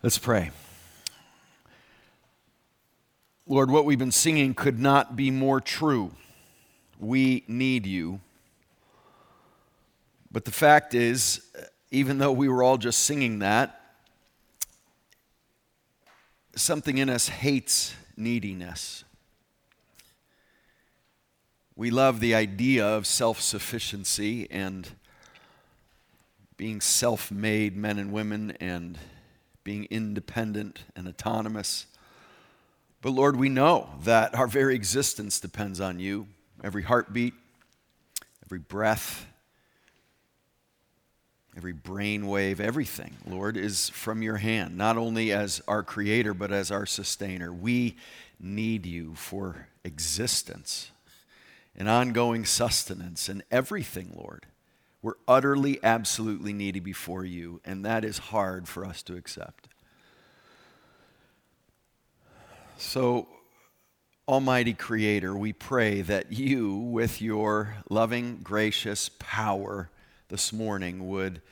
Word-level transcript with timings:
Let's 0.00 0.18
pray. 0.18 0.52
Lord, 3.48 3.68
what 3.68 3.84
we've 3.84 3.98
been 3.98 4.12
singing 4.12 4.54
could 4.54 4.78
not 4.78 5.16
be 5.16 5.32
more 5.32 5.60
true. 5.60 6.12
We 7.00 7.42
need 7.48 7.84
you. 7.84 8.20
But 10.30 10.44
the 10.44 10.52
fact 10.52 10.94
is, 10.94 11.40
even 11.90 12.18
though 12.18 12.30
we 12.30 12.48
were 12.48 12.62
all 12.62 12.78
just 12.78 13.00
singing 13.00 13.40
that, 13.40 13.80
something 16.54 16.98
in 16.98 17.10
us 17.10 17.28
hates 17.28 17.92
neediness. 18.16 19.02
We 21.74 21.90
love 21.90 22.20
the 22.20 22.36
idea 22.36 22.86
of 22.86 23.04
self 23.04 23.40
sufficiency 23.40 24.48
and 24.48 24.88
being 26.56 26.80
self 26.80 27.32
made 27.32 27.76
men 27.76 27.98
and 27.98 28.12
women 28.12 28.52
and 28.60 28.96
being 29.68 29.86
independent 29.90 30.78
and 30.96 31.06
autonomous. 31.06 31.84
But 33.02 33.10
Lord, 33.10 33.36
we 33.36 33.50
know 33.50 33.90
that 34.04 34.34
our 34.34 34.46
very 34.46 34.74
existence 34.74 35.40
depends 35.40 35.78
on 35.78 36.00
you. 36.00 36.26
Every 36.64 36.82
heartbeat, 36.82 37.34
every 38.46 38.60
breath, 38.60 39.26
every 41.54 41.74
brain 41.74 42.26
wave, 42.28 42.62
everything, 42.62 43.18
Lord, 43.26 43.58
is 43.58 43.90
from 43.90 44.22
your 44.22 44.38
hand, 44.38 44.78
not 44.78 44.96
only 44.96 45.32
as 45.32 45.60
our 45.68 45.82
creator, 45.82 46.32
but 46.32 46.50
as 46.50 46.70
our 46.70 46.86
sustainer. 46.86 47.52
We 47.52 47.96
need 48.40 48.86
you 48.86 49.16
for 49.16 49.68
existence 49.84 50.92
and 51.76 51.90
ongoing 51.90 52.46
sustenance 52.46 53.28
and 53.28 53.42
everything, 53.50 54.14
Lord. 54.16 54.46
We're 55.00 55.14
utterly, 55.28 55.78
absolutely 55.82 56.52
needy 56.52 56.80
before 56.80 57.24
you, 57.24 57.60
and 57.64 57.84
that 57.84 58.04
is 58.04 58.18
hard 58.18 58.66
for 58.66 58.84
us 58.84 59.02
to 59.04 59.16
accept. 59.16 59.68
So, 62.76 63.28
Almighty 64.26 64.74
Creator, 64.74 65.36
we 65.36 65.52
pray 65.52 66.02
that 66.02 66.32
you, 66.32 66.74
with 66.76 67.22
your 67.22 67.76
loving, 67.88 68.40
gracious 68.42 69.10
power 69.18 69.90
this 70.28 70.52
morning, 70.52 71.08
would 71.08 71.42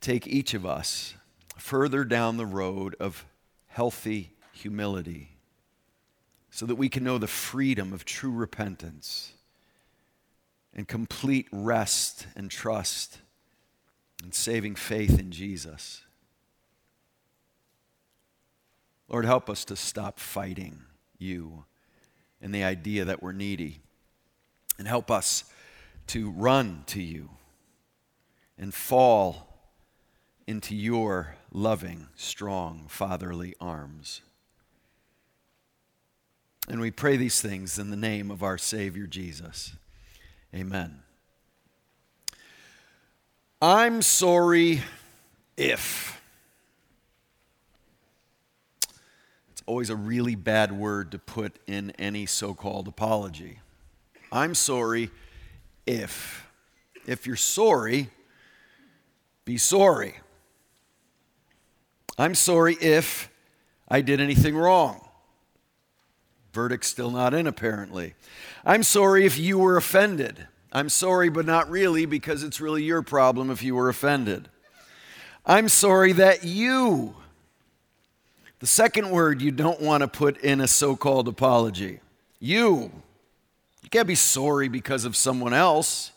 take 0.00 0.26
each 0.26 0.52
of 0.54 0.66
us 0.66 1.14
further 1.56 2.04
down 2.04 2.36
the 2.36 2.46
road 2.46 2.94
of 3.00 3.24
healthy 3.68 4.32
humility 4.52 5.38
so 6.50 6.66
that 6.66 6.74
we 6.74 6.88
can 6.88 7.04
know 7.04 7.18
the 7.18 7.26
freedom 7.26 7.92
of 7.92 8.04
true 8.04 8.32
repentance 8.32 9.32
and 10.78 10.86
complete 10.86 11.48
rest 11.50 12.28
and 12.36 12.52
trust 12.52 13.18
and 14.22 14.32
saving 14.32 14.76
faith 14.76 15.18
in 15.18 15.32
Jesus. 15.32 16.02
Lord, 19.08 19.24
help 19.24 19.50
us 19.50 19.64
to 19.64 19.74
stop 19.74 20.20
fighting 20.20 20.82
you 21.18 21.64
and 22.40 22.54
the 22.54 22.62
idea 22.62 23.04
that 23.04 23.20
we're 23.20 23.32
needy. 23.32 23.80
And 24.78 24.86
help 24.86 25.10
us 25.10 25.42
to 26.08 26.30
run 26.30 26.84
to 26.86 27.02
you 27.02 27.30
and 28.56 28.72
fall 28.72 29.72
into 30.46 30.76
your 30.76 31.34
loving, 31.50 32.06
strong, 32.14 32.84
fatherly 32.86 33.52
arms. 33.60 34.20
And 36.68 36.80
we 36.80 36.92
pray 36.92 37.16
these 37.16 37.40
things 37.40 37.80
in 37.80 37.90
the 37.90 37.96
name 37.96 38.30
of 38.30 38.44
our 38.44 38.58
Savior 38.58 39.08
Jesus. 39.08 39.72
Amen. 40.54 41.02
I'm 43.60 44.02
sorry 44.02 44.82
if. 45.56 46.20
It's 49.50 49.62
always 49.66 49.90
a 49.90 49.96
really 49.96 50.36
bad 50.36 50.72
word 50.72 51.12
to 51.12 51.18
put 51.18 51.58
in 51.66 51.90
any 51.98 52.24
so 52.26 52.54
called 52.54 52.88
apology. 52.88 53.58
I'm 54.30 54.54
sorry 54.54 55.10
if. 55.86 56.46
If 57.06 57.26
you're 57.26 57.36
sorry, 57.36 58.10
be 59.44 59.56
sorry. 59.56 60.14
I'm 62.18 62.34
sorry 62.34 62.74
if 62.74 63.30
I 63.88 64.02
did 64.02 64.20
anything 64.20 64.56
wrong. 64.56 65.07
Verdict's 66.58 66.88
still 66.88 67.12
not 67.12 67.34
in, 67.34 67.46
apparently. 67.46 68.14
I'm 68.66 68.82
sorry 68.82 69.24
if 69.24 69.38
you 69.38 69.58
were 69.58 69.76
offended. 69.76 70.48
I'm 70.72 70.88
sorry, 70.88 71.28
but 71.28 71.46
not 71.46 71.70
really, 71.70 72.04
because 72.04 72.42
it's 72.42 72.60
really 72.60 72.82
your 72.82 73.00
problem 73.00 73.48
if 73.48 73.62
you 73.62 73.76
were 73.76 73.88
offended. 73.88 74.48
I'm 75.46 75.68
sorry 75.68 76.10
that 76.14 76.42
you, 76.42 77.14
the 78.58 78.66
second 78.66 79.12
word 79.12 79.40
you 79.40 79.52
don't 79.52 79.80
want 79.80 80.00
to 80.00 80.08
put 80.08 80.36
in 80.38 80.60
a 80.60 80.66
so 80.66 80.96
called 80.96 81.28
apology, 81.28 82.00
you. 82.40 82.90
You 83.84 83.88
can't 83.88 84.08
be 84.08 84.16
sorry 84.16 84.66
because 84.66 85.04
of 85.04 85.14
someone 85.14 85.54
else. 85.54 86.10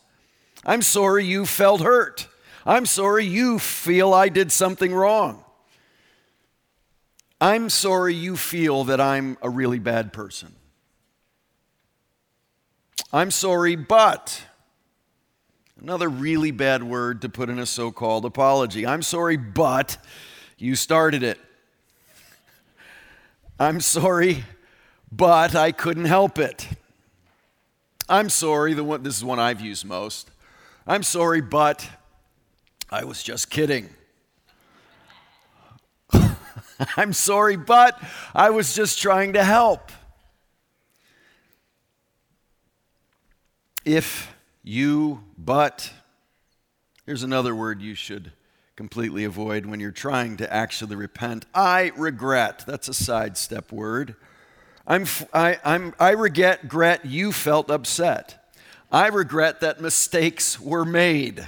I'm 0.66 0.82
sorry 0.82 1.24
you 1.24 1.46
felt 1.46 1.82
hurt. 1.82 2.26
I'm 2.66 2.84
sorry 2.84 3.26
you 3.26 3.60
feel 3.60 4.12
I 4.12 4.28
did 4.28 4.50
something 4.50 4.92
wrong. 4.92 5.44
I'm 7.42 7.70
sorry 7.70 8.14
you 8.14 8.36
feel 8.36 8.84
that 8.84 9.00
I'm 9.00 9.36
a 9.42 9.50
really 9.50 9.80
bad 9.80 10.12
person. 10.12 10.54
I'm 13.12 13.32
sorry, 13.32 13.74
but 13.74 14.44
another 15.80 16.08
really 16.08 16.52
bad 16.52 16.84
word 16.84 17.20
to 17.22 17.28
put 17.28 17.50
in 17.50 17.58
a 17.58 17.66
so 17.66 17.90
called 17.90 18.24
apology. 18.24 18.86
I'm 18.86 19.02
sorry, 19.02 19.36
but 19.36 19.96
you 20.56 20.76
started 20.76 21.24
it. 21.24 21.40
I'm 23.58 23.80
sorry, 23.80 24.44
but 25.10 25.56
I 25.56 25.72
couldn't 25.72 26.04
help 26.04 26.38
it. 26.38 26.68
I'm 28.08 28.30
sorry, 28.30 28.72
the 28.72 28.84
one, 28.84 29.02
this 29.02 29.16
is 29.16 29.24
one 29.24 29.40
I've 29.40 29.60
used 29.60 29.84
most. 29.84 30.30
I'm 30.86 31.02
sorry, 31.02 31.40
but 31.40 31.90
I 32.88 33.02
was 33.02 33.20
just 33.20 33.50
kidding. 33.50 33.88
I'm 36.96 37.12
sorry, 37.12 37.56
but 37.56 38.00
I 38.34 38.50
was 38.50 38.74
just 38.74 39.00
trying 39.00 39.34
to 39.34 39.44
help. 39.44 39.90
If 43.84 44.32
you, 44.62 45.24
but, 45.36 45.92
here's 47.04 47.22
another 47.22 47.54
word 47.54 47.82
you 47.82 47.94
should 47.94 48.32
completely 48.76 49.24
avoid 49.24 49.66
when 49.66 49.80
you're 49.80 49.90
trying 49.90 50.36
to 50.36 50.52
actually 50.52 50.96
repent. 50.96 51.46
I 51.54 51.92
regret. 51.96 52.64
That's 52.66 52.88
a 52.88 52.94
sidestep 52.94 53.72
word. 53.72 54.14
I'm, 54.86 55.06
I, 55.32 55.58
I'm, 55.64 55.94
I 56.00 56.10
regret, 56.10 56.62
regret 56.62 57.04
you 57.04 57.32
felt 57.32 57.70
upset. 57.70 58.54
I 58.90 59.08
regret 59.08 59.60
that 59.60 59.80
mistakes 59.80 60.60
were 60.60 60.84
made. 60.84 61.46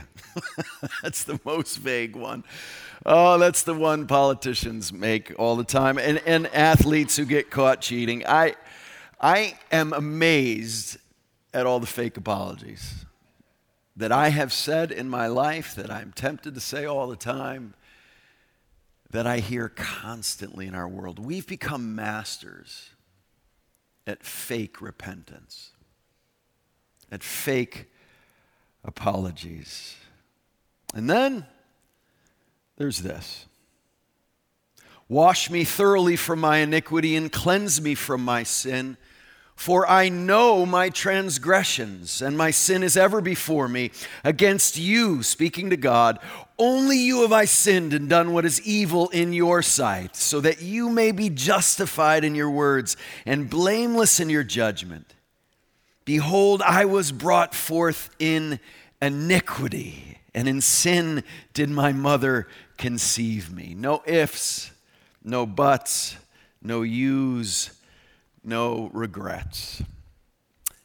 That's 1.03 1.25
the 1.25 1.41
most 1.45 1.77
vague 1.77 2.17
one. 2.17 2.45
Oh, 3.07 3.37
that's 3.39 3.63
the 3.63 3.75
one 3.75 4.07
politicians 4.07 4.93
make 4.93 5.33
all 5.39 5.57
the 5.57 5.65
time, 5.65 5.99
and, 5.99 6.23
and 6.25 6.47
athletes 6.49 7.17
who 7.17 7.27
get 7.27 7.51
caught 7.51 7.83
cheating. 7.83 8.27
I, 8.27 8.55
I 9.21 9.59
am 9.71 9.93
amazed 9.93 10.97
at 11.53 11.67
all 11.67 11.81
the 11.81 11.87
fake 11.87 12.17
apologies 12.17 13.05
that 13.97 14.11
I 14.11 14.31
have 14.31 14.53
said 14.53 14.91
in 14.91 15.09
my 15.09 15.27
life, 15.27 15.75
that 15.77 15.91
I'm 15.91 16.13
tempted 16.13 16.55
to 16.55 16.61
say 16.61 16.85
all 16.85 17.07
the 17.07 17.17
time, 17.17 17.75
that 19.11 19.27
I 19.27 19.39
hear 19.39 19.69
constantly 19.69 20.67
in 20.67 20.75
our 20.75 20.89
world. 20.89 21.19
We've 21.19 21.47
become 21.47 21.95
masters 21.95 22.91
at 24.07 24.25
fake 24.25 24.81
repentance, 24.81 25.71
at 27.13 27.23
fake 27.23 27.91
apologies. 28.83 29.95
And 30.95 31.09
then 31.09 31.47
there's 32.77 32.99
this 32.99 33.47
Wash 35.09 35.51
me 35.51 35.65
thoroughly 35.65 36.17
from 36.17 36.41
my 36.41 36.59
iniquity 36.59 37.15
and 37.15 37.31
cleanse 37.31 37.81
me 37.81 37.95
from 37.95 38.25
my 38.25 38.43
sin. 38.43 38.97
For 39.55 39.89
I 39.89 40.09
know 40.09 40.67
my 40.67 40.91
transgressions, 40.91 42.21
and 42.21 42.37
my 42.37 42.51
sin 42.51 42.83
is 42.83 42.97
ever 42.97 43.21
before 43.21 43.69
me. 43.69 43.93
Against 44.25 44.77
you, 44.77 45.23
speaking 45.23 45.71
to 45.71 45.77
God, 45.77 46.19
only 46.59 46.99
you 46.99 47.23
have 47.23 47.33
I 47.33 47.45
sinned 47.45 47.95
and 47.95 48.09
done 48.09 48.33
what 48.33 48.45
is 48.45 48.61
evil 48.67 49.11
in 49.11 49.33
your 49.33 49.63
sight, 49.63 50.17
so 50.17 50.41
that 50.41 50.61
you 50.61 50.91
may 50.91 51.13
be 51.13 51.31
justified 51.31 52.25
in 52.25 52.35
your 52.35 52.51
words 52.51 52.97
and 53.25 53.49
blameless 53.49 54.19
in 54.19 54.29
your 54.29 54.43
judgment. 54.43 55.15
Behold, 56.05 56.61
I 56.61 56.85
was 56.85 57.13
brought 57.13 57.55
forth 57.55 58.11
in 58.19 58.59
iniquity, 59.01 60.19
and 60.35 60.49
in 60.49 60.61
sin 60.61 61.23
did 61.53 61.71
my 61.71 61.93
mother 61.93 62.49
conceive 62.77 63.53
me. 63.53 63.75
No 63.77 64.03
ifs, 64.07 64.71
no 65.23 65.47
buts, 65.47 66.17
no 66.63 66.83
yous, 66.83 67.71
no 68.43 68.91
regrets. 68.93 69.83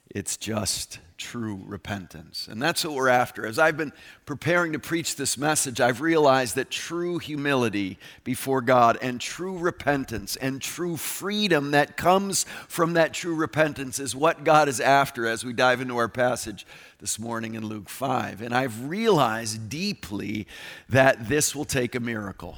It's 0.09 0.37
just 0.37 0.99
true 1.19 1.61
repentance. 1.65 2.47
And 2.49 2.59
that's 2.59 2.83
what 2.83 2.95
we're 2.95 3.09
after. 3.09 3.45
As 3.45 3.59
I've 3.59 3.77
been 3.77 3.93
preparing 4.25 4.73
to 4.73 4.79
preach 4.79 5.15
this 5.15 5.37
message, 5.37 5.79
I've 5.79 6.01
realized 6.01 6.55
that 6.55 6.71
true 6.71 7.19
humility 7.19 7.99
before 8.23 8.61
God 8.61 8.97
and 9.01 9.21
true 9.21 9.57
repentance 9.57 10.35
and 10.37 10.61
true 10.61 10.97
freedom 10.97 11.71
that 11.71 11.97
comes 11.97 12.45
from 12.67 12.93
that 12.93 13.13
true 13.13 13.35
repentance 13.35 13.99
is 13.99 14.15
what 14.15 14.43
God 14.43 14.67
is 14.67 14.79
after 14.79 15.27
as 15.27 15.43
we 15.43 15.53
dive 15.53 15.81
into 15.81 15.97
our 15.97 16.09
passage 16.09 16.65
this 16.99 17.19
morning 17.19 17.53
in 17.53 17.65
Luke 17.65 17.89
5. 17.89 18.41
And 18.41 18.55
I've 18.55 18.87
realized 18.87 19.69
deeply 19.69 20.47
that 20.87 21.27
this 21.27 21.55
will 21.55 21.65
take 21.65 21.93
a 21.93 21.99
miracle. 21.99 22.57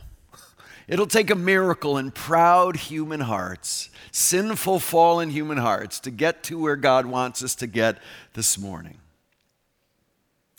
It'll 0.92 1.08
take 1.08 1.30
a 1.30 1.36
miracle 1.36 1.98
in 1.98 2.12
proud 2.12 2.76
human 2.76 3.22
hearts, 3.22 3.90
sinful, 4.12 4.80
fallen 4.80 5.30
human 5.30 5.58
hearts, 5.58 6.02
to 6.02 6.12
get 6.12 6.44
to 6.44 6.60
where 6.60 6.76
God 6.76 7.06
wants 7.06 7.42
us 7.42 7.56
to 7.56 7.68
get 7.68 7.98
this 8.34 8.58
morning. 8.58 8.98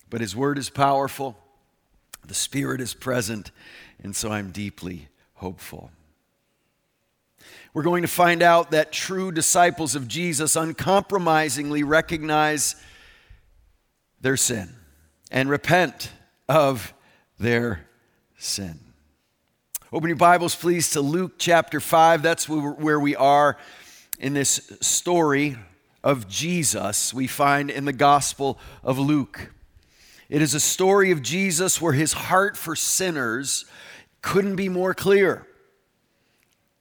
But 0.09 0.23
His 0.23 0.35
Word 0.35 0.57
is 0.57 0.71
powerful, 0.71 1.37
the 2.27 2.33
Spirit 2.33 2.81
is 2.81 2.95
present, 2.95 3.51
and 4.03 4.17
so 4.17 4.33
I'm 4.33 4.53
deeply 4.53 5.09
hopeful. 5.35 5.91
We're 7.75 7.83
going 7.83 8.01
to 8.01 8.09
find 8.09 8.43
out 8.43 8.71
that 8.71 8.91
true 8.91 9.33
disciples 9.33 9.95
of 9.95 10.09
Jesus 10.09 10.57
uncompromisingly 10.57 11.83
recognize 11.83 12.75
their 14.23 14.39
sin 14.39 14.71
and 15.31 15.51
repent 15.51 16.11
of 16.49 16.95
their 17.39 17.87
sin. 18.39 18.92
Open 19.95 20.09
your 20.09 20.17
Bibles, 20.17 20.55
please, 20.55 20.89
to 20.93 21.03
Luke 21.03 21.33
chapter 21.37 21.79
5. 21.79 22.23
That's 22.23 22.49
where 22.49 22.99
we 22.99 23.15
are 23.15 23.59
in 24.19 24.33
this 24.33 24.73
story 24.81 25.59
of 26.03 26.27
Jesus 26.29 27.13
we 27.13 27.27
find 27.27 27.69
in 27.69 27.85
the 27.85 27.93
Gospel 27.93 28.59
of 28.83 28.99
Luke. 28.99 29.53
It 30.31 30.41
is 30.41 30.55
a 30.55 30.61
story 30.61 31.11
of 31.11 31.21
Jesus 31.21 31.79
where 31.79 31.93
his 31.93 32.15
heart 32.15 32.57
for 32.57 32.75
sinners 32.75 33.67
couldn't 34.23 34.57
be 34.57 34.71
more 34.71 34.95
clear. 34.95 35.47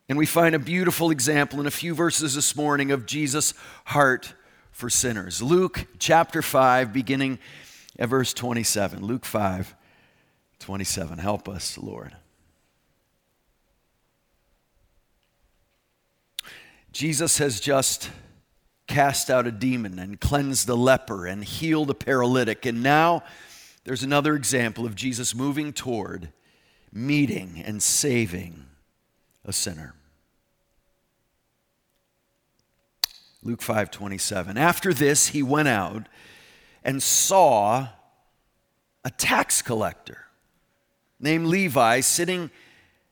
And 0.07 0.17
we 0.17 0.25
find 0.25 0.55
a 0.55 0.59
beautiful 0.59 1.11
example 1.11 1.59
in 1.59 1.65
a 1.65 1.71
few 1.71 1.93
verses 1.93 2.35
this 2.35 2.55
morning 2.55 2.91
of 2.91 3.05
Jesus' 3.05 3.53
heart 3.87 4.35
for 4.71 4.89
sinners. 4.89 5.41
Luke 5.41 5.85
chapter 5.99 6.41
5, 6.41 6.93
beginning 6.93 7.39
at 7.99 8.07
verse 8.07 8.33
27. 8.33 9.05
Luke 9.05 9.25
5, 9.25 9.75
27. 10.59 11.17
Help 11.17 11.49
us, 11.49 11.77
Lord. 11.77 12.15
Jesus 16.91 17.37
has 17.37 17.59
just 17.59 18.09
cast 18.87 19.29
out 19.29 19.47
a 19.47 19.51
demon 19.51 19.97
and 19.97 20.19
cleansed 20.19 20.67
the 20.67 20.75
leper 20.75 21.25
and 21.25 21.43
healed 21.43 21.89
a 21.89 21.93
paralytic. 21.93 22.65
And 22.65 22.83
now 22.83 23.23
there's 23.85 24.03
another 24.03 24.35
example 24.35 24.85
of 24.85 24.95
Jesus 24.95 25.33
moving 25.33 25.71
toward 25.71 26.33
meeting 26.91 27.63
and 27.65 27.81
saving 27.81 28.65
a 29.45 29.53
sinner. 29.53 29.93
Luke 33.41 33.61
5:27. 33.61 34.57
After 34.57 34.93
this 34.93 35.27
he 35.27 35.41
went 35.41 35.69
out 35.69 36.07
and 36.83 37.01
saw 37.01 37.87
a 39.03 39.09
tax 39.09 39.61
collector 39.61 40.25
named 41.19 41.47
Levi 41.47 42.01
sitting 42.01 42.51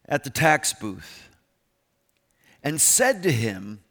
at 0.08 0.24
the 0.24 0.30
tax 0.30 0.74
booth 0.74 1.29
and 2.64 2.80
said 2.80 3.24
to 3.24 3.32
him, 3.32 3.82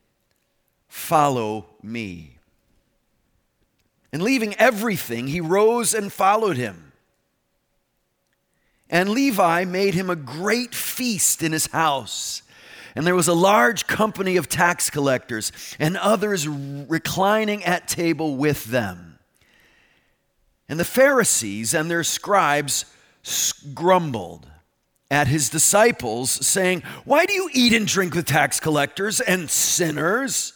Follow 0.88 1.66
me. 1.82 2.38
And 4.12 4.22
leaving 4.22 4.54
everything, 4.54 5.28
he 5.28 5.40
rose 5.40 5.92
and 5.92 6.12
followed 6.12 6.56
him. 6.56 6.92
And 8.90 9.10
Levi 9.10 9.64
made 9.64 9.94
him 9.94 10.08
a 10.08 10.16
great 10.16 10.74
feast 10.74 11.42
in 11.42 11.52
his 11.52 11.66
house. 11.66 12.42
And 12.94 13.06
there 13.06 13.14
was 13.14 13.28
a 13.28 13.34
large 13.34 13.86
company 13.86 14.36
of 14.36 14.48
tax 14.48 14.88
collectors 14.88 15.52
and 15.78 15.96
others 15.96 16.48
reclining 16.48 17.64
at 17.64 17.86
table 17.86 18.36
with 18.36 18.64
them. 18.64 19.18
And 20.70 20.80
the 20.80 20.84
Pharisees 20.84 21.74
and 21.74 21.90
their 21.90 22.02
scribes 22.02 22.86
grumbled 23.74 24.46
at 25.10 25.28
his 25.28 25.48
disciples, 25.48 26.30
saying, 26.46 26.82
Why 27.04 27.26
do 27.26 27.32
you 27.32 27.48
eat 27.52 27.72
and 27.72 27.86
drink 27.86 28.14
with 28.14 28.26
tax 28.26 28.60
collectors 28.60 29.20
and 29.20 29.50
sinners? 29.50 30.52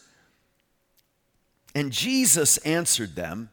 And 1.75 1.91
Jesus 1.91 2.59
answered 2.59 3.15
them, 3.15 3.51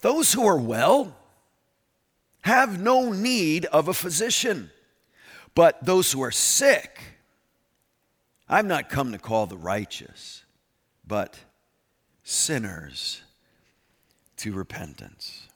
Those 0.00 0.32
who 0.32 0.46
are 0.46 0.58
well 0.58 1.16
have 2.42 2.80
no 2.80 3.12
need 3.12 3.64
of 3.66 3.88
a 3.88 3.94
physician, 3.94 4.70
but 5.54 5.82
those 5.84 6.12
who 6.12 6.22
are 6.22 6.30
sick, 6.30 7.00
I've 8.48 8.66
not 8.66 8.90
come 8.90 9.12
to 9.12 9.18
call 9.18 9.46
the 9.46 9.56
righteous, 9.56 10.44
but 11.06 11.38
sinners 12.22 13.22
to 14.38 14.52
repentance. 14.52 15.48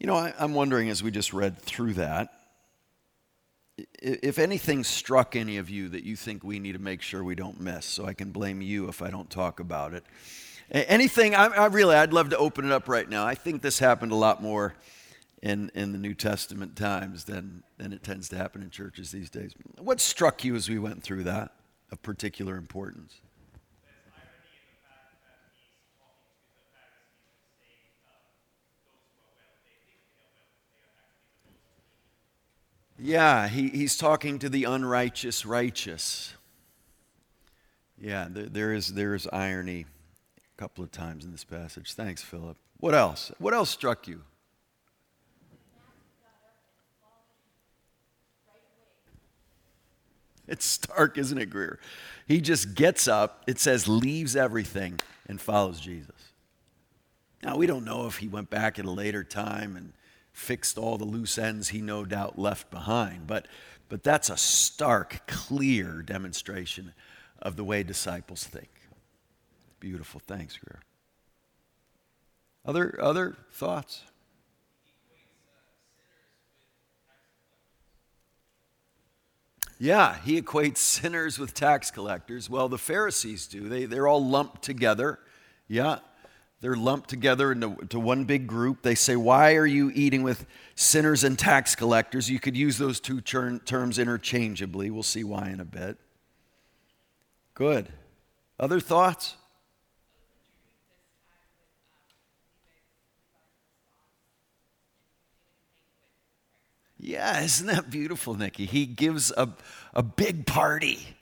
You 0.00 0.06
know, 0.06 0.14
I, 0.14 0.32
am 0.38 0.54
wondering 0.54 0.88
as 0.88 1.02
we 1.02 1.10
just 1.10 1.34
read 1.34 1.58
through 1.58 1.92
that, 1.94 2.32
if 4.02 4.38
anything 4.38 4.82
struck 4.82 5.36
any 5.36 5.58
of 5.58 5.68
you 5.68 5.90
that 5.90 6.04
you 6.04 6.16
think 6.16 6.42
we 6.42 6.58
need 6.58 6.72
to 6.72 6.78
make 6.78 7.02
sure 7.02 7.22
we 7.22 7.34
don't 7.34 7.60
miss, 7.60 7.84
so 7.84 8.06
I 8.06 8.14
can 8.14 8.32
blame 8.32 8.62
you 8.62 8.88
if 8.88 9.02
I 9.02 9.10
don't 9.10 9.28
talk 9.28 9.60
about 9.60 9.92
it. 9.92 10.02
Anything, 10.70 11.34
I, 11.34 11.48
I 11.48 11.66
really, 11.66 11.96
I'd 11.96 12.14
love 12.14 12.30
to 12.30 12.38
open 12.38 12.64
it 12.64 12.72
up 12.72 12.88
right 12.88 13.06
now. 13.06 13.26
I 13.26 13.34
think 13.34 13.60
this 13.60 13.78
happened 13.78 14.12
a 14.12 14.16
lot 14.16 14.42
more 14.42 14.74
in, 15.42 15.70
in 15.74 15.92
the 15.92 15.98
New 15.98 16.14
Testament 16.14 16.76
times 16.76 17.24
than, 17.24 17.62
than 17.76 17.92
it 17.92 18.02
tends 18.02 18.30
to 18.30 18.38
happen 18.38 18.62
in 18.62 18.70
churches 18.70 19.10
these 19.10 19.28
days. 19.28 19.52
What 19.76 20.00
struck 20.00 20.44
you 20.44 20.56
as 20.56 20.70
we 20.70 20.78
went 20.78 21.02
through 21.02 21.24
that 21.24 21.52
of 21.92 22.00
particular 22.00 22.56
importance? 22.56 23.16
Yeah, 33.02 33.48
he, 33.48 33.70
he's 33.70 33.96
talking 33.96 34.38
to 34.40 34.50
the 34.50 34.64
unrighteous 34.64 35.46
righteous. 35.46 36.34
Yeah, 37.98 38.28
there, 38.30 38.46
there, 38.46 38.72
is, 38.74 38.92
there 38.92 39.14
is 39.14 39.26
irony 39.32 39.86
a 40.36 40.60
couple 40.60 40.84
of 40.84 40.92
times 40.92 41.24
in 41.24 41.32
this 41.32 41.44
passage. 41.44 41.94
Thanks, 41.94 42.22
Philip. 42.22 42.58
What 42.78 42.94
else? 42.94 43.32
What 43.38 43.54
else 43.54 43.70
struck 43.70 44.06
you? 44.06 44.22
It's 50.46 50.66
stark, 50.66 51.16
isn't 51.16 51.38
it, 51.38 51.46
Greer? 51.46 51.78
He 52.26 52.40
just 52.40 52.74
gets 52.74 53.06
up, 53.08 53.44
it 53.46 53.58
says, 53.58 53.86
leaves 53.86 54.34
everything 54.36 54.98
and 55.26 55.40
follows 55.40 55.80
Jesus. 55.80 56.32
Now, 57.42 57.56
we 57.56 57.66
don't 57.66 57.84
know 57.84 58.06
if 58.06 58.18
he 58.18 58.28
went 58.28 58.50
back 58.50 58.78
at 58.78 58.84
a 58.84 58.90
later 58.90 59.24
time 59.24 59.76
and 59.76 59.92
fixed 60.32 60.78
all 60.78 60.98
the 60.98 61.04
loose 61.04 61.38
ends 61.38 61.68
he 61.68 61.80
no 61.80 62.04
doubt 62.04 62.38
left 62.38 62.70
behind. 62.70 63.26
But, 63.26 63.46
but 63.88 64.02
that's 64.02 64.30
a 64.30 64.36
stark, 64.36 65.26
clear 65.26 66.02
demonstration 66.02 66.92
of 67.40 67.56
the 67.56 67.64
way 67.64 67.82
disciples 67.82 68.44
think. 68.44 68.70
Beautiful. 69.80 70.20
Thanks, 70.26 70.56
Greer. 70.56 70.80
Other, 72.64 72.98
other 73.00 73.36
thoughts? 73.50 74.02
Yeah, 79.78 80.18
he 80.22 80.40
equates 80.40 80.76
sinners 80.76 81.38
with 81.38 81.54
tax 81.54 81.90
collectors. 81.90 82.50
Well, 82.50 82.68
the 82.68 82.76
Pharisees 82.76 83.46
do. 83.46 83.66
They, 83.70 83.86
they're 83.86 84.06
all 84.06 84.22
lumped 84.22 84.62
together. 84.62 85.18
Yeah, 85.68 86.00
they're 86.60 86.76
lumped 86.76 87.08
together 87.08 87.52
into, 87.52 87.98
one 87.98 88.24
big 88.24 88.46
group. 88.46 88.82
They 88.82 88.94
say, 88.94 89.16
Why 89.16 89.54
are 89.54 89.66
you 89.66 89.90
eating 89.94 90.22
with 90.22 90.46
sinners 90.74 91.24
and 91.24 91.38
tax 91.38 91.74
collectors? 91.74 92.28
You 92.28 92.38
could 92.38 92.56
use 92.56 92.76
those 92.76 93.00
two 93.00 93.20
terms 93.20 93.98
interchangeably. 93.98 94.90
We'll 94.90 95.02
see 95.02 95.24
why 95.24 95.48
in 95.48 95.60
a 95.60 95.64
bit. 95.64 95.96
Good. 97.54 97.88
Other 98.58 98.78
thoughts? 98.78 99.36
Yeah, 106.98 107.42
isn't 107.42 107.66
that 107.66 107.90
beautiful, 107.90 108.34
Nikki? 108.34 108.66
He 108.66 108.84
gives 108.84 109.32
a, 109.34 109.48
a 109.94 110.02
big 110.02 110.44
party. 110.44 111.16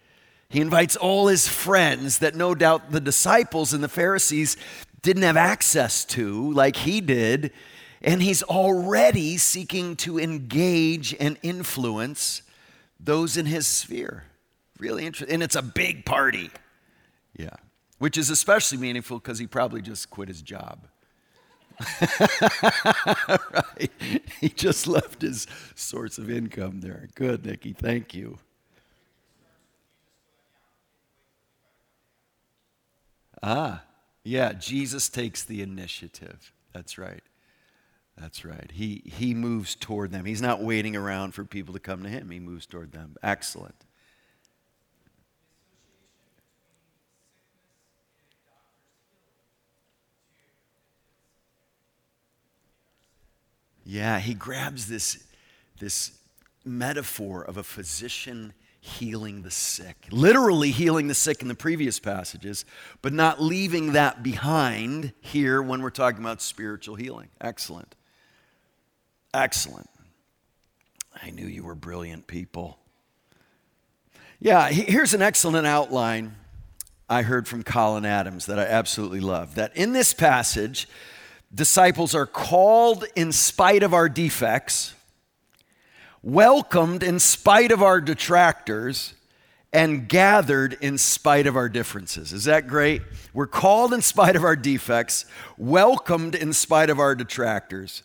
He 0.49 0.61
invites 0.61 0.97
all 0.97 1.29
his 1.29 1.47
friends 1.47 2.19
that 2.19 2.35
no 2.35 2.57
doubt 2.57 2.91
the 2.91 3.01
disciples 3.01 3.73
and 3.73 3.85
the 3.85 3.89
Pharisees 3.89 4.57
didn't 5.03 5.23
have 5.23 5.37
access 5.37 6.05
to 6.07 6.53
like 6.53 6.77
he 6.77 7.01
did. 7.01 7.53
And 8.01 8.23
he's 8.23 8.43
already 8.45 9.37
seeking 9.39 9.97
to 9.97 10.19
engage 10.21 11.17
and 11.19 11.37
influence 11.43 12.43
those 13.01 13.37
in 13.37 13.47
his 13.47 13.67
sphere. 13.67 14.25
Really 14.79 15.05
interesting. 15.05 15.35
And 15.35 15.43
it's 15.43 15.57
a 15.57 15.63
big 15.63 16.05
party. 16.05 16.51
Yeah. 17.37 17.57
Which 17.99 18.17
is 18.17 18.31
especially 18.31 18.79
meaningful 18.79 19.19
because 19.19 19.41
he 19.41 19.47
probably 19.49 19.83
just 19.83 20.11
quit 20.11 20.29
his 20.29 20.43
job. 20.43 20.87
right. 22.01 23.91
He 24.41 24.49
just 24.49 24.87
left 24.87 25.23
his 25.23 25.47
source 25.75 26.19
of 26.19 26.31
income 26.31 26.81
there. 26.81 27.09
Good, 27.15 27.45
Nikki. 27.45 27.73
Thank 27.73 28.15
you. 28.15 28.39
Ah, 33.43 33.83
yeah, 34.29 34.53
Jesus 34.53 35.09
takes 35.09 35.43
the 35.43 35.63
initiative. 35.63 36.53
That's 36.75 36.99
right. 36.99 37.23
That's 38.19 38.45
right. 38.45 38.71
He, 38.75 39.03
he 39.07 39.33
moves 39.33 39.75
toward 39.75 40.11
them. 40.11 40.27
He's 40.27 40.43
not 40.43 40.63
waiting 40.63 40.95
around 40.95 41.33
for 41.33 41.45
people 41.45 41.73
to 41.73 41.81
come 41.81 42.03
to 42.03 42.11
him, 42.11 42.31
he 42.31 42.39
moves 42.39 42.67
toward 42.67 42.93
them. 42.93 43.17
Excellent. 43.23 43.75
Yeah, 53.87 54.19
he 54.19 54.35
grabs 54.35 54.89
this, 54.89 55.25
this 55.81 56.19
metaphor 56.67 57.43
of 57.43 57.57
a 57.57 57.63
physician 57.63 58.53
healing 58.81 59.43
the 59.43 59.51
sick, 59.51 59.97
literally 60.11 60.71
healing 60.71 61.09
the 61.09 61.15
sick 61.15 61.43
in 61.43 61.49
the 61.49 61.55
previous 61.55 61.99
passages, 61.99 62.65
but 63.03 63.13
not 63.13 63.43
leaving 63.43 63.93
that 63.93 64.23
behind 64.23 65.13
here 65.21 65.61
when 65.61 65.83
we're 65.83 65.91
talking 65.91 66.21
about 66.21 66.41
spiritual 66.41 66.95
healing. 66.95 67.29
Excellent. 67.41 67.95
Excellent. 69.35 69.91
I 71.23 71.31
knew 71.31 71.47
you 71.47 71.65
were 71.65 71.75
brilliant 71.75 72.27
people. 72.27 72.79
Yeah, 74.41 74.69
here's 74.69 75.15
an 75.15 75.23
excellent 75.23 75.67
outline 75.67 76.37
I 77.09 77.23
heard 77.23 77.49
from 77.49 77.65
Colin 77.65 78.05
Adams 78.05 78.47
that 78.47 78.59
I 78.59 78.65
absolutely 78.65 79.21
love. 79.21 79.57
That 79.57 79.77
in 79.77 79.93
this 79.93 80.15
passage, 80.15 80.89
disciples 81.53 82.15
are 82.15 82.27
called 82.27 83.05
in 83.17 83.33
spite 83.33 83.83
of 83.83 83.95
our 83.95 84.09
defects, 84.09 84.95
welcomed 86.23 87.03
in 87.03 87.19
spite 87.19 87.73
of 87.73 87.83
our 87.83 88.01
detractors, 88.01 89.15
and 89.73 90.09
gathered 90.09 90.79
in 90.81 90.97
spite 90.97 91.47
of 91.47 91.55
our 91.55 91.69
differences. 91.69 92.33
Is 92.33 92.45
that 92.45 92.67
great? 92.67 93.03
We're 93.35 93.47
called 93.47 93.93
in 93.93 94.01
spite 94.01 94.35
of 94.35 94.43
our 94.43 94.57
defects, 94.57 95.27
welcomed 95.59 96.35
in 96.35 96.55
spite 96.55 96.89
of 96.89 96.99
our 96.99 97.15
detractors, 97.15 98.03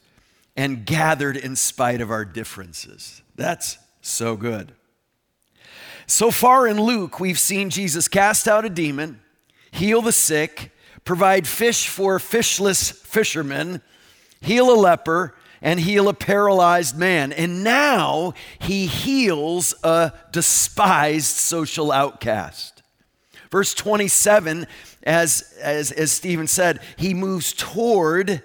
and 0.58 0.86
gathered 0.86 1.38
in 1.38 1.56
spite 1.56 2.02
of 2.02 2.12
our 2.12 2.26
differences. 2.26 3.22
That's 3.36 3.78
so 4.02 4.36
good. 4.36 4.74
So 6.06 6.32
far 6.32 6.68
in 6.68 6.82
Luke, 6.82 7.20
we've 7.20 7.40
seen 7.40 7.70
Jesus 7.70 8.10
cast 8.10 8.48
out 8.48 8.66
a 8.66 8.70
demon, 8.70 9.22
heal 9.72 10.02
the 10.02 10.12
sick, 10.12 10.72
provide 11.06 11.48
fish 11.48 11.88
for 11.88 12.20
fishless 12.20 12.92
fishermen, 12.92 13.82
heal 14.42 14.70
a 14.70 14.76
leper, 14.76 15.34
and 15.64 15.80
heal 15.80 16.10
a 16.10 16.14
paralyzed 16.14 16.96
man. 16.96 17.32
And 17.32 17.64
now 17.64 18.34
he 18.60 18.86
heals 18.86 19.74
a 19.84 20.12
despised 20.32 21.38
social 21.38 21.92
outcast. 21.92 22.84
Verse 23.50 23.74
27, 23.74 24.68
as, 25.04 25.54
as, 25.62 25.92
as 25.92 26.12
Stephen 26.12 26.48
said, 26.48 26.80
he 26.98 27.14
moves 27.14 27.54
toward 27.54 28.44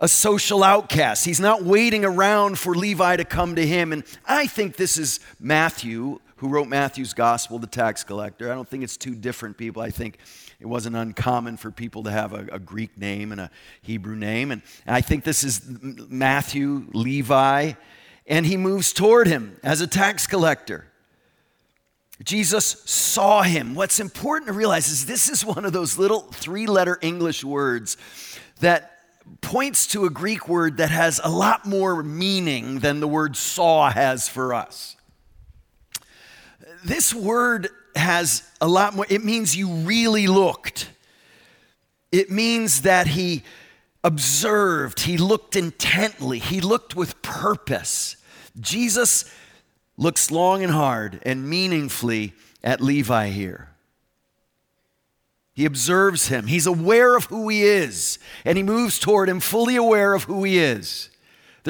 a 0.00 0.08
social 0.08 0.64
outcast. 0.64 1.24
He's 1.24 1.40
not 1.40 1.62
waiting 1.62 2.04
around 2.04 2.58
for 2.58 2.74
Levi 2.74 3.16
to 3.16 3.24
come 3.24 3.54
to 3.54 3.66
him. 3.66 3.92
And 3.92 4.02
I 4.26 4.46
think 4.46 4.76
this 4.76 4.96
is 4.98 5.20
Matthew, 5.38 6.20
who 6.36 6.48
wrote 6.48 6.68
Matthew's 6.68 7.12
gospel, 7.12 7.58
the 7.58 7.66
tax 7.66 8.02
collector. 8.02 8.50
I 8.50 8.54
don't 8.54 8.66
think 8.68 8.82
it's 8.82 8.96
two 8.96 9.14
different 9.14 9.58
people. 9.58 9.82
I 9.82 9.90
think 9.90 10.18
it 10.60 10.66
wasn't 10.66 10.94
uncommon 10.94 11.56
for 11.56 11.70
people 11.70 12.02
to 12.02 12.10
have 12.10 12.32
a, 12.32 12.46
a 12.52 12.58
Greek 12.58 12.98
name 12.98 13.32
and 13.32 13.40
a 13.40 13.50
Hebrew 13.82 14.14
name. 14.14 14.50
And, 14.50 14.62
and 14.86 14.94
I 14.94 15.00
think 15.00 15.24
this 15.24 15.42
is 15.42 15.62
Matthew, 15.82 16.86
Levi, 16.92 17.72
and 18.26 18.46
he 18.46 18.56
moves 18.56 18.92
toward 18.92 19.26
him 19.26 19.56
as 19.62 19.80
a 19.80 19.86
tax 19.86 20.26
collector. 20.26 20.86
Jesus 22.22 22.82
saw 22.84 23.42
him. 23.42 23.74
What's 23.74 23.98
important 23.98 24.48
to 24.48 24.52
realize 24.52 24.88
is 24.88 25.06
this 25.06 25.30
is 25.30 25.44
one 25.44 25.64
of 25.64 25.72
those 25.72 25.98
little 25.98 26.20
three 26.20 26.66
letter 26.66 26.98
English 27.00 27.42
words 27.42 27.96
that 28.60 28.98
points 29.40 29.86
to 29.88 30.04
a 30.04 30.10
Greek 30.10 30.46
word 30.46 30.76
that 30.78 30.90
has 30.90 31.20
a 31.22 31.30
lot 31.30 31.64
more 31.64 32.02
meaning 32.02 32.80
than 32.80 33.00
the 33.00 33.08
word 33.08 33.36
saw 33.36 33.90
has 33.90 34.28
for 34.28 34.52
us. 34.52 34.96
This 36.84 37.14
word 37.14 37.68
has 37.96 38.42
a 38.60 38.68
lot 38.68 38.94
more, 38.94 39.06
it 39.08 39.24
means 39.24 39.56
you 39.56 39.68
really 39.68 40.26
looked. 40.26 40.90
It 42.12 42.30
means 42.30 42.82
that 42.82 43.08
he 43.08 43.42
observed, 44.02 45.00
he 45.00 45.16
looked 45.16 45.56
intently, 45.56 46.38
he 46.38 46.60
looked 46.60 46.96
with 46.96 47.20
purpose. 47.22 48.16
Jesus 48.58 49.30
looks 49.96 50.30
long 50.30 50.62
and 50.62 50.72
hard 50.72 51.20
and 51.24 51.48
meaningfully 51.48 52.32
at 52.64 52.80
Levi 52.80 53.28
here. 53.28 53.68
He 55.52 55.66
observes 55.66 56.28
him. 56.28 56.46
He's 56.46 56.66
aware 56.66 57.16
of 57.16 57.26
who 57.26 57.48
he 57.48 57.62
is, 57.62 58.18
and 58.44 58.56
he 58.56 58.62
moves 58.62 58.98
toward 58.98 59.28
him 59.28 59.40
fully 59.40 59.76
aware 59.76 60.14
of 60.14 60.24
who 60.24 60.42
he 60.44 60.58
is. 60.58 61.10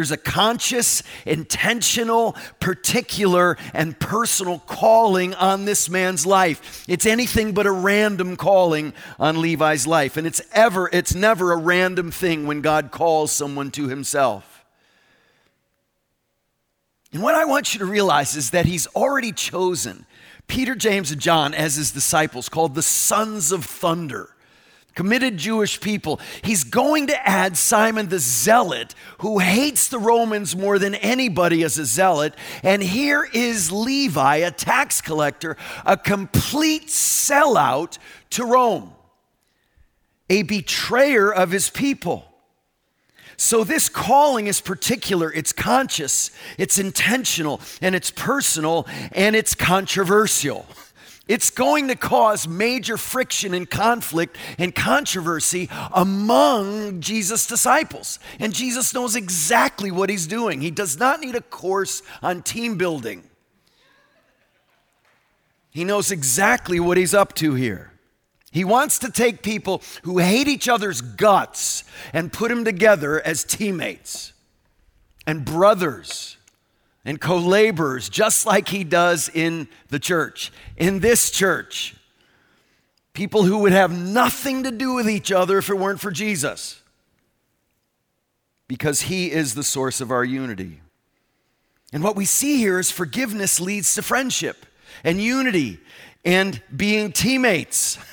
There's 0.00 0.10
a 0.10 0.16
conscious, 0.16 1.02
intentional, 1.26 2.34
particular, 2.58 3.58
and 3.74 4.00
personal 4.00 4.60
calling 4.60 5.34
on 5.34 5.66
this 5.66 5.90
man's 5.90 6.24
life. 6.24 6.86
It's 6.88 7.04
anything 7.04 7.52
but 7.52 7.66
a 7.66 7.70
random 7.70 8.38
calling 8.38 8.94
on 9.18 9.42
Levi's 9.42 9.86
life. 9.86 10.16
And 10.16 10.26
it's 10.26 10.40
ever, 10.54 10.88
it's 10.90 11.14
never 11.14 11.52
a 11.52 11.58
random 11.58 12.10
thing 12.10 12.46
when 12.46 12.62
God 12.62 12.90
calls 12.90 13.30
someone 13.30 13.70
to 13.72 13.88
himself. 13.88 14.64
And 17.12 17.22
what 17.22 17.34
I 17.34 17.44
want 17.44 17.74
you 17.74 17.80
to 17.80 17.84
realize 17.84 18.36
is 18.36 18.52
that 18.52 18.64
he's 18.64 18.86
already 18.96 19.32
chosen 19.32 20.06
Peter, 20.46 20.74
James, 20.74 21.10
and 21.10 21.20
John 21.20 21.52
as 21.52 21.74
his 21.74 21.92
disciples, 21.92 22.48
called 22.48 22.74
the 22.74 22.82
sons 22.82 23.52
of 23.52 23.66
thunder 23.66 24.34
committed 24.94 25.36
Jewish 25.36 25.80
people. 25.80 26.20
He's 26.42 26.64
going 26.64 27.06
to 27.08 27.28
add 27.28 27.56
Simon 27.56 28.08
the 28.08 28.18
Zealot, 28.18 28.94
who 29.18 29.38
hates 29.38 29.88
the 29.88 29.98
Romans 29.98 30.56
more 30.56 30.78
than 30.78 30.94
anybody 30.96 31.62
as 31.62 31.78
a 31.78 31.84
zealot. 31.84 32.34
And 32.62 32.82
here 32.82 33.28
is 33.32 33.70
Levi, 33.72 34.36
a 34.36 34.50
tax 34.50 35.00
collector, 35.00 35.56
a 35.84 35.96
complete 35.96 36.88
sellout 36.88 37.98
to 38.30 38.44
Rome, 38.44 38.92
a 40.28 40.42
betrayer 40.42 41.32
of 41.32 41.50
his 41.50 41.70
people. 41.70 42.26
So, 43.36 43.64
this 43.64 43.88
calling 43.88 44.48
is 44.48 44.60
particular, 44.60 45.32
it's 45.32 45.50
conscious, 45.50 46.30
it's 46.58 46.78
intentional, 46.78 47.62
and 47.80 47.94
it's 47.94 48.10
personal, 48.10 48.86
and 49.12 49.34
it's 49.34 49.54
controversial. 49.54 50.66
It's 51.30 51.50
going 51.50 51.86
to 51.86 51.94
cause 51.94 52.48
major 52.48 52.96
friction 52.96 53.54
and 53.54 53.70
conflict 53.70 54.36
and 54.58 54.74
controversy 54.74 55.68
among 55.92 57.00
Jesus' 57.00 57.46
disciples. 57.46 58.18
And 58.40 58.52
Jesus 58.52 58.92
knows 58.92 59.14
exactly 59.14 59.92
what 59.92 60.10
he's 60.10 60.26
doing. 60.26 60.60
He 60.60 60.72
does 60.72 60.98
not 60.98 61.20
need 61.20 61.36
a 61.36 61.40
course 61.40 62.02
on 62.20 62.42
team 62.42 62.76
building, 62.76 63.22
he 65.70 65.84
knows 65.84 66.10
exactly 66.10 66.80
what 66.80 66.96
he's 66.96 67.14
up 67.14 67.32
to 67.36 67.54
here. 67.54 67.92
He 68.50 68.64
wants 68.64 68.98
to 68.98 69.12
take 69.12 69.44
people 69.44 69.82
who 70.02 70.18
hate 70.18 70.48
each 70.48 70.68
other's 70.68 71.00
guts 71.00 71.84
and 72.12 72.32
put 72.32 72.48
them 72.48 72.64
together 72.64 73.24
as 73.24 73.44
teammates 73.44 74.32
and 75.28 75.44
brothers 75.44 76.38
and 77.04 77.20
co 77.20 77.38
laborers, 77.38 78.08
just 78.08 78.46
like 78.46 78.68
he 78.68 78.84
does 78.84 79.30
in 79.32 79.68
the 79.88 79.98
church. 79.98 80.52
In 80.76 81.00
this 81.00 81.30
church, 81.30 81.96
people 83.12 83.44
who 83.44 83.58
would 83.58 83.72
have 83.72 83.92
nothing 83.92 84.64
to 84.64 84.70
do 84.70 84.94
with 84.94 85.08
each 85.08 85.32
other 85.32 85.58
if 85.58 85.70
it 85.70 85.78
weren't 85.78 86.00
for 86.00 86.10
Jesus, 86.10 86.82
because 88.68 89.02
he 89.02 89.30
is 89.30 89.54
the 89.54 89.64
source 89.64 90.00
of 90.00 90.10
our 90.10 90.24
unity. 90.24 90.80
And 91.92 92.04
what 92.04 92.16
we 92.16 92.24
see 92.24 92.58
here 92.58 92.78
is 92.78 92.90
forgiveness 92.90 93.58
leads 93.60 93.94
to 93.94 94.02
friendship 94.02 94.66
and 95.02 95.20
unity 95.20 95.80
and 96.24 96.62
being 96.74 97.12
teammates. 97.12 97.98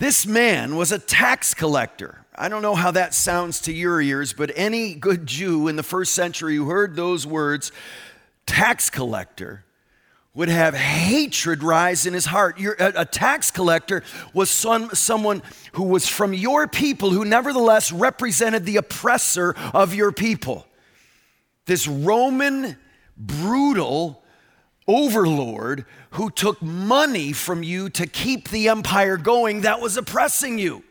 This 0.00 0.26
man 0.26 0.76
was 0.76 0.92
a 0.92 0.98
tax 0.98 1.52
collector. 1.52 2.19
I 2.40 2.48
don't 2.48 2.62
know 2.62 2.74
how 2.74 2.90
that 2.92 3.12
sounds 3.12 3.60
to 3.62 3.72
your 3.72 4.00
ears, 4.00 4.32
but 4.32 4.50
any 4.56 4.94
good 4.94 5.26
Jew 5.26 5.68
in 5.68 5.76
the 5.76 5.82
first 5.82 6.12
century 6.12 6.56
who 6.56 6.70
heard 6.70 6.96
those 6.96 7.26
words, 7.26 7.70
tax 8.46 8.88
collector, 8.88 9.66
would 10.32 10.48
have 10.48 10.74
hatred 10.74 11.62
rise 11.62 12.06
in 12.06 12.14
his 12.14 12.24
heart. 12.24 12.58
a, 12.78 13.04
tax 13.04 13.50
collector 13.50 14.02
was 14.32 14.48
some, 14.48 14.88
someone 14.94 15.42
who 15.72 15.82
was 15.82 16.08
from 16.08 16.32
your 16.32 16.66
people 16.66 17.10
who 17.10 17.26
nevertheless 17.26 17.92
represented 17.92 18.64
the 18.64 18.78
oppressor 18.78 19.54
of 19.74 19.94
your 19.94 20.10
people. 20.10 20.66
This 21.66 21.86
Roman, 21.86 22.78
brutal, 23.18 24.22
overlord 24.88 25.84
who 26.12 26.30
took 26.30 26.62
money 26.62 27.34
from 27.34 27.62
you 27.62 27.90
to 27.90 28.06
keep 28.06 28.48
the 28.48 28.70
empire 28.70 29.18
going 29.18 29.60
that 29.60 29.82
was 29.82 29.98
oppressing 29.98 30.58
you. 30.58 30.82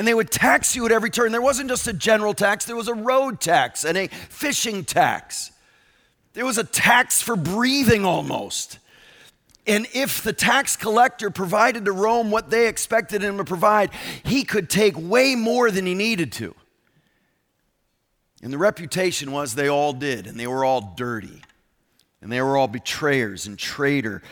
And 0.00 0.08
they 0.08 0.14
would 0.14 0.30
tax 0.30 0.74
you 0.74 0.86
at 0.86 0.92
every 0.92 1.10
turn. 1.10 1.30
There 1.30 1.42
wasn't 1.42 1.68
just 1.68 1.86
a 1.86 1.92
general 1.92 2.32
tax, 2.32 2.64
there 2.64 2.74
was 2.74 2.88
a 2.88 2.94
road 2.94 3.38
tax 3.38 3.84
and 3.84 3.98
a 3.98 4.06
fishing 4.06 4.82
tax. 4.82 5.52
There 6.32 6.46
was 6.46 6.56
a 6.56 6.64
tax 6.64 7.20
for 7.20 7.36
breathing 7.36 8.06
almost. 8.06 8.78
And 9.66 9.86
if 9.92 10.22
the 10.22 10.32
tax 10.32 10.74
collector 10.74 11.28
provided 11.28 11.84
to 11.84 11.92
Rome 11.92 12.30
what 12.30 12.48
they 12.48 12.66
expected 12.66 13.20
him 13.20 13.36
to 13.36 13.44
provide, 13.44 13.90
he 14.24 14.42
could 14.42 14.70
take 14.70 14.94
way 14.96 15.34
more 15.34 15.70
than 15.70 15.84
he 15.84 15.94
needed 15.94 16.32
to. 16.32 16.54
And 18.42 18.50
the 18.50 18.56
reputation 18.56 19.32
was 19.32 19.54
they 19.54 19.68
all 19.68 19.92
did, 19.92 20.26
and 20.26 20.40
they 20.40 20.46
were 20.46 20.64
all 20.64 20.94
dirty. 20.96 21.42
And 22.22 22.32
they 22.32 22.40
were 22.40 22.56
all 22.56 22.68
betrayers 22.68 23.46
and 23.46 23.58
traitor, 23.58 24.22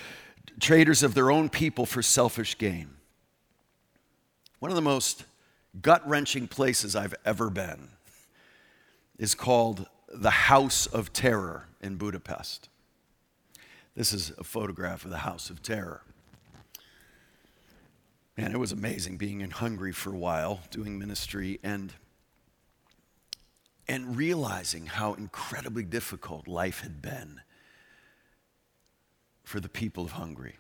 traitors 0.61 1.03
of 1.03 1.13
their 1.13 1.31
own 1.31 1.51
people 1.51 1.85
for 1.85 2.01
selfish 2.01 2.57
gain. 2.57 2.89
One 4.61 4.71
of 4.71 4.75
the 4.75 4.81
most 4.81 5.25
gut 5.83 6.07
wrenching 6.09 6.49
places 6.49 6.97
I've 6.97 7.15
ever 7.25 7.51
been 7.51 7.89
is 9.19 9.35
called 9.35 9.87
the 10.13 10.31
House 10.31 10.87
of 10.87 11.13
Terror 11.13 11.67
in 11.81 11.97
Budapest. 11.97 12.69
This 13.95 14.13
is 14.13 14.33
a 14.39 14.45
photograph 14.45 15.05
of 15.05 15.11
the 15.11 15.19
House 15.19 15.51
of 15.51 15.63
Terror. 15.63 16.03
And 18.37 18.55
it 18.55 18.59
was 18.59 18.71
amazing 18.71 19.17
being 19.17 19.41
in 19.41 19.51
Hungary 19.51 19.93
for 19.93 20.15
a 20.15 20.17
while, 20.17 20.61
doing 20.71 20.99
ministry, 20.99 21.59
and, 21.65 21.93
and 23.89 24.17
realizing 24.17 24.87
how 24.87 25.15
incredibly 25.15 25.83
difficult 25.83 26.47
life 26.47 26.81
had 26.81 27.03
been 27.03 27.41
for 29.43 29.59
the 29.59 29.69
people 29.69 30.05
of 30.05 30.13
Hungary. 30.13 30.57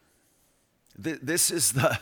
This 0.96 1.52
is 1.52 1.72
the, 1.72 2.00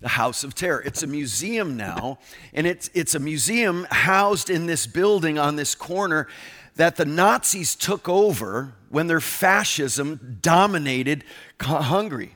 the 0.00 0.08
House 0.08 0.44
of 0.44 0.54
Terror. 0.54 0.82
It's 0.84 1.02
a 1.02 1.06
museum 1.06 1.76
now, 1.76 2.18
and 2.52 2.66
it's, 2.66 2.90
it's 2.94 3.14
a 3.14 3.18
museum 3.18 3.86
housed 3.90 4.50
in 4.50 4.66
this 4.66 4.86
building 4.86 5.38
on 5.38 5.56
this 5.56 5.74
corner 5.74 6.28
that 6.76 6.96
the 6.96 7.06
Nazis 7.06 7.74
took 7.74 8.08
over 8.08 8.74
when 8.90 9.06
their 9.06 9.20
fascism 9.20 10.38
dominated 10.42 11.24
Hungary. 11.60 12.34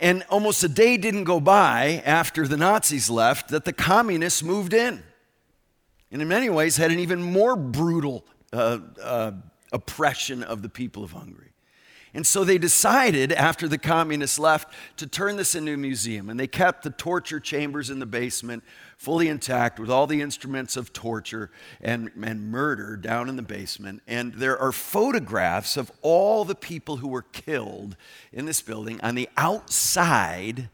And 0.00 0.24
almost 0.30 0.64
a 0.64 0.68
day 0.68 0.96
didn't 0.96 1.24
go 1.24 1.40
by 1.40 2.02
after 2.04 2.46
the 2.46 2.56
Nazis 2.56 3.10
left 3.10 3.48
that 3.50 3.64
the 3.64 3.72
communists 3.72 4.42
moved 4.42 4.72
in. 4.72 5.02
And 6.10 6.22
in 6.22 6.28
many 6.28 6.50
ways, 6.50 6.76
had 6.76 6.90
an 6.90 6.98
even 6.98 7.22
more 7.22 7.56
brutal 7.56 8.24
uh, 8.52 8.78
uh, 9.02 9.32
oppression 9.72 10.42
of 10.42 10.62
the 10.62 10.68
people 10.68 11.02
of 11.02 11.12
Hungary. 11.12 11.51
And 12.14 12.26
so 12.26 12.44
they 12.44 12.58
decided, 12.58 13.32
after 13.32 13.66
the 13.66 13.78
communists 13.78 14.38
left, 14.38 14.72
to 14.98 15.06
turn 15.06 15.36
this 15.36 15.54
into 15.54 15.72
a 15.72 15.76
museum. 15.78 16.28
And 16.28 16.38
they 16.38 16.46
kept 16.46 16.82
the 16.82 16.90
torture 16.90 17.40
chambers 17.40 17.88
in 17.88 18.00
the 18.00 18.06
basement 18.06 18.62
fully 18.98 19.28
intact 19.28 19.80
with 19.80 19.90
all 19.90 20.06
the 20.06 20.20
instruments 20.20 20.76
of 20.76 20.92
torture 20.92 21.50
and, 21.80 22.10
and 22.22 22.50
murder 22.50 22.96
down 22.96 23.30
in 23.30 23.36
the 23.36 23.42
basement. 23.42 24.02
And 24.06 24.34
there 24.34 24.58
are 24.58 24.72
photographs 24.72 25.78
of 25.78 25.90
all 26.02 26.44
the 26.44 26.54
people 26.54 26.98
who 26.98 27.08
were 27.08 27.22
killed 27.22 27.96
in 28.30 28.44
this 28.44 28.60
building 28.60 29.00
on 29.00 29.14
the 29.14 29.30
outside 29.38 30.68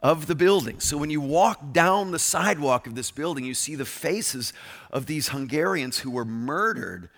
of 0.00 0.26
the 0.26 0.34
building. 0.34 0.80
So 0.80 0.96
when 0.96 1.10
you 1.10 1.20
walk 1.20 1.72
down 1.72 2.12
the 2.12 2.18
sidewalk 2.18 2.86
of 2.86 2.94
this 2.94 3.10
building, 3.10 3.44
you 3.44 3.54
see 3.54 3.74
the 3.74 3.84
faces 3.84 4.54
of 4.90 5.04
these 5.04 5.28
Hungarians 5.28 5.98
who 5.98 6.10
were 6.10 6.24
murdered 6.24 7.10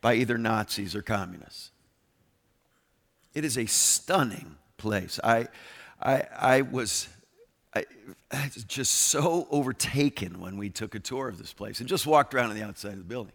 by 0.00 0.14
either 0.14 0.38
Nazis 0.38 0.96
or 0.96 1.02
communists. 1.02 1.70
It 3.36 3.44
is 3.44 3.58
a 3.58 3.66
stunning 3.66 4.56
place. 4.78 5.20
I, 5.22 5.48
I, 6.00 6.22
I 6.34 6.62
was 6.62 7.06
I, 7.74 7.84
I 8.32 8.50
was 8.54 8.64
just 8.64 8.94
so 8.94 9.46
overtaken 9.50 10.40
when 10.40 10.56
we 10.56 10.70
took 10.70 10.94
a 10.94 10.98
tour 10.98 11.28
of 11.28 11.36
this 11.36 11.52
place 11.52 11.80
and 11.80 11.86
just 11.86 12.06
walked 12.06 12.32
around 12.32 12.48
on 12.48 12.56
the 12.56 12.62
outside 12.62 12.92
of 12.92 12.98
the 12.98 13.04
building. 13.04 13.34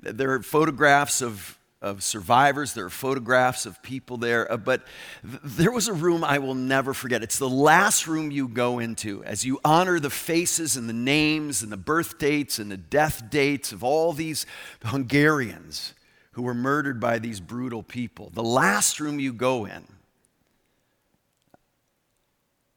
There 0.00 0.32
are 0.32 0.42
photographs 0.42 1.20
of, 1.20 1.58
of 1.82 2.02
survivors, 2.02 2.72
there 2.72 2.86
are 2.86 2.90
photographs 2.90 3.66
of 3.66 3.82
people 3.82 4.16
there, 4.16 4.50
uh, 4.50 4.56
but 4.56 4.86
th- 5.22 5.42
there 5.44 5.72
was 5.72 5.88
a 5.88 5.92
room 5.92 6.24
I 6.24 6.38
will 6.38 6.54
never 6.54 6.94
forget. 6.94 7.22
It's 7.22 7.38
the 7.38 7.50
last 7.50 8.06
room 8.06 8.30
you 8.30 8.48
go 8.48 8.78
into 8.78 9.22
as 9.24 9.44
you 9.44 9.60
honor 9.62 10.00
the 10.00 10.08
faces 10.08 10.78
and 10.78 10.88
the 10.88 10.94
names 10.94 11.62
and 11.62 11.70
the 11.70 11.76
birth 11.76 12.18
dates 12.18 12.58
and 12.58 12.70
the 12.70 12.78
death 12.78 13.28
dates 13.28 13.72
of 13.72 13.84
all 13.84 14.14
these 14.14 14.46
Hungarians 14.84 15.92
who 16.38 16.44
were 16.44 16.54
murdered 16.54 17.00
by 17.00 17.18
these 17.18 17.40
brutal 17.40 17.82
people. 17.82 18.30
The 18.32 18.44
last 18.44 19.00
room 19.00 19.18
you 19.18 19.32
go 19.32 19.64
in 19.64 19.84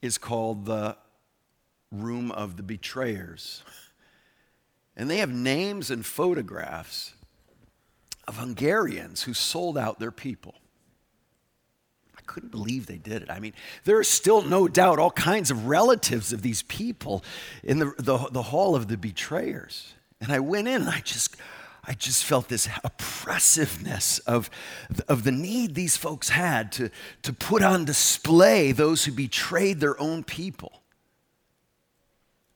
is 0.02 0.17
called 0.17 0.65
the 0.65 0.97
room 1.91 2.32
of 2.32 2.58
the 2.58 2.63
betrayers. 2.63 3.62
And 4.97 5.12
they 5.12 5.17
have 5.17 5.30
names 5.30 5.91
and 5.91 6.04
photographs 6.04 7.13
of 8.28 8.38
Hungarians 8.38 9.21
who 9.21 9.34
sold 9.36 9.78
out 9.78 10.00
their 10.00 10.10
people. 10.10 10.56
I 12.17 12.21
couldn't 12.26 12.50
believe 12.50 12.88
they 12.88 12.97
did 12.97 13.21
it. 13.21 13.30
I 13.30 13.39
mean, 13.39 13.54
there 13.84 14.00
are 14.00 14.04
still 14.04 14.41
no 14.41 14.67
doubt 14.67 14.97
all 14.97 15.12
kinds 15.12 15.52
of 15.52 15.67
relatives 15.67 16.34
of 16.34 16.41
these 16.41 16.63
people 16.63 17.24
in 17.63 17.78
the, 17.78 17.93
the, 18.00 18.17
the 18.32 18.41
hall 18.41 18.76
of 18.76 18.88
the 18.88 18.97
betrayers. 18.97 19.93
And 20.19 20.32
I 20.32 20.39
went 20.39 20.67
in 20.67 20.82
and 20.82 20.89
I 20.89 21.02
just 21.02 21.38
I 21.84 21.94
just 21.94 22.26
felt 22.26 22.48
this 22.48 22.70
oppressiveness 22.84 24.20
of, 24.20 24.50
of 25.08 25.24
the 25.24 25.32
need 25.32 25.74
these 25.74 25.98
folks 25.98 26.30
had 26.30 26.72
to, 26.74 26.91
to 27.24 27.34
put 27.34 27.63
on 27.63 27.86
display 27.86 28.72
those 28.72 29.06
who 29.06 29.12
betrayed 29.12 29.80
their 29.80 30.00
own 30.00 30.24
people. 30.24 30.84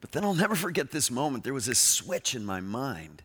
But 0.02 0.12
then 0.12 0.24
I'll 0.24 0.36
never 0.36 0.56
forget 0.56 0.92
this 0.92 1.10
moment. 1.10 1.44
There 1.44 1.54
was 1.54 1.66
this 1.66 1.80
switch 1.80 2.36
in 2.36 2.46
my 2.46 2.62
mind, 2.62 3.24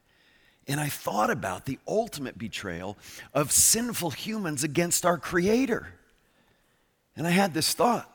and 0.66 0.80
I 0.80 0.88
thought 0.88 1.28
about 1.28 1.66
the 1.66 1.78
ultimate 1.86 2.38
betrayal 2.38 2.96
of 3.34 3.52
sinful 3.52 4.12
humans 4.12 4.64
against 4.64 5.04
our 5.04 5.18
Creator. 5.18 5.88
And 7.14 7.26
I 7.26 7.30
had 7.30 7.52
this 7.52 7.74
thought 7.74 8.10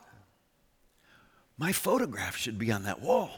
my 1.58 1.72
photograph 1.72 2.36
should 2.36 2.58
be 2.58 2.70
on 2.70 2.82
that 2.82 3.00
wall. 3.00 3.30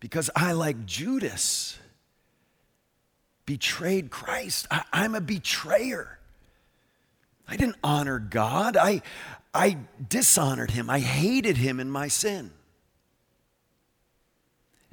Because 0.00 0.28
I, 0.34 0.52
like 0.52 0.84
Judas, 0.84 1.78
betrayed 3.46 4.10
Christ. 4.10 4.66
I, 4.70 4.84
am 4.92 5.14
a 5.14 5.20
betrayer. 5.20 6.18
I 7.48 7.56
didn't 7.56 7.76
honor 7.82 8.18
God. 8.18 8.76
I, 8.76 9.02
I 9.52 9.78
dishonored 10.08 10.70
him. 10.70 10.88
I 10.88 11.00
hated 11.00 11.56
him 11.56 11.80
in 11.80 11.90
my 11.90 12.08
sin. 12.08 12.52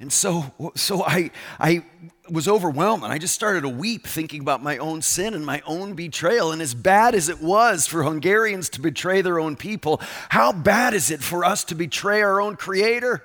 And 0.00 0.10
so, 0.10 0.72
so 0.76 1.04
I, 1.04 1.30
I 1.58 1.84
was 2.30 2.48
overwhelmed 2.48 3.04
and 3.04 3.12
I 3.12 3.18
just 3.18 3.34
started 3.34 3.62
to 3.62 3.68
weep 3.68 4.06
thinking 4.06 4.40
about 4.40 4.62
my 4.62 4.78
own 4.78 5.02
sin 5.02 5.34
and 5.34 5.44
my 5.44 5.62
own 5.66 5.92
betrayal. 5.92 6.52
And 6.52 6.62
as 6.62 6.74
bad 6.74 7.14
as 7.14 7.28
it 7.28 7.42
was 7.42 7.86
for 7.86 8.02
Hungarians 8.02 8.70
to 8.70 8.80
betray 8.80 9.20
their 9.20 9.38
own 9.38 9.56
people, 9.56 10.00
how 10.30 10.52
bad 10.52 10.94
is 10.94 11.10
it 11.10 11.22
for 11.22 11.44
us 11.44 11.64
to 11.64 11.74
betray 11.74 12.22
our 12.22 12.40
own 12.40 12.56
Creator 12.56 13.22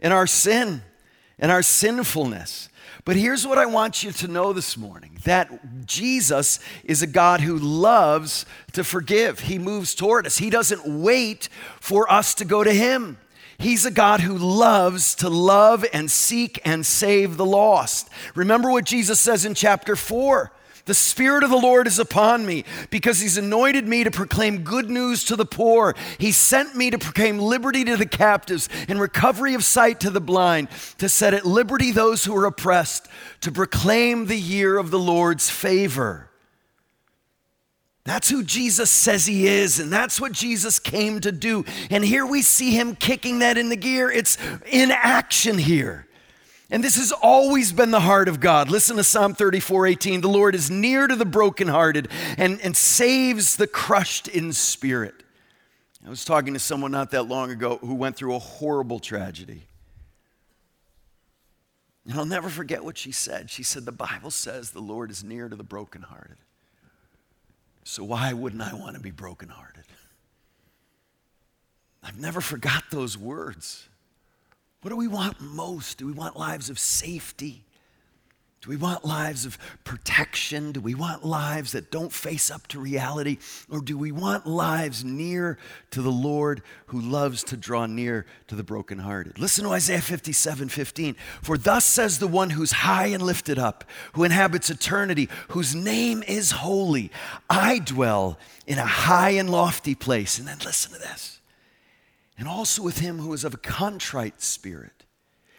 in 0.00 0.10
our 0.10 0.26
sin 0.26 0.82
and 1.38 1.50
our 1.50 1.62
sinfulness? 1.62 2.68
But 3.04 3.16
here's 3.16 3.46
what 3.46 3.58
I 3.58 3.66
want 3.66 4.02
you 4.02 4.12
to 4.12 4.28
know 4.28 4.52
this 4.52 4.76
morning 4.76 5.18
that 5.24 5.86
Jesus 5.86 6.60
is 6.84 7.00
a 7.02 7.06
God 7.06 7.40
who 7.40 7.56
loves 7.56 8.44
to 8.72 8.84
forgive. 8.84 9.40
He 9.40 9.58
moves 9.58 9.94
toward 9.94 10.26
us, 10.26 10.38
He 10.38 10.50
doesn't 10.50 10.84
wait 10.84 11.48
for 11.80 12.10
us 12.12 12.34
to 12.34 12.44
go 12.44 12.62
to 12.62 12.72
Him. 12.72 13.18
He's 13.56 13.84
a 13.84 13.90
God 13.90 14.20
who 14.20 14.38
loves 14.38 15.16
to 15.16 15.28
love 15.28 15.84
and 15.92 16.08
seek 16.08 16.60
and 16.64 16.86
save 16.86 17.36
the 17.36 17.46
lost. 17.46 18.08
Remember 18.36 18.70
what 18.70 18.84
Jesus 18.84 19.18
says 19.18 19.44
in 19.44 19.54
chapter 19.54 19.96
4 19.96 20.52
the 20.88 20.94
Spirit 20.94 21.44
of 21.44 21.50
the 21.50 21.56
Lord 21.56 21.86
is 21.86 21.98
upon 21.98 22.46
me 22.46 22.64
because 22.90 23.20
He's 23.20 23.36
anointed 23.36 23.86
me 23.86 24.04
to 24.04 24.10
proclaim 24.10 24.64
good 24.64 24.88
news 24.88 25.22
to 25.24 25.36
the 25.36 25.44
poor. 25.44 25.94
He 26.18 26.32
sent 26.32 26.74
me 26.74 26.90
to 26.90 26.98
proclaim 26.98 27.38
liberty 27.38 27.84
to 27.84 27.96
the 27.96 28.06
captives 28.06 28.70
and 28.88 28.98
recovery 28.98 29.52
of 29.52 29.62
sight 29.62 30.00
to 30.00 30.10
the 30.10 30.20
blind, 30.20 30.68
to 30.96 31.08
set 31.08 31.34
at 31.34 31.44
liberty 31.44 31.92
those 31.92 32.24
who 32.24 32.34
are 32.34 32.46
oppressed, 32.46 33.06
to 33.42 33.52
proclaim 33.52 34.26
the 34.26 34.38
year 34.38 34.78
of 34.78 34.90
the 34.90 34.98
Lord's 34.98 35.50
favor. 35.50 36.30
That's 38.04 38.30
who 38.30 38.42
Jesus 38.42 38.88
says 38.88 39.26
he 39.26 39.46
is, 39.46 39.78
and 39.78 39.92
that's 39.92 40.18
what 40.18 40.32
Jesus 40.32 40.78
came 40.78 41.20
to 41.20 41.30
do. 41.30 41.66
And 41.90 42.02
here 42.02 42.24
we 42.24 42.40
see 42.40 42.70
him 42.70 42.96
kicking 42.96 43.40
that 43.40 43.58
in 43.58 43.68
the 43.68 43.76
gear. 43.76 44.10
It's 44.10 44.38
in 44.64 44.90
action 44.90 45.58
here. 45.58 46.07
And 46.70 46.84
this 46.84 46.96
has 46.96 47.12
always 47.12 47.72
been 47.72 47.90
the 47.90 48.00
heart 48.00 48.28
of 48.28 48.40
God. 48.40 48.70
Listen 48.70 48.96
to 48.96 49.04
Psalm 49.04 49.34
34 49.34 49.86
18. 49.86 50.20
The 50.20 50.28
Lord 50.28 50.54
is 50.54 50.70
near 50.70 51.06
to 51.06 51.16
the 51.16 51.24
brokenhearted 51.24 52.08
and, 52.36 52.60
and 52.60 52.76
saves 52.76 53.56
the 53.56 53.66
crushed 53.66 54.28
in 54.28 54.52
spirit. 54.52 55.14
I 56.06 56.10
was 56.10 56.24
talking 56.24 56.54
to 56.54 56.60
someone 56.60 56.90
not 56.90 57.10
that 57.12 57.24
long 57.24 57.50
ago 57.50 57.78
who 57.78 57.94
went 57.94 58.16
through 58.16 58.34
a 58.34 58.38
horrible 58.38 58.98
tragedy. 58.98 59.62
And 62.06 62.18
I'll 62.18 62.24
never 62.24 62.48
forget 62.48 62.84
what 62.84 62.96
she 62.96 63.12
said. 63.12 63.50
She 63.50 63.62
said, 63.62 63.84
The 63.84 63.92
Bible 63.92 64.30
says 64.30 64.70
the 64.70 64.80
Lord 64.80 65.10
is 65.10 65.24
near 65.24 65.48
to 65.48 65.56
the 65.56 65.64
brokenhearted. 65.64 66.36
So 67.84 68.04
why 68.04 68.32
wouldn't 68.34 68.62
I 68.62 68.74
want 68.74 68.96
to 68.96 69.00
be 69.00 69.10
brokenhearted? 69.10 69.84
I've 72.02 72.18
never 72.18 72.40
forgot 72.40 72.84
those 72.90 73.16
words. 73.16 73.88
What 74.82 74.90
do 74.90 74.96
we 74.96 75.08
want 75.08 75.40
most? 75.40 75.98
Do 75.98 76.06
we 76.06 76.12
want 76.12 76.36
lives 76.36 76.70
of 76.70 76.78
safety? 76.78 77.64
Do 78.60 78.70
we 78.70 78.76
want 78.76 79.04
lives 79.04 79.46
of 79.46 79.56
protection? 79.84 80.72
Do 80.72 80.80
we 80.80 80.96
want 80.96 81.24
lives 81.24 81.72
that 81.72 81.92
don't 81.92 82.12
face 82.12 82.50
up 82.50 82.66
to 82.68 82.80
reality? 82.80 83.38
Or 83.70 83.80
do 83.80 83.96
we 83.96 84.10
want 84.10 84.48
lives 84.48 85.04
near 85.04 85.58
to 85.92 86.02
the 86.02 86.10
Lord 86.10 86.62
who 86.86 87.00
loves 87.00 87.44
to 87.44 87.56
draw 87.56 87.86
near 87.86 88.26
to 88.48 88.56
the 88.56 88.64
brokenhearted? 88.64 89.38
Listen 89.38 89.64
to 89.64 89.70
Isaiah 89.70 90.00
57 90.00 90.68
15. 90.68 91.14
For 91.40 91.56
thus 91.56 91.84
says 91.84 92.18
the 92.18 92.26
one 92.26 92.50
who's 92.50 92.72
high 92.72 93.06
and 93.06 93.22
lifted 93.22 93.60
up, 93.60 93.84
who 94.14 94.24
inhabits 94.24 94.70
eternity, 94.70 95.28
whose 95.48 95.72
name 95.76 96.24
is 96.26 96.50
holy. 96.50 97.12
I 97.48 97.78
dwell 97.78 98.38
in 98.66 98.78
a 98.78 98.86
high 98.86 99.30
and 99.30 99.50
lofty 99.50 99.94
place. 99.94 100.36
And 100.36 100.48
then 100.48 100.58
listen 100.64 100.92
to 100.92 100.98
this. 100.98 101.37
And 102.38 102.46
also 102.46 102.82
with 102.82 102.98
him 102.98 103.18
who 103.18 103.32
is 103.32 103.44
of 103.44 103.54
a 103.54 103.58
contrite 103.58 104.40
spirit 104.40 105.04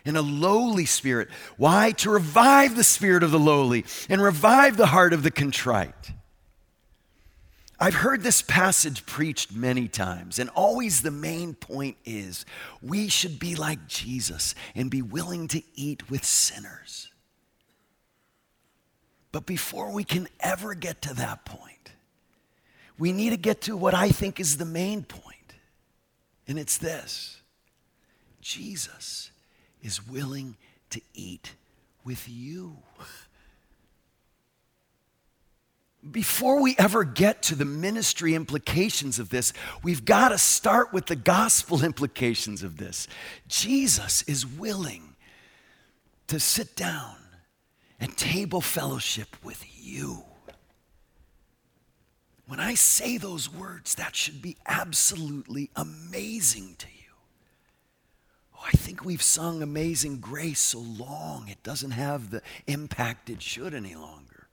and 0.05 0.15
a 0.15 0.21
lowly 0.21 0.85
spirit. 0.85 1.27
Why? 1.57 1.91
To 1.91 2.09
revive 2.09 2.75
the 2.75 2.83
spirit 2.85 3.21
of 3.21 3.31
the 3.31 3.39
lowly 3.39 3.85
and 4.07 4.21
revive 4.21 4.77
the 4.77 4.87
heart 4.87 5.11
of 5.11 5.23
the 5.23 5.31
contrite. 5.31 6.13
I've 7.81 7.95
heard 7.95 8.23
this 8.23 8.41
passage 8.41 9.05
preached 9.05 9.53
many 9.53 9.87
times, 9.87 10.37
and 10.37 10.49
always 10.49 11.01
the 11.01 11.11
main 11.11 11.53
point 11.53 11.95
is 12.03 12.45
we 12.81 13.07
should 13.07 13.39
be 13.39 13.55
like 13.55 13.87
Jesus 13.87 14.53
and 14.75 14.91
be 14.91 15.01
willing 15.01 15.47
to 15.49 15.61
eat 15.75 16.09
with 16.09 16.25
sinners. 16.25 17.09
But 19.31 19.45
before 19.45 19.91
we 19.91 20.03
can 20.03 20.27
ever 20.41 20.73
get 20.73 21.01
to 21.03 21.13
that 21.15 21.45
point, 21.45 21.91
we 22.97 23.13
need 23.13 23.29
to 23.29 23.37
get 23.37 23.61
to 23.61 23.77
what 23.77 23.93
I 23.93 24.09
think 24.09 24.41
is 24.41 24.57
the 24.57 24.65
main 24.65 25.03
point, 25.03 25.38
and 26.49 26.57
it's 26.57 26.77
this 26.77 27.39
Jesus 28.41 29.31
is 29.81 30.05
willing 30.05 30.57
to 30.89 30.99
eat 31.13 31.53
with 32.03 32.27
you. 32.27 32.77
Before 36.09 36.61
we 36.61 36.75
ever 36.79 37.03
get 37.03 37.43
to 37.43 37.55
the 37.55 37.65
ministry 37.65 38.33
implications 38.33 39.19
of 39.19 39.29
this, 39.29 39.53
we've 39.83 40.05
got 40.05 40.29
to 40.29 40.37
start 40.37 40.91
with 40.91 41.05
the 41.05 41.15
gospel 41.15 41.83
implications 41.83 42.63
of 42.63 42.77
this. 42.77 43.07
Jesus 43.47 44.23
is 44.23 44.47
willing 44.47 45.15
to 46.27 46.39
sit 46.39 46.75
down 46.75 47.15
and 47.99 48.17
table 48.17 48.61
fellowship 48.61 49.35
with 49.43 49.63
you. 49.77 50.23
When 52.49 52.59
I 52.59 52.73
say 52.73 53.17
those 53.17 53.47
words, 53.47 53.93
that 53.93 54.15
should 54.15 54.41
be 54.41 54.57
absolutely 54.65 55.69
amazing 55.75 56.77
to 56.79 56.87
you. 56.87 57.13
Oh, 58.55 58.65
I 58.65 58.75
think 58.75 59.05
we've 59.05 59.21
sung 59.21 59.61
Amazing 59.61 60.17
Grace 60.17 60.59
so 60.59 60.79
long, 60.79 61.47
it 61.47 61.61
doesn't 61.61 61.91
have 61.91 62.31
the 62.31 62.41
impact 62.65 63.29
it 63.29 63.43
should 63.43 63.75
any 63.75 63.93
longer. 63.93 64.47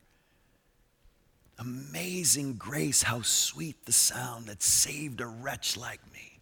Amazing 1.59 2.57
grace, 2.59 3.05
how 3.05 3.23
sweet 3.23 3.87
the 3.87 3.93
sound 3.93 4.45
that 4.45 4.63
saved 4.63 5.23
a 5.23 5.27
wretch 5.27 5.75
like 5.75 6.01
me. 6.13 6.41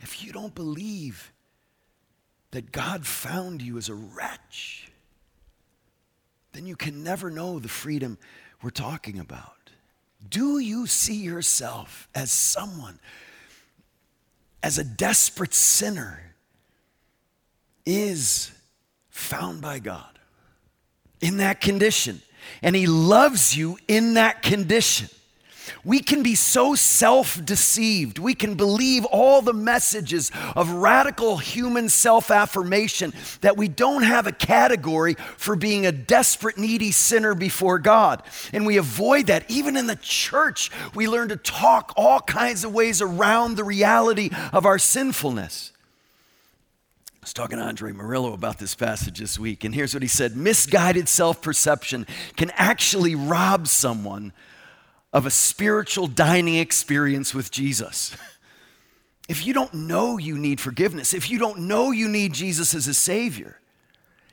If 0.00 0.24
you 0.24 0.32
don't 0.32 0.54
believe 0.54 1.30
that 2.52 2.72
God 2.72 3.04
found 3.06 3.60
you 3.60 3.76
as 3.76 3.90
a 3.90 3.94
wretch, 3.94 4.90
then 6.52 6.66
you 6.66 6.74
can 6.74 7.04
never 7.04 7.30
know 7.30 7.58
the 7.58 7.68
freedom 7.68 8.16
we're 8.62 8.70
talking 8.70 9.18
about. 9.18 9.57
Do 10.26 10.58
you 10.58 10.86
see 10.86 11.16
yourself 11.16 12.08
as 12.14 12.30
someone 12.30 12.98
as 14.62 14.78
a 14.78 14.84
desperate 14.84 15.54
sinner 15.54 16.28
is 17.86 18.50
found 19.08 19.60
by 19.60 19.78
God 19.78 20.18
in 21.20 21.38
that 21.38 21.60
condition. 21.60 22.20
And 22.62 22.76
He 22.76 22.86
loves 22.86 23.56
you 23.56 23.78
in 23.88 24.14
that 24.14 24.42
condition. 24.42 25.08
We 25.84 26.00
can 26.00 26.22
be 26.22 26.34
so 26.34 26.74
self 26.74 27.44
deceived. 27.44 28.18
We 28.18 28.34
can 28.34 28.54
believe 28.54 29.04
all 29.06 29.42
the 29.42 29.52
messages 29.52 30.30
of 30.56 30.70
radical 30.70 31.38
human 31.38 31.88
self 31.88 32.30
affirmation 32.30 33.12
that 33.40 33.56
we 33.56 33.68
don't 33.68 34.02
have 34.02 34.26
a 34.26 34.32
category 34.32 35.14
for 35.36 35.56
being 35.56 35.86
a 35.86 35.92
desperate, 35.92 36.58
needy 36.58 36.92
sinner 36.92 37.34
before 37.34 37.78
God. 37.78 38.22
And 38.52 38.66
we 38.66 38.76
avoid 38.76 39.26
that. 39.26 39.50
Even 39.50 39.76
in 39.76 39.86
the 39.86 39.96
church, 39.96 40.70
we 40.94 41.08
learn 41.08 41.28
to 41.28 41.36
talk 41.36 41.92
all 41.96 42.20
kinds 42.20 42.64
of 42.64 42.72
ways 42.72 43.00
around 43.02 43.56
the 43.56 43.64
reality 43.64 44.30
of 44.52 44.66
our 44.66 44.78
sinfulness. 44.78 45.72
I 47.20 47.24
was 47.24 47.32
talking 47.32 47.58
to 47.58 47.64
Andre 47.64 47.92
Murillo 47.92 48.32
about 48.32 48.58
this 48.58 48.74
passage 48.74 49.18
this 49.18 49.38
week, 49.38 49.64
and 49.64 49.74
here's 49.74 49.92
what 49.92 50.02
he 50.02 50.08
said 50.08 50.36
Misguided 50.36 51.08
self 51.08 51.42
perception 51.42 52.06
can 52.36 52.50
actually 52.54 53.14
rob 53.14 53.66
someone 53.66 54.32
of 55.12 55.26
a 55.26 55.30
spiritual 55.30 56.06
dining 56.06 56.56
experience 56.56 57.34
with 57.34 57.50
Jesus. 57.50 58.16
If 59.28 59.44
you 59.44 59.52
don't 59.52 59.74
know 59.74 60.16
you 60.16 60.38
need 60.38 60.58
forgiveness, 60.58 61.12
if 61.12 61.30
you 61.30 61.38
don't 61.38 61.60
know 61.60 61.90
you 61.90 62.08
need 62.08 62.32
Jesus 62.32 62.74
as 62.74 62.88
a 62.88 62.94
Savior, 62.94 63.60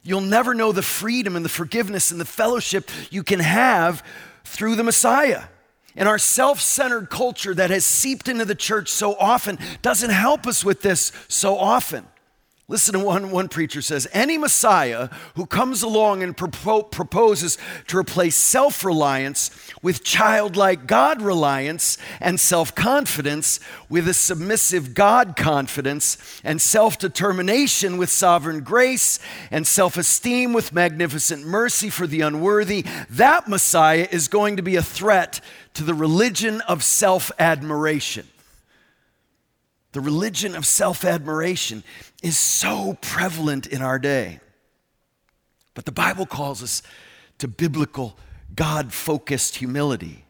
you'll 0.03 0.21
never 0.21 0.53
know 0.53 0.71
the 0.71 0.81
freedom 0.81 1.35
and 1.35 1.43
the 1.43 1.49
forgiveness 1.49 2.11
and 2.11 2.21
the 2.21 2.25
fellowship 2.25 2.89
you 3.11 3.21
can 3.21 3.41
have 3.41 4.01
through 4.45 4.75
the 4.75 4.83
Messiah. 4.83 5.43
And 5.97 6.07
our 6.07 6.17
self 6.17 6.61
centered 6.61 7.09
culture 7.09 7.53
that 7.53 7.71
has 7.71 7.85
seeped 7.85 8.29
into 8.29 8.45
the 8.45 8.55
church 8.55 8.89
so 8.89 9.15
often 9.15 9.59
doesn't 9.81 10.09
help 10.11 10.47
us 10.47 10.63
with 10.63 10.81
this 10.81 11.11
so 11.27 11.57
often. 11.57 12.05
Listen 12.67 12.93
to 12.93 13.05
one, 13.05 13.29
one 13.29 13.47
preacher 13.47 13.79
says 13.79 14.07
any 14.11 14.39
Messiah 14.39 15.09
who 15.35 15.45
comes 15.45 15.83
along 15.83 16.23
and 16.23 16.35
propo- 16.35 16.89
proposes 16.89 17.59
to 17.87 17.95
replace 17.95 18.35
self 18.35 18.83
reliance 18.83 19.51
with 19.83 20.03
childlike 20.03 20.87
God 20.87 21.21
reliance 21.21 21.99
and 22.19 22.39
self 22.39 22.73
confidence 22.73 23.59
with 23.87 24.07
a 24.07 24.15
submissive 24.15 24.95
God 24.95 25.35
confidence 25.35 26.17
and 26.43 26.59
self 26.59 26.97
determination 26.97 27.97
with 27.97 28.09
sovereign 28.09 28.61
grace 28.61 29.19
and 29.51 29.67
self 29.67 29.95
esteem 29.95 30.51
with 30.51 30.73
magnificent 30.73 31.45
mercy 31.45 31.91
for 31.91 32.07
the 32.07 32.21
unworthy, 32.21 32.83
that 33.11 33.47
Messiah 33.47 34.07
is 34.11 34.27
going 34.27 34.55
to 34.55 34.63
be 34.63 34.75
a 34.75 34.81
threat 34.81 35.39
to 35.75 35.83
the 35.83 35.93
religion 35.93 36.61
of 36.61 36.83
self 36.83 37.31
admiration. 37.37 38.27
The 39.91 40.01
religion 40.01 40.55
of 40.55 40.65
self 40.65 41.05
admiration 41.05 41.83
is 42.25 42.39
so 42.39 42.97
prevalent 43.01 43.67
in 43.67 43.83
our 43.83 43.99
day. 43.99 44.39
But 45.75 45.85
the 45.85 45.91
Bible 45.91 46.25
calls 46.25 46.63
us 46.63 46.81
to 47.37 47.47
biblical, 47.47 48.17
God 48.55 48.91
focused 48.91 49.57
humility, 49.57 50.25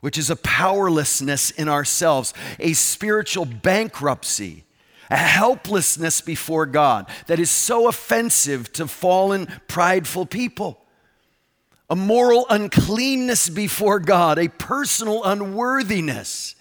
which 0.00 0.18
is 0.18 0.28
a 0.28 0.36
powerlessness 0.36 1.50
in 1.50 1.66
ourselves, 1.66 2.34
a 2.58 2.74
spiritual 2.74 3.46
bankruptcy, 3.46 4.64
a 5.10 5.16
helplessness 5.16 6.20
before 6.20 6.66
God 6.66 7.08
that 7.28 7.40
is 7.40 7.48
so 7.48 7.88
offensive 7.88 8.70
to 8.74 8.86
fallen, 8.86 9.46
prideful 9.68 10.26
people. 10.26 10.84
A 11.88 11.96
moral 11.96 12.44
uncleanness 12.50 13.48
before 13.48 14.00
God, 14.00 14.38
a 14.38 14.48
personal 14.48 15.24
unworthiness 15.24 16.56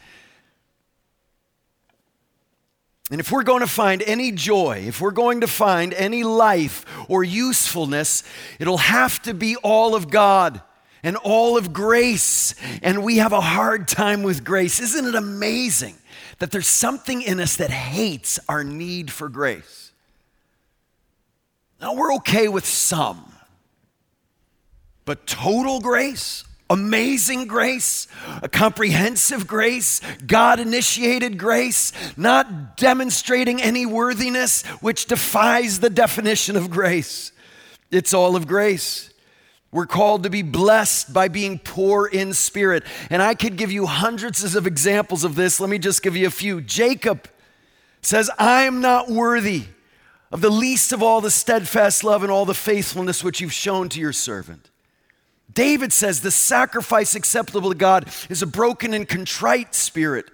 And 3.09 3.21
if 3.21 3.31
we're 3.31 3.43
going 3.43 3.61
to 3.61 3.67
find 3.67 4.01
any 4.01 4.31
joy, 4.31 4.83
if 4.87 4.99
we're 4.99 5.11
going 5.11 5.41
to 5.41 5.47
find 5.47 5.93
any 5.93 6.23
life 6.23 6.85
or 7.07 7.23
usefulness, 7.23 8.23
it'll 8.59 8.77
have 8.77 9.21
to 9.21 9.33
be 9.33 9.55
all 9.57 9.95
of 9.95 10.09
God 10.09 10.61
and 11.03 11.15
all 11.15 11.57
of 11.57 11.71
grace. 11.71 12.53
And 12.81 13.03
we 13.03 13.17
have 13.17 13.31
a 13.31 13.39
hard 13.39 13.87
time 13.87 14.23
with 14.23 14.43
grace. 14.43 14.81
Isn't 14.81 15.05
it 15.05 15.15
amazing 15.15 15.95
that 16.39 16.51
there's 16.51 16.67
something 16.67 17.21
in 17.21 17.39
us 17.39 17.55
that 17.57 17.69
hates 17.69 18.39
our 18.49 18.65
need 18.65 19.09
for 19.09 19.29
grace? 19.29 19.93
Now, 21.79 21.93
we're 21.93 22.15
okay 22.15 22.47
with 22.47 22.65
some, 22.65 23.31
but 25.05 25.27
total 25.27 25.79
grace? 25.79 26.43
Amazing 26.69 27.47
grace, 27.47 28.07
a 28.41 28.49
comprehensive 28.49 29.47
grace, 29.47 30.01
God 30.25 30.59
initiated 30.59 31.37
grace, 31.37 31.91
not 32.17 32.77
demonstrating 32.77 33.61
any 33.61 33.85
worthiness, 33.85 34.63
which 34.81 35.05
defies 35.05 35.79
the 35.79 35.89
definition 35.89 36.55
of 36.55 36.69
grace. 36.69 37.31
It's 37.91 38.13
all 38.13 38.35
of 38.35 38.47
grace. 38.47 39.13
We're 39.71 39.85
called 39.85 40.23
to 40.23 40.29
be 40.29 40.43
blessed 40.43 41.13
by 41.13 41.27
being 41.27 41.59
poor 41.59 42.07
in 42.07 42.33
spirit. 42.33 42.83
And 43.09 43.21
I 43.21 43.35
could 43.35 43.57
give 43.57 43.71
you 43.71 43.85
hundreds 43.85 44.55
of 44.55 44.65
examples 44.65 45.23
of 45.23 45.35
this. 45.35 45.59
Let 45.59 45.69
me 45.69 45.77
just 45.77 46.01
give 46.01 46.15
you 46.15 46.27
a 46.27 46.31
few. 46.31 46.61
Jacob 46.61 47.27
says, 48.01 48.31
I 48.39 48.63
am 48.63 48.81
not 48.81 49.09
worthy 49.09 49.65
of 50.31 50.41
the 50.41 50.49
least 50.49 50.91
of 50.93 51.03
all 51.03 51.21
the 51.21 51.31
steadfast 51.31 52.03
love 52.03 52.23
and 52.23 52.31
all 52.31 52.45
the 52.45 52.53
faithfulness 52.53 53.23
which 53.23 53.41
you've 53.41 53.53
shown 53.53 53.89
to 53.89 53.99
your 53.99 54.13
servant. 54.13 54.69
David 55.51 55.93
says 55.93 56.21
the 56.21 56.31
sacrifice 56.31 57.15
acceptable 57.15 57.69
to 57.71 57.77
God 57.77 58.07
is 58.29 58.41
a 58.41 58.47
broken 58.47 58.93
and 58.93 59.07
contrite 59.07 59.73
spirit. 59.73 60.29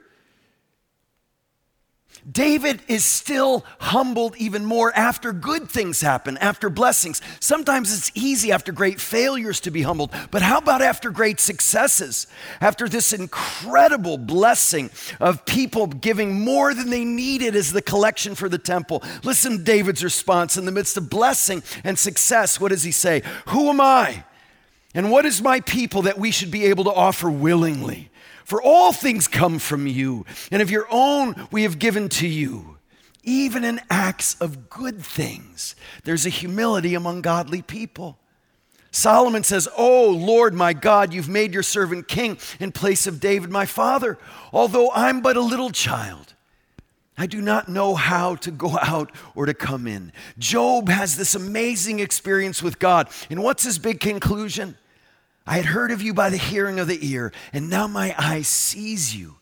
David 2.30 2.82
is 2.88 3.04
still 3.04 3.66
humbled 3.80 4.36
even 4.38 4.64
more 4.64 4.94
after 4.96 5.34
good 5.34 5.70
things 5.70 6.00
happen, 6.00 6.38
after 6.38 6.70
blessings. 6.70 7.22
Sometimes 7.42 7.94
it's 7.94 8.12
easy 8.16 8.52
after 8.52 8.72
great 8.72 9.02
failures 9.02 9.60
to 9.62 9.72
be 9.72 9.82
humbled, 9.82 10.12
but 10.32 10.42
how 10.42 10.60
about 10.60 10.82
after 10.82 11.12
great 11.12 11.42
successes? 11.42 12.28
After 12.62 12.88
this 12.88 13.12
incredible 13.12 14.18
blessing 14.18 14.90
of 15.20 15.46
people 15.46 15.88
giving 15.88 16.40
more 16.40 16.74
than 16.74 16.90
they 16.90 17.04
needed 17.04 17.56
as 17.56 17.74
the 17.74 17.82
collection 17.82 18.36
for 18.36 18.48
the 18.48 18.58
temple. 18.58 19.04
Listen 19.24 19.58
to 19.58 19.64
David's 19.64 20.04
response 20.04 20.56
in 20.56 20.66
the 20.66 20.72
midst 20.72 20.96
of 20.96 21.10
blessing 21.10 21.62
and 21.84 22.00
success. 22.00 22.60
What 22.60 22.70
does 22.70 22.84
he 22.84 22.92
say? 22.92 23.22
Who 23.48 23.70
am 23.70 23.82
I? 23.82 24.24
And 24.94 25.12
what 25.12 25.26
is 25.26 25.42
my 25.42 25.60
people 25.62 26.04
that 26.04 26.20
we 26.20 26.32
should 26.32 26.52
be 26.52 26.66
able 26.66 26.84
to 26.84 26.94
offer 26.94 27.30
willingly? 27.30 28.10
For 28.46 28.62
all 28.62 28.92
things 28.92 29.28
come 29.28 29.58
from 29.58 29.88
you, 29.88 30.26
and 30.52 30.62
of 30.62 30.70
your 30.70 30.88
own 30.92 31.48
we 31.52 31.64
have 31.64 31.80
given 31.80 32.10
to 32.10 32.28
you. 32.28 32.78
Even 33.24 33.64
in 33.64 33.80
acts 33.90 34.36
of 34.42 34.70
good 34.70 35.02
things, 35.02 35.76
there's 36.04 36.26
a 36.26 36.30
humility 36.30 36.94
among 36.94 37.22
godly 37.22 37.62
people. 37.62 38.20
Solomon 38.92 39.44
says, 39.44 39.68
Oh 39.76 40.10
Lord 40.12 40.54
my 40.54 40.74
God, 40.74 41.14
you've 41.14 41.30
made 41.30 41.54
your 41.54 41.64
servant 41.64 42.08
king 42.08 42.38
in 42.60 42.72
place 42.72 43.08
of 43.08 43.20
David 43.20 43.50
my 43.50 43.66
father. 43.66 44.20
Although 44.52 44.92
I'm 44.92 45.22
but 45.22 45.38
a 45.38 45.42
little 45.42 45.72
child, 45.72 46.34
I 47.18 47.26
do 47.26 47.42
not 47.42 47.70
know 47.70 47.96
how 47.96 48.36
to 48.36 48.52
go 48.52 48.78
out 48.82 49.12
or 49.36 49.46
to 49.46 49.54
come 49.54 49.88
in. 49.88 50.12
Job 50.38 50.90
has 50.90 51.16
this 51.16 51.34
amazing 51.34 52.00
experience 52.00 52.62
with 52.62 52.78
God. 52.78 53.10
And 53.30 53.42
what's 53.42 53.64
his 53.64 53.80
big 53.80 54.00
conclusion? 54.00 54.78
I 55.46 55.58
had 55.58 55.66
heard 55.66 55.92
of 55.92 56.02
you 56.02 56.14
by 56.14 56.30
the 56.30 56.38
hearing 56.38 56.80
of 56.80 56.88
the 56.88 57.06
ear, 57.06 57.34
and 57.52 57.70
now 57.70 57.88
my 57.88 58.16
eye 58.18 58.44
sees 58.44 59.16
you. 59.16 59.36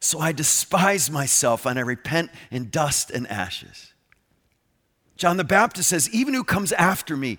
So 0.00 0.18
I 0.18 0.32
despise 0.32 1.10
myself 1.10 1.64
and 1.64 1.78
I 1.78 1.82
repent 1.82 2.30
in 2.50 2.68
dust 2.70 3.10
and 3.10 3.26
ashes. 3.28 3.94
John 5.16 5.36
the 5.36 5.44
Baptist 5.44 5.88
says, 5.88 6.10
Even 6.10 6.34
who 6.34 6.44
comes 6.44 6.72
after 6.72 7.16
me, 7.16 7.38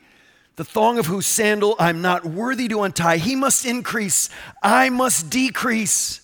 the 0.56 0.64
thong 0.64 0.98
of 0.98 1.06
whose 1.06 1.26
sandal 1.26 1.76
I'm 1.78 2.02
not 2.02 2.26
worthy 2.26 2.68
to 2.70 2.82
untie, 2.84 3.18
he 3.18 3.36
must 3.36 3.66
increase, 3.66 4.30
I 4.64 4.90
must 4.90 5.30
decrease. 5.30 6.22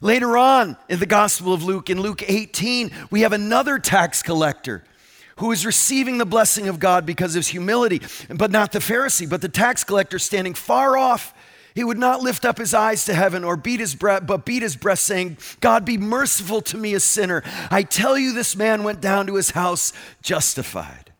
Later 0.00 0.36
on 0.36 0.76
in 0.88 0.98
the 0.98 1.06
Gospel 1.06 1.52
of 1.52 1.62
Luke, 1.62 1.88
in 1.88 2.00
Luke 2.00 2.22
18, 2.26 2.90
we 3.10 3.20
have 3.20 3.32
another 3.32 3.78
tax 3.78 4.22
collector 4.22 4.82
who 5.36 5.52
is 5.52 5.66
receiving 5.66 6.18
the 6.18 6.26
blessing 6.26 6.68
of 6.68 6.78
God 6.78 7.04
because 7.04 7.34
of 7.34 7.40
his 7.40 7.48
humility, 7.48 8.00
but 8.28 8.50
not 8.50 8.72
the 8.72 8.78
Pharisee, 8.78 9.28
but 9.28 9.40
the 9.40 9.48
tax 9.48 9.84
collector 9.84 10.18
standing 10.18 10.54
far 10.54 10.96
off. 10.96 11.34
He 11.74 11.82
would 11.82 11.98
not 11.98 12.20
lift 12.20 12.44
up 12.44 12.58
his 12.58 12.72
eyes 12.72 13.04
to 13.06 13.14
heaven 13.14 13.42
or 13.42 13.56
beat 13.56 13.80
his 13.80 13.96
breast, 13.96 14.26
but 14.26 14.44
beat 14.44 14.62
his 14.62 14.76
breast, 14.76 15.02
saying, 15.04 15.38
God, 15.60 15.84
be 15.84 15.98
merciful 15.98 16.60
to 16.62 16.76
me, 16.76 16.94
a 16.94 17.00
sinner. 17.00 17.42
I 17.68 17.82
tell 17.82 18.16
you, 18.16 18.32
this 18.32 18.54
man 18.54 18.84
went 18.84 19.00
down 19.00 19.26
to 19.26 19.34
his 19.34 19.50
house 19.50 19.92
justified. 20.22 21.10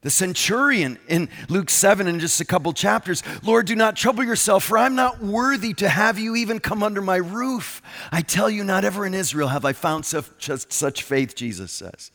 The 0.00 0.10
centurion 0.10 0.98
in 1.08 1.28
Luke 1.48 1.70
7, 1.70 2.06
in 2.06 2.18
just 2.18 2.40
a 2.40 2.44
couple 2.44 2.72
chapters, 2.72 3.22
Lord, 3.42 3.66
do 3.66 3.74
not 3.74 3.96
trouble 3.96 4.24
yourself, 4.24 4.64
for 4.64 4.78
I'm 4.78 4.94
not 4.94 5.22
worthy 5.22 5.74
to 5.74 5.88
have 5.88 6.18
you 6.18 6.36
even 6.36 6.60
come 6.60 6.82
under 6.82 7.00
my 7.00 7.16
roof. 7.16 7.82
I 8.12 8.20
tell 8.20 8.48
you, 8.48 8.64
not 8.64 8.84
ever 8.84 9.06
in 9.06 9.14
Israel 9.14 9.48
have 9.48 9.64
I 9.64 9.72
found 9.72 10.04
such, 10.06 10.50
such 10.70 11.02
faith, 11.02 11.34
Jesus 11.34 11.72
says. 11.72 12.10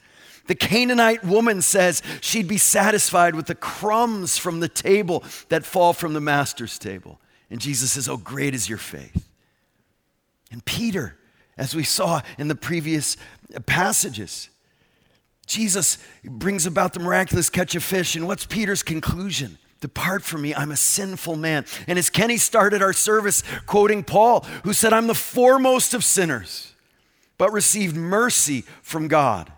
The 0.50 0.56
Canaanite 0.56 1.24
woman 1.24 1.62
says 1.62 2.02
she'd 2.22 2.48
be 2.48 2.58
satisfied 2.58 3.36
with 3.36 3.46
the 3.46 3.54
crumbs 3.54 4.40
from 4.40 4.62
the 4.62 4.68
table 4.68 5.24
that 5.50 5.64
fall 5.64 5.94
from 5.94 6.14
the 6.14 6.20
master's 6.20 6.80
table. 6.80 7.22
And 7.52 7.62
Jesus 7.62 7.92
says, 7.92 8.10
Oh, 8.10 8.18
great 8.18 8.56
is 8.56 8.68
your 8.68 8.80
faith. 8.80 9.30
And 10.52 10.66
Peter, 10.66 11.20
as 11.56 11.76
we 11.76 11.84
saw 11.84 12.22
in 12.40 12.48
the 12.48 12.56
previous 12.56 13.16
passages, 13.68 14.50
Jesus 15.46 16.00
brings 16.24 16.66
about 16.66 16.94
the 16.94 17.00
miraculous 17.00 17.52
catch 17.52 17.76
of 17.76 17.84
fish. 17.84 18.16
And 18.16 18.26
what's 18.26 18.48
Peter's 18.48 18.82
conclusion? 18.82 19.60
Depart 19.82 20.24
from 20.24 20.42
me, 20.42 20.56
I'm 20.56 20.72
a 20.72 20.76
sinful 20.76 21.36
man. 21.36 21.64
And 21.86 22.00
as 22.00 22.10
Kenny 22.10 22.38
started 22.38 22.82
our 22.82 22.92
service 22.92 23.44
quoting 23.68 24.04
Paul, 24.04 24.48
who 24.64 24.74
said, 24.74 24.94
I'm 24.94 25.06
the 25.06 25.14
foremost 25.14 25.94
of 25.94 26.04
sinners, 26.04 26.74
but 27.38 27.52
received 27.52 27.96
mercy 27.96 28.64
from 28.82 29.08
God. 29.08 29.52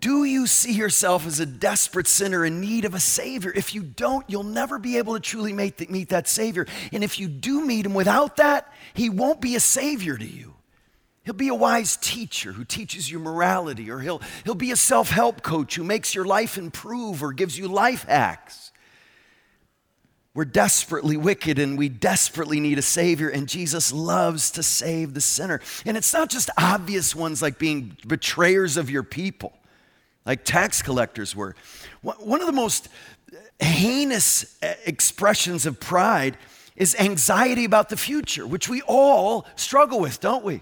Do 0.00 0.24
you 0.24 0.46
see 0.46 0.72
yourself 0.72 1.26
as 1.26 1.40
a 1.40 1.46
desperate 1.46 2.06
sinner 2.06 2.44
in 2.44 2.60
need 2.60 2.84
of 2.84 2.94
a 2.94 3.00
Savior? 3.00 3.52
If 3.54 3.74
you 3.74 3.82
don't, 3.82 4.24
you'll 4.28 4.44
never 4.44 4.78
be 4.78 4.98
able 4.98 5.14
to 5.14 5.20
truly 5.20 5.52
meet, 5.52 6.08
that 6.10 6.28
Savior. 6.28 6.66
And 6.92 7.02
if 7.02 7.18
you 7.18 7.26
do 7.26 7.64
meet 7.64 7.84
Him 7.84 7.94
without 7.94 8.36
that, 8.36 8.72
He 8.94 9.10
won't 9.10 9.40
be 9.40 9.56
a 9.56 9.60
Savior 9.60 10.16
to 10.16 10.26
you. 10.26 10.54
He'll 11.24 11.34
be 11.34 11.48
a 11.48 11.54
wise 11.54 11.96
teacher 11.96 12.52
who 12.52 12.64
teaches 12.64 13.10
you 13.10 13.18
morality, 13.18 13.90
or 13.90 13.98
he'll, 13.98 14.22
he'll 14.44 14.54
be 14.54 14.70
a 14.70 14.76
self 14.76 15.10
help 15.10 15.42
coach 15.42 15.74
who 15.74 15.84
makes 15.84 16.14
your 16.14 16.24
life 16.24 16.56
improve 16.56 17.22
or 17.22 17.32
gives 17.32 17.58
you 17.58 17.68
life 17.68 18.04
hacks. 18.04 18.72
We're 20.32 20.44
desperately 20.44 21.16
wicked 21.16 21.58
and 21.58 21.76
we 21.76 21.88
desperately 21.88 22.60
need 22.60 22.78
a 22.78 22.82
Savior, 22.82 23.28
and 23.28 23.48
Jesus 23.48 23.92
loves 23.92 24.52
to 24.52 24.62
save 24.62 25.12
the 25.12 25.20
sinner. 25.20 25.60
And 25.84 25.96
it's 25.96 26.14
not 26.14 26.30
just 26.30 26.50
obvious 26.56 27.14
ones 27.14 27.42
like 27.42 27.58
being 27.58 27.96
betrayers 28.06 28.76
of 28.76 28.88
your 28.88 29.02
people 29.02 29.57
like 30.28 30.44
tax 30.44 30.82
collectors 30.82 31.34
were. 31.34 31.56
One 32.02 32.40
of 32.40 32.46
the 32.46 32.52
most 32.52 32.88
heinous 33.58 34.56
eh, 34.62 34.74
expressions 34.84 35.64
of 35.64 35.80
pride 35.80 36.36
is 36.76 36.94
anxiety 36.96 37.64
about 37.64 37.88
the 37.88 37.96
future, 37.96 38.46
which 38.46 38.68
we 38.68 38.82
all 38.82 39.46
struggle 39.56 39.98
with, 39.98 40.20
don't 40.20 40.44
we? 40.44 40.60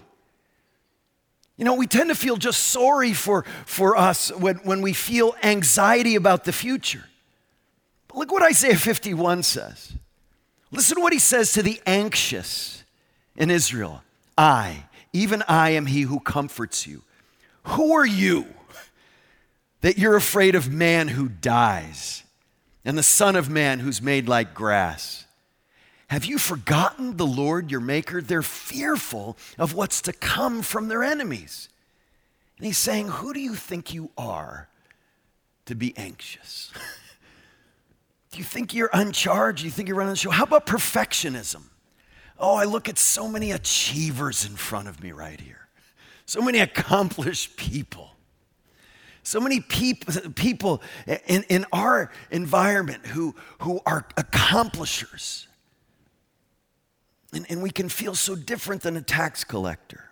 You 1.57 1.65
know, 1.65 1.75
we 1.75 1.85
tend 1.85 2.09
to 2.09 2.15
feel 2.15 2.37
just 2.37 2.63
sorry 2.63 3.11
for, 3.11 3.43
for 3.65 3.97
us 3.97 4.31
when, 4.31 4.55
when 4.57 4.81
we 4.81 4.93
feel 4.93 5.35
anxiety 5.43 6.15
about 6.15 6.45
the 6.45 6.53
future. 6.53 7.03
But 8.07 8.19
look 8.19 8.31
what 8.31 8.43
Isaiah 8.43 8.77
51 8.77 9.43
says. 9.43 9.91
Listen 10.71 10.95
to 10.95 11.01
what 11.01 11.13
he 11.13 11.19
says 11.19 11.51
to 11.53 11.61
the 11.61 11.81
anxious 11.85 12.85
in 13.35 13.51
Israel 13.51 14.01
I, 14.37 14.85
even 15.11 15.43
I, 15.47 15.71
am 15.71 15.87
he 15.87 16.03
who 16.03 16.21
comforts 16.21 16.87
you. 16.87 17.03
Who 17.63 17.93
are 17.93 18.05
you? 18.05 18.45
That 19.81 19.97
you're 19.97 20.15
afraid 20.15 20.55
of 20.55 20.71
man 20.71 21.09
who 21.09 21.29
dies 21.29 22.23
and 22.87 22.97
the 22.97 23.03
Son 23.03 23.35
of 23.35 23.49
Man 23.49 23.79
who's 23.79 24.01
made 24.01 24.29
like 24.29 24.53
grass. 24.53 25.25
Have 26.07 26.23
you 26.23 26.37
forgotten 26.37 27.17
the 27.17 27.27
Lord 27.27 27.69
your 27.69 27.81
Maker? 27.81 28.21
They're 28.21 28.41
fearful 28.41 29.37
of 29.57 29.73
what's 29.73 30.01
to 30.03 30.13
come 30.13 30.61
from 30.61 30.87
their 30.87 31.03
enemies. 31.03 31.67
And 32.57 32.65
he's 32.65 32.77
saying, 32.77 33.09
Who 33.09 33.33
do 33.33 33.41
you 33.41 33.55
think 33.55 33.93
you 33.93 34.11
are 34.17 34.69
to 35.65 35.75
be 35.75 35.93
anxious? 35.97 36.71
do 38.31 38.37
you 38.37 38.45
think 38.45 38.73
you're 38.73 38.89
uncharged? 38.93 39.59
Do 39.59 39.65
you 39.65 39.71
think 39.71 39.89
you're 39.89 39.97
running 39.97 40.13
the 40.13 40.17
show? 40.17 40.29
How 40.31 40.45
about 40.45 40.65
perfectionism? 40.65 41.63
Oh, 42.39 42.55
I 42.55 42.63
look 42.63 42.87
at 42.87 42.97
so 42.97 43.27
many 43.27 43.51
achievers 43.51 44.45
in 44.45 44.55
front 44.55 44.87
of 44.87 45.03
me 45.03 45.11
right 45.11 45.41
here, 45.41 45.67
so 46.25 46.41
many 46.41 46.59
accomplished 46.59 47.57
people. 47.57 48.11
So 49.27 49.41
many 49.41 49.59
people, 49.59 50.31
people 50.35 50.81
in, 51.05 51.43
in 51.49 51.65
our 51.73 52.09
environment 52.31 53.05
who, 53.07 53.35
who 53.59 53.81
are 53.85 54.07
accomplishers. 54.15 55.49
And, 57.33 57.45
and 57.49 57.61
we 57.61 57.69
can 57.69 57.89
feel 57.89 58.15
so 58.15 58.37
different 58.37 58.83
than 58.83 58.95
a 58.95 59.01
tax 59.01 59.43
collector. 59.43 60.11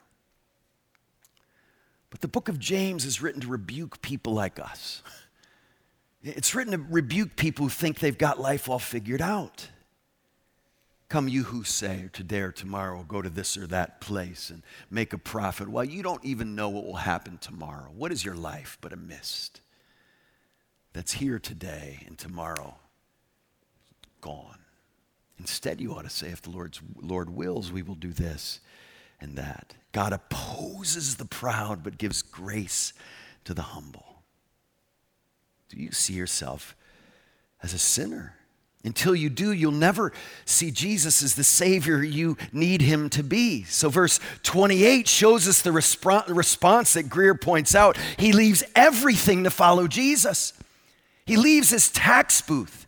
But 2.10 2.20
the 2.20 2.28
book 2.28 2.50
of 2.50 2.60
James 2.60 3.06
is 3.06 3.22
written 3.22 3.40
to 3.40 3.48
rebuke 3.48 4.02
people 4.02 4.34
like 4.34 4.60
us. 4.60 5.02
It's 6.22 6.54
written 6.54 6.74
to 6.74 6.86
rebuke 6.90 7.38
people 7.38 7.68
who 7.68 7.70
think 7.70 8.00
they've 8.00 8.18
got 8.18 8.42
life 8.42 8.68
all 8.68 8.80
figured 8.80 9.22
out. 9.22 9.70
Come, 11.08 11.28
you 11.28 11.44
who 11.44 11.64
say 11.64 12.10
today 12.14 12.40
or 12.40 12.52
tomorrow, 12.52 13.06
go 13.08 13.22
to 13.22 13.30
this 13.30 13.58
or 13.58 13.68
that 13.68 14.02
place 14.02 14.50
and 14.50 14.64
make 14.90 15.14
a 15.14 15.18
profit. 15.18 15.70
Well, 15.70 15.84
you 15.84 16.02
don't 16.02 16.24
even 16.26 16.56
know 16.56 16.70
what 16.70 16.86
will 16.86 16.96
happen 16.96 17.38
tomorrow. 17.38 17.92
What 17.96 18.12
is 18.12 18.26
your 18.26 18.36
life 18.36 18.78
but 18.82 18.92
a 18.92 18.98
mist 18.98 19.62
that's 20.94 21.14
here 21.14 21.38
today 21.38 22.04
and 22.08 22.18
tomorrow 22.18 22.76
gone? 24.22 24.60
Instead, 25.38 25.80
you 25.80 25.94
ought 25.94 26.06
to 26.06 26.10
say, 26.10 26.30
if 26.30 26.42
the 26.42 26.50
Lord's, 26.50 26.82
Lord 27.00 27.30
wills, 27.30 27.72
we 27.72 27.84
will 27.84 27.96
do 27.96 28.12
this 28.12 28.60
and 29.22 29.38
that. 29.38 29.76
God 29.92 30.12
opposes 30.12 31.18
the 31.18 31.26
proud 31.26 31.84
but 31.84 31.98
gives 32.00 32.22
grace 32.22 32.94
to 33.44 33.54
the 33.54 33.62
humble. 33.62 34.24
Do 35.70 35.78
you 35.78 35.92
see 35.92 36.14
yourself 36.14 36.76
as 37.62 37.74
a 37.74 37.78
sinner? 37.78 38.36
Until 38.86 39.16
you 39.16 39.30
do, 39.32 39.52
you'll 39.52 39.72
never 39.72 40.14
see 40.46 40.70
Jesus 40.70 41.24
as 41.24 41.34
the 41.34 41.44
Savior 41.44 42.04
you 42.04 42.38
need 42.54 42.82
him 42.82 43.10
to 43.10 43.24
be. 43.24 43.64
So, 43.64 43.90
verse 43.90 44.20
28 44.44 45.08
shows 45.08 45.48
us 45.48 45.64
the 45.64 45.72
response 45.72 46.94
that 46.94 47.10
Greer 47.10 47.34
points 47.34 47.74
out. 47.74 47.98
He 48.18 48.32
leaves 48.32 48.64
everything 48.76 49.44
to 49.44 49.50
follow 49.50 49.88
Jesus. 49.88 50.54
He 51.26 51.36
leaves 51.36 51.72
his 51.72 51.90
tax 51.90 52.42
booth. 52.42 52.86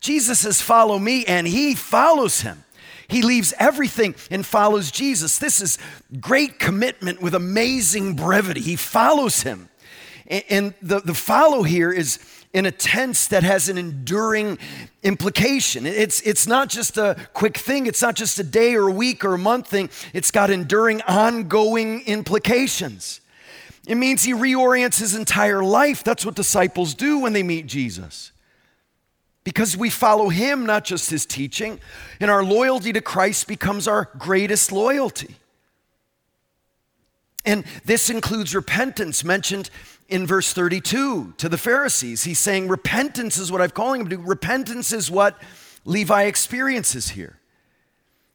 Jesus 0.00 0.40
says, 0.40 0.60
Follow 0.60 0.98
me, 0.98 1.24
and 1.24 1.46
he 1.46 1.74
follows 1.74 2.42
him. 2.42 2.64
He 3.08 3.22
leaves 3.22 3.54
everything 3.58 4.14
and 4.30 4.44
follows 4.44 4.90
Jesus. 4.90 5.38
This 5.38 5.62
is 5.62 5.78
great 6.20 6.58
commitment 6.58 7.22
with 7.22 7.34
amazing 7.34 8.14
brevity. 8.14 8.60
He 8.60 8.76
follows 8.76 9.42
him. 9.42 9.70
And 10.50 10.74
the, 10.82 11.00
the 11.00 11.14
follow 11.14 11.62
here 11.62 11.90
is 11.90 12.18
in 12.52 12.66
a 12.66 12.70
tense 12.70 13.28
that 13.28 13.42
has 13.42 13.68
an 13.68 13.76
enduring 13.76 14.58
implication. 15.02 15.86
It's, 15.86 16.20
it's 16.22 16.46
not 16.46 16.68
just 16.68 16.96
a 16.96 17.16
quick 17.34 17.58
thing, 17.58 17.86
it's 17.86 18.00
not 18.00 18.14
just 18.14 18.38
a 18.38 18.44
day 18.44 18.74
or 18.74 18.88
a 18.88 18.92
week 18.92 19.24
or 19.24 19.34
a 19.34 19.38
month 19.38 19.68
thing, 19.68 19.90
it's 20.14 20.30
got 20.30 20.50
enduring, 20.50 21.02
ongoing 21.02 22.02
implications. 22.06 23.20
It 23.86 23.96
means 23.96 24.24
he 24.24 24.32
reorients 24.32 24.98
his 24.98 25.14
entire 25.14 25.62
life. 25.62 26.04
That's 26.04 26.24
what 26.24 26.34
disciples 26.34 26.94
do 26.94 27.20
when 27.20 27.32
they 27.32 27.42
meet 27.42 27.66
Jesus. 27.66 28.32
Because 29.44 29.76
we 29.76 29.88
follow 29.88 30.28
him, 30.28 30.66
not 30.66 30.84
just 30.84 31.10
his 31.10 31.24
teaching, 31.24 31.80
and 32.20 32.30
our 32.30 32.44
loyalty 32.44 32.92
to 32.92 33.00
Christ 33.00 33.48
becomes 33.48 33.88
our 33.88 34.10
greatest 34.18 34.72
loyalty. 34.72 35.36
And 37.46 37.64
this 37.84 38.10
includes 38.10 38.54
repentance, 38.54 39.24
mentioned 39.24 39.70
in 40.08 40.26
verse 40.26 40.52
32 40.52 41.34
to 41.36 41.48
the 41.48 41.58
Pharisees. 41.58 42.24
He's 42.24 42.38
saying, 42.38 42.68
Repentance 42.68 43.38
is 43.38 43.52
what 43.52 43.60
I'm 43.60 43.70
calling 43.70 44.02
him 44.02 44.08
to. 44.08 44.18
Repentance 44.18 44.92
is 44.92 45.10
what 45.10 45.40
Levi 45.84 46.24
experiences 46.24 47.10
here. 47.10 47.38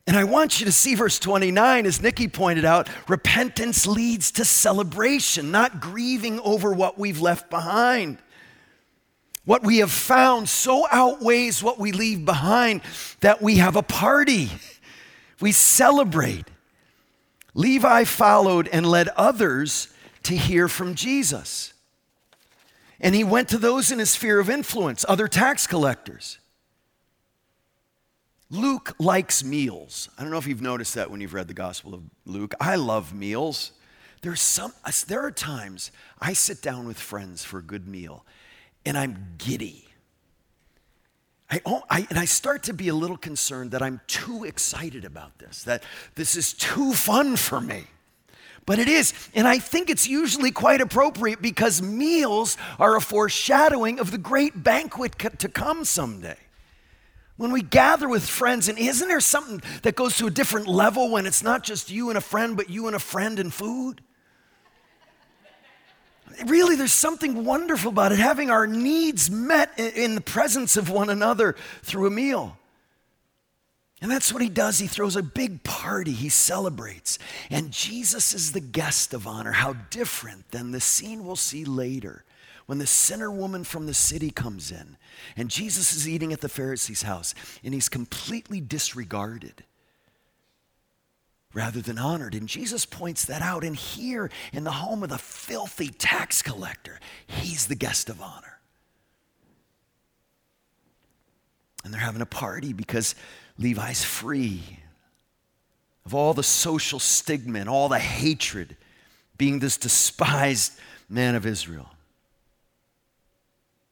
And 0.06 0.18
I 0.18 0.26
want 0.26 0.60
you 0.60 0.66
to 0.66 0.72
see 0.72 0.96
verse 0.96 1.18
29, 1.18 1.86
as 1.86 2.02
Nikki 2.02 2.28
pointed 2.28 2.66
out, 2.66 2.90
repentance 3.08 3.88
leads 3.88 4.32
to 4.34 4.44
celebration, 4.44 5.50
not 5.50 5.80
grieving 5.80 6.40
over 6.42 6.74
what 6.74 7.00
we've 7.00 7.22
left 7.22 7.50
behind. 7.50 8.18
What 9.46 9.64
we 9.64 9.78
have 9.78 9.92
found 9.92 10.50
so 10.50 10.88
outweighs 10.92 11.64
what 11.64 11.80
we 11.80 11.92
leave 11.92 12.26
behind 12.26 12.82
that 13.22 13.42
we 13.42 13.58
have 13.58 13.76
a 13.76 13.84
party. 13.84 14.50
We 15.40 15.52
celebrate. 15.52 16.46
Levi 17.54 18.04
followed 18.06 18.68
and 18.70 18.86
led 18.86 19.10
others 19.10 19.93
to 20.24 20.36
hear 20.36 20.68
from 20.68 20.96
Jesus. 20.96 21.74
And 23.00 23.14
he 23.14 23.24
went 23.24 23.50
to 23.50 23.58
those 23.58 23.92
in 23.92 24.00
his 24.00 24.12
sphere 24.12 24.40
of 24.40 24.50
influence, 24.50 25.04
other 25.08 25.28
tax 25.28 25.68
collectors. 25.68 26.40
Luke 28.50 28.96
likes 29.00 29.44
meals. 29.44 30.10
I 30.18 30.22
don't 30.22 30.32
know 30.32 30.38
if 30.38 30.48
you've 30.48 30.62
noticed 30.62 30.96
that 30.96 31.10
when 31.10 31.22
you've 31.22 31.34
read 31.34 31.48
the 31.48 31.54
Gospel 31.54 31.94
of 31.94 32.02
Luke. 32.26 32.54
I 32.60 32.76
love 32.76 33.14
meals. 33.14 33.72
There's 34.22 34.42
some, 34.42 34.74
there 35.08 35.26
are 35.26 35.32
times 35.32 35.92
I 36.22 36.34
sit 36.34 36.62
down 36.62 36.88
with 36.88 36.98
friends 36.98 37.44
for 37.44 37.58
a 37.58 37.64
good 37.64 37.88
meal 37.88 38.26
and 38.86 38.98
I'm 38.98 39.36
giddy. 39.38 39.88
I, 41.50 41.62
I, 41.90 42.08
and 42.10 42.18
I 42.18 42.26
start 42.26 42.64
to 42.64 42.74
be 42.74 42.88
a 42.88 42.96
little 42.96 43.18
concerned 43.18 43.72
that 43.72 43.82
I'm 43.82 44.02
too 44.08 44.44
excited 44.44 45.04
about 45.04 45.40
this, 45.40 45.64
that 45.64 45.84
this 46.16 46.36
is 46.36 46.54
too 46.54 46.94
fun 46.94 47.36
for 47.36 47.60
me. 47.60 47.86
But 48.66 48.80
it 48.80 48.88
is. 48.88 49.14
And 49.36 49.48
I 49.48 49.60
think 49.60 49.90
it's 49.90 50.08
usually 50.08 50.52
quite 50.52 50.82
appropriate 50.82 51.42
because 51.42 51.82
meals 51.82 52.58
are 52.80 52.96
a 52.96 53.02
foreshadowing 53.02 54.00
of 54.00 54.12
the 54.12 54.18
great 54.18 54.64
banquet 54.64 55.20
to 55.40 55.50
come 55.50 55.84
someday. 55.84 56.38
When 57.36 57.52
we 57.52 57.62
gather 57.62 58.08
with 58.08 58.28
friends, 58.28 58.70
and 58.70 58.78
isn't 58.78 59.08
there 59.08 59.20
something 59.20 59.62
that 59.82 59.96
goes 59.96 60.18
to 60.18 60.28
a 60.28 60.32
different 60.32 60.68
level 60.68 61.10
when 61.10 61.26
it's 61.26 61.44
not 61.44 61.64
just 61.64 61.90
you 61.90 62.10
and 62.10 62.18
a 62.18 62.22
friend, 62.22 62.56
but 62.56 62.70
you 62.70 62.88
and 62.88 62.96
a 62.96 63.00
friend 63.00 63.40
and 63.40 63.54
food? 63.54 64.02
Really, 66.46 66.76
there's 66.76 66.94
something 66.94 67.44
wonderful 67.44 67.90
about 67.90 68.12
it, 68.12 68.20
having 68.20 68.50
our 68.50 68.66
needs 68.66 69.30
met 69.30 69.78
in 69.78 70.16
the 70.16 70.22
presence 70.22 70.78
of 70.78 70.90
one 70.90 71.10
another 71.10 71.56
through 71.82 72.08
a 72.08 72.12
meal. 72.12 72.58
And 74.04 74.12
that's 74.12 74.34
what 74.34 74.42
he 74.42 74.50
does. 74.50 74.80
He 74.80 74.88
throws 74.88 75.16
a 75.16 75.24
big 75.24 75.64
party, 75.64 76.12
he 76.12 76.28
celebrates. 76.28 77.18
And 77.50 77.72
Jesus 77.72 78.34
is 78.34 78.52
the 78.52 78.60
guest 78.60 79.14
of 79.14 79.26
honor. 79.26 79.54
How 79.54 79.74
different 79.90 80.52
than 80.52 80.72
the 80.72 80.82
scene 80.82 81.26
we'll 81.26 81.38
see 81.38 81.64
later 81.64 82.26
when 82.66 82.80
the 82.80 82.86
sinner 82.86 83.32
woman 83.32 83.64
from 83.64 83.86
the 83.86 83.94
city 83.94 84.30
comes 84.30 84.72
in 84.72 84.98
and 85.38 85.50
Jesus 85.50 85.94
is 85.94 86.08
eating 86.08 86.34
at 86.34 86.42
the 86.42 86.50
Pharisee's 86.50 87.04
house 87.04 87.34
and 87.64 87.74
he's 87.74 87.88
completely 87.88 88.60
disregarded 88.60 89.64
rather 91.54 91.80
than 91.80 91.98
honored. 91.98 92.36
And 92.36 92.50
Jesus 92.50 92.86
points 92.86 93.24
that 93.26 93.42
out. 93.42 93.64
And 93.64 93.76
here 93.76 94.30
in 94.52 94.66
the 94.66 94.72
home 94.72 95.04
of 95.04 95.10
the 95.10 95.18
filthy 95.18 95.88
tax 95.88 96.42
collector, 96.42 97.00
he's 97.26 97.68
the 97.68 97.76
guest 97.76 98.10
of 98.10 98.22
honor. 98.22 98.60
And 101.86 101.94
they're 101.94 102.02
having 102.02 102.22
a 102.22 102.26
party 102.26 102.74
because 102.74 103.16
Levi's 103.58 104.04
free 104.04 104.80
of 106.06 106.14
all 106.14 106.34
the 106.34 106.44
social 106.44 107.00
stigma 107.00 107.60
and 107.60 107.70
all 107.70 107.88
the 107.90 108.00
hatred, 108.00 108.76
being 109.38 109.60
this 109.60 109.78
despised 109.78 110.74
man 111.10 111.36
of 111.36 111.46
Israel. 111.46 111.90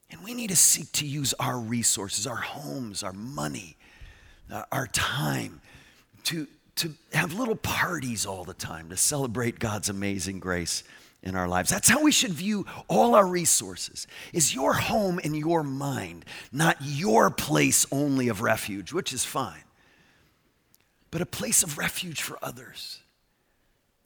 And 0.09 0.21
we 0.23 0.33
need 0.33 0.49
to 0.49 0.55
seek 0.55 0.91
to 0.93 1.07
use 1.07 1.33
our 1.39 1.57
resources, 1.57 2.27
our 2.27 2.35
homes, 2.35 3.01
our 3.01 3.13
money, 3.13 3.77
uh, 4.51 4.63
our 4.71 4.87
time 4.87 5.61
to, 6.25 6.47
to 6.75 6.93
have 7.13 7.33
little 7.33 7.55
parties 7.55 8.25
all 8.25 8.43
the 8.43 8.53
time 8.53 8.89
to 8.89 8.97
celebrate 8.97 9.57
God's 9.57 9.87
amazing 9.87 10.39
grace 10.39 10.83
in 11.23 11.35
our 11.35 11.47
lives. 11.47 11.69
That's 11.69 11.89
how 11.89 12.01
we 12.01 12.11
should 12.11 12.31
view 12.31 12.65
all 12.87 13.15
our 13.15 13.25
resources. 13.25 14.07
Is 14.33 14.55
your 14.55 14.73
home 14.73 15.19
and 15.23 15.35
your 15.35 15.63
mind 15.63 16.25
not 16.51 16.77
your 16.81 17.29
place 17.29 17.85
only 17.91 18.27
of 18.27 18.41
refuge, 18.41 18.91
which 18.91 19.13
is 19.13 19.23
fine, 19.23 19.63
but 21.11 21.21
a 21.21 21.25
place 21.25 21.63
of 21.63 21.77
refuge 21.77 22.21
for 22.21 22.37
others? 22.41 22.99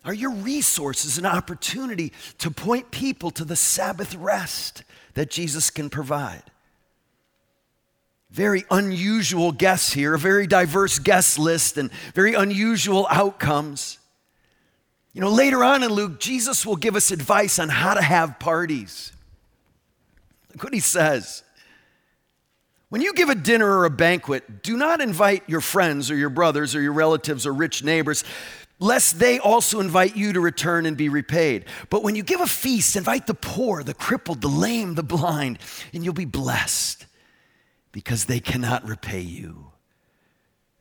Are 0.03 0.13
your 0.13 0.31
resources 0.31 1.17
an 1.17 1.25
opportunity 1.25 2.13
to 2.37 2.51
point 2.51 2.91
people 2.91 3.31
to 3.31 3.43
the 3.43 3.55
Sabbath 3.55 4.13
rest 4.13 4.83
that 5.15 5.31
Jesus 5.31 5.71
can 5.71 5.89
provide? 5.89 6.43
Very 8.29 8.65
unusual 8.69 9.51
guests 9.51 9.93
here, 9.93 10.13
a 10.13 10.19
very 10.19 10.45
diverse 10.45 10.99
guest 10.99 11.39
list, 11.39 11.77
and 11.77 11.89
very 12.13 12.33
unusual 12.33 13.07
outcomes. 13.09 13.97
You 15.15 15.21
know, 15.21 15.31
later 15.31 15.63
on 15.63 15.81
in 15.81 15.93
Luke, 15.93 16.19
Jesus 16.19 16.65
will 16.65 16.75
give 16.75 16.97
us 16.97 17.09
advice 17.09 17.57
on 17.57 17.69
how 17.69 17.93
to 17.93 18.01
have 18.01 18.37
parties. 18.37 19.13
Look 20.51 20.65
what 20.65 20.73
he 20.73 20.81
says. 20.81 21.41
When 22.89 23.01
you 23.01 23.13
give 23.13 23.29
a 23.29 23.35
dinner 23.35 23.77
or 23.79 23.85
a 23.85 23.89
banquet, 23.89 24.61
do 24.61 24.75
not 24.75 24.99
invite 24.99 25.43
your 25.47 25.61
friends 25.61 26.11
or 26.11 26.17
your 26.17 26.29
brothers 26.29 26.75
or 26.75 26.81
your 26.81 26.91
relatives 26.91 27.47
or 27.47 27.53
rich 27.53 27.81
neighbors, 27.81 28.25
lest 28.77 29.17
they 29.17 29.39
also 29.39 29.79
invite 29.79 30.17
you 30.17 30.33
to 30.33 30.41
return 30.41 30.85
and 30.85 30.97
be 30.97 31.07
repaid. 31.07 31.63
But 31.89 32.03
when 32.03 32.15
you 32.15 32.23
give 32.23 32.41
a 32.41 32.47
feast, 32.47 32.97
invite 32.97 33.25
the 33.25 33.33
poor, 33.33 33.83
the 33.83 33.93
crippled, 33.93 34.41
the 34.41 34.49
lame, 34.49 34.95
the 34.95 35.03
blind, 35.03 35.59
and 35.93 36.03
you'll 36.03 36.13
be 36.13 36.25
blessed 36.25 37.05
because 37.93 38.25
they 38.25 38.41
cannot 38.41 38.85
repay 38.85 39.21
you. 39.21 39.71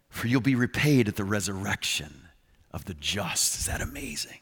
For 0.09 0.27
you'll 0.27 0.41
be 0.41 0.57
repaid 0.57 1.07
at 1.07 1.15
the 1.15 1.25
resurrection 1.25 2.24
of 2.75 2.85
the 2.85 2.95
just. 2.95 3.57
Is 3.61 3.67
that 3.67 3.81
amazing? 3.81 4.41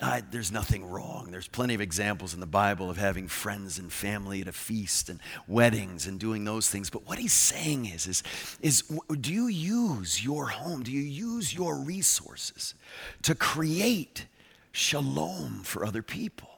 I, 0.00 0.24
there's 0.32 0.50
nothing 0.50 0.84
wrong. 0.84 1.28
There's 1.30 1.46
plenty 1.46 1.74
of 1.74 1.80
examples 1.80 2.34
in 2.34 2.40
the 2.40 2.46
Bible 2.46 2.90
of 2.90 2.96
having 2.96 3.28
friends 3.28 3.78
and 3.78 3.92
family 3.92 4.40
at 4.40 4.48
a 4.48 4.52
feast 4.52 5.08
and 5.08 5.20
weddings 5.46 6.08
and 6.08 6.18
doing 6.18 6.44
those 6.44 6.68
things. 6.68 6.90
But 6.90 7.06
what 7.06 7.20
he's 7.20 7.32
saying 7.32 7.86
is, 7.86 8.08
is, 8.08 8.22
is 8.60 8.82
do 9.20 9.32
you 9.32 9.46
use 9.46 10.24
your 10.24 10.48
home? 10.48 10.82
Do 10.82 10.90
you 10.90 11.02
use 11.02 11.54
your 11.54 11.76
resources 11.76 12.74
to 13.22 13.36
create 13.36 14.26
shalom 14.72 15.60
for 15.62 15.86
other 15.86 16.02
people? 16.02 16.50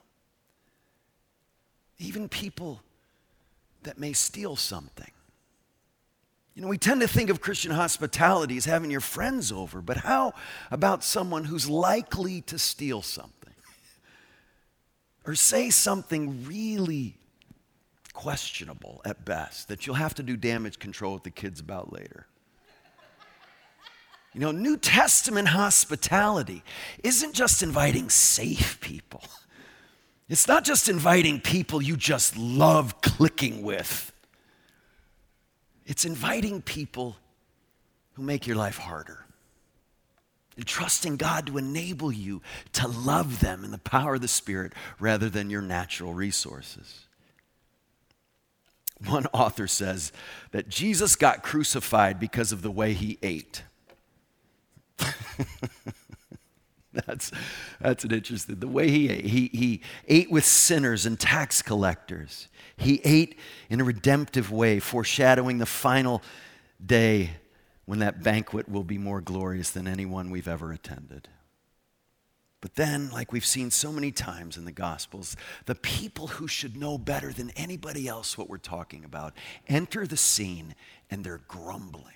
Even 1.98 2.30
people 2.30 2.80
that 3.82 3.98
may 3.98 4.14
steal 4.14 4.56
something. 4.56 5.10
You 6.54 6.62
know, 6.62 6.68
we 6.68 6.78
tend 6.78 7.00
to 7.00 7.08
think 7.08 7.30
of 7.30 7.40
Christian 7.40 7.72
hospitality 7.72 8.56
as 8.56 8.64
having 8.64 8.90
your 8.90 9.00
friends 9.00 9.50
over, 9.50 9.82
but 9.82 9.98
how 9.98 10.34
about 10.70 11.02
someone 11.02 11.44
who's 11.44 11.68
likely 11.68 12.42
to 12.42 12.58
steal 12.58 13.02
something? 13.02 13.32
Or 15.26 15.34
say 15.34 15.70
something 15.70 16.44
really 16.44 17.16
questionable 18.12 19.00
at 19.06 19.24
best 19.24 19.68
that 19.68 19.86
you'll 19.86 19.96
have 19.96 20.14
to 20.16 20.22
do 20.22 20.36
damage 20.36 20.78
control 20.78 21.14
with 21.14 21.22
the 21.22 21.30
kids 21.30 21.60
about 21.60 21.92
later? 21.92 22.26
You 24.34 24.40
know, 24.40 24.52
New 24.52 24.76
Testament 24.76 25.48
hospitality 25.48 26.62
isn't 27.02 27.34
just 27.34 27.62
inviting 27.62 28.08
safe 28.10 28.80
people. 28.80 29.22
It's 30.26 30.48
not 30.48 30.64
just 30.64 30.88
inviting 30.88 31.38
people 31.38 31.82
you 31.82 31.98
just 31.98 32.38
love 32.38 33.02
clicking 33.02 33.62
with. 33.62 34.13
It's 35.86 36.04
inviting 36.04 36.62
people 36.62 37.16
who 38.14 38.22
make 38.22 38.46
your 38.46 38.56
life 38.56 38.78
harder. 38.78 39.24
And 40.56 40.66
trusting 40.66 41.16
God 41.16 41.48
to 41.48 41.58
enable 41.58 42.12
you 42.12 42.40
to 42.74 42.86
love 42.86 43.40
them 43.40 43.64
in 43.64 43.72
the 43.72 43.78
power 43.78 44.14
of 44.14 44.20
the 44.20 44.28
Spirit 44.28 44.72
rather 45.00 45.28
than 45.28 45.50
your 45.50 45.62
natural 45.62 46.14
resources. 46.14 47.06
One 49.04 49.26
author 49.32 49.66
says 49.66 50.12
that 50.52 50.68
Jesus 50.68 51.16
got 51.16 51.42
crucified 51.42 52.20
because 52.20 52.52
of 52.52 52.62
the 52.62 52.70
way 52.70 52.92
he 52.92 53.18
ate. 53.20 53.62
that's, 57.06 57.30
that's 57.80 58.04
an 58.04 58.12
interesting. 58.12 58.60
The 58.60 58.68
way 58.68 58.88
he 58.90 59.10
ate, 59.10 59.26
he, 59.26 59.50
he 59.52 59.80
ate 60.08 60.30
with 60.30 60.44
sinners 60.44 61.06
and 61.06 61.18
tax 61.18 61.62
collectors. 61.62 62.48
He 62.76 63.00
ate 63.04 63.38
in 63.68 63.80
a 63.80 63.84
redemptive 63.84 64.50
way, 64.50 64.80
foreshadowing 64.80 65.58
the 65.58 65.66
final 65.66 66.22
day 66.84 67.30
when 67.84 67.98
that 67.98 68.22
banquet 68.22 68.68
will 68.68 68.84
be 68.84 68.98
more 68.98 69.20
glorious 69.20 69.70
than 69.70 69.86
any 69.86 70.06
one 70.06 70.30
we've 70.30 70.48
ever 70.48 70.72
attended. 70.72 71.28
But 72.60 72.76
then, 72.76 73.10
like 73.10 73.30
we've 73.30 73.44
seen 73.44 73.70
so 73.70 73.92
many 73.92 74.10
times 74.10 74.56
in 74.56 74.64
the 74.64 74.72
Gospels, 74.72 75.36
the 75.66 75.74
people 75.74 76.28
who 76.28 76.48
should 76.48 76.78
know 76.78 76.96
better 76.96 77.30
than 77.30 77.50
anybody 77.50 78.08
else 78.08 78.38
what 78.38 78.48
we're 78.48 78.56
talking 78.56 79.04
about 79.04 79.34
enter 79.68 80.06
the 80.06 80.16
scene 80.16 80.74
and 81.10 81.22
they're 81.22 81.42
grumbling. 81.46 82.13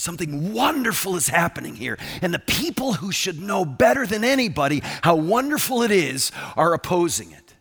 Something 0.00 0.54
wonderful 0.54 1.16
is 1.16 1.28
happening 1.28 1.76
here. 1.76 1.98
And 2.22 2.32
the 2.32 2.38
people 2.38 2.94
who 2.94 3.12
should 3.12 3.38
know 3.38 3.66
better 3.66 4.06
than 4.06 4.24
anybody 4.24 4.80
how 5.02 5.16
wonderful 5.16 5.82
it 5.82 5.90
is 5.90 6.32
are 6.56 6.72
opposing 6.72 7.32
it. 7.32 7.54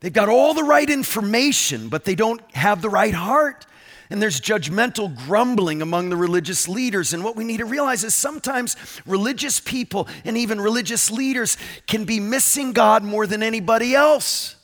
They've 0.00 0.12
got 0.12 0.28
all 0.28 0.52
the 0.52 0.64
right 0.64 0.90
information, 0.90 1.88
but 1.88 2.04
they 2.04 2.16
don't 2.16 2.40
have 2.56 2.82
the 2.82 2.90
right 2.90 3.14
heart. 3.14 3.66
And 4.10 4.20
there's 4.20 4.40
judgmental 4.40 5.16
grumbling 5.26 5.80
among 5.80 6.10
the 6.10 6.16
religious 6.16 6.66
leaders. 6.68 7.12
And 7.12 7.22
what 7.22 7.36
we 7.36 7.44
need 7.44 7.58
to 7.58 7.66
realize 7.66 8.02
is 8.02 8.14
sometimes 8.14 8.76
religious 9.06 9.60
people 9.60 10.08
and 10.24 10.36
even 10.36 10.60
religious 10.60 11.12
leaders 11.12 11.56
can 11.86 12.04
be 12.04 12.18
missing 12.18 12.72
God 12.72 13.04
more 13.04 13.28
than 13.28 13.44
anybody 13.44 13.94
else. 13.94 14.55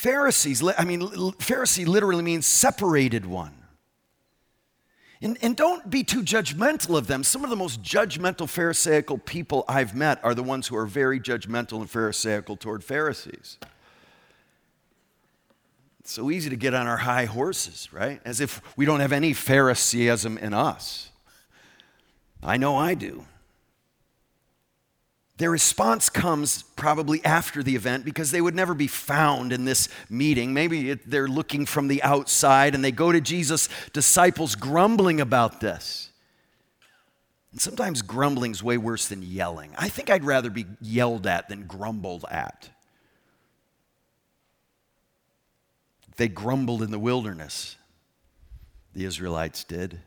Pharisees, 0.00 0.62
I 0.78 0.84
mean, 0.84 1.02
Pharisee 1.02 1.86
literally 1.86 2.22
means 2.22 2.46
separated 2.46 3.26
one. 3.26 3.52
And, 5.20 5.36
and 5.42 5.54
don't 5.54 5.90
be 5.90 6.02
too 6.04 6.22
judgmental 6.22 6.96
of 6.96 7.06
them. 7.06 7.22
Some 7.22 7.44
of 7.44 7.50
the 7.50 7.56
most 7.56 7.82
judgmental 7.82 8.48
Pharisaical 8.48 9.18
people 9.18 9.62
I've 9.68 9.94
met 9.94 10.18
are 10.24 10.34
the 10.34 10.42
ones 10.42 10.68
who 10.68 10.76
are 10.76 10.86
very 10.86 11.20
judgmental 11.20 11.80
and 11.80 11.90
Pharisaical 11.90 12.56
toward 12.56 12.82
Pharisees. 12.82 13.58
It's 15.98 16.12
so 16.12 16.30
easy 16.30 16.48
to 16.48 16.56
get 16.56 16.72
on 16.72 16.86
our 16.86 16.96
high 16.96 17.26
horses, 17.26 17.92
right? 17.92 18.22
As 18.24 18.40
if 18.40 18.62
we 18.78 18.86
don't 18.86 19.00
have 19.00 19.12
any 19.12 19.34
Phariseeism 19.34 20.38
in 20.38 20.54
us. 20.54 21.10
I 22.42 22.56
know 22.56 22.74
I 22.74 22.94
do. 22.94 23.26
Their 25.40 25.50
response 25.50 26.10
comes 26.10 26.64
probably 26.76 27.24
after 27.24 27.62
the 27.62 27.74
event 27.74 28.04
because 28.04 28.30
they 28.30 28.42
would 28.42 28.54
never 28.54 28.74
be 28.74 28.86
found 28.86 29.54
in 29.54 29.64
this 29.64 29.88
meeting. 30.10 30.52
Maybe 30.52 30.92
they're 30.92 31.28
looking 31.28 31.64
from 31.64 31.88
the 31.88 32.02
outside 32.02 32.74
and 32.74 32.84
they 32.84 32.92
go 32.92 33.10
to 33.10 33.22
Jesus' 33.22 33.70
disciples 33.94 34.54
grumbling 34.54 35.18
about 35.18 35.62
this. 35.62 36.10
And 37.52 37.58
sometimes 37.58 38.02
grumbling's 38.02 38.62
way 38.62 38.76
worse 38.76 39.08
than 39.08 39.22
yelling. 39.22 39.72
I 39.78 39.88
think 39.88 40.10
I'd 40.10 40.24
rather 40.24 40.50
be 40.50 40.66
yelled 40.78 41.26
at 41.26 41.48
than 41.48 41.66
grumbled 41.66 42.26
at. 42.30 42.68
They 46.18 46.28
grumbled 46.28 46.82
in 46.82 46.90
the 46.90 46.98
wilderness, 46.98 47.78
the 48.92 49.06
Israelites 49.06 49.64
did. 49.64 50.00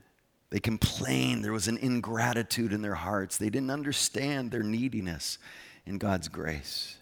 They 0.53 0.59
complained. 0.59 1.43
There 1.43 1.51
was 1.51 1.67
an 1.67 1.79
ingratitude 1.79 2.73
in 2.73 2.83
their 2.83 2.93
hearts. 2.93 3.37
They 3.37 3.49
didn't 3.49 3.71
understand 3.71 4.51
their 4.51 4.61
neediness 4.61 5.39
in 5.83 5.97
God's 5.97 6.27
grace. 6.27 6.95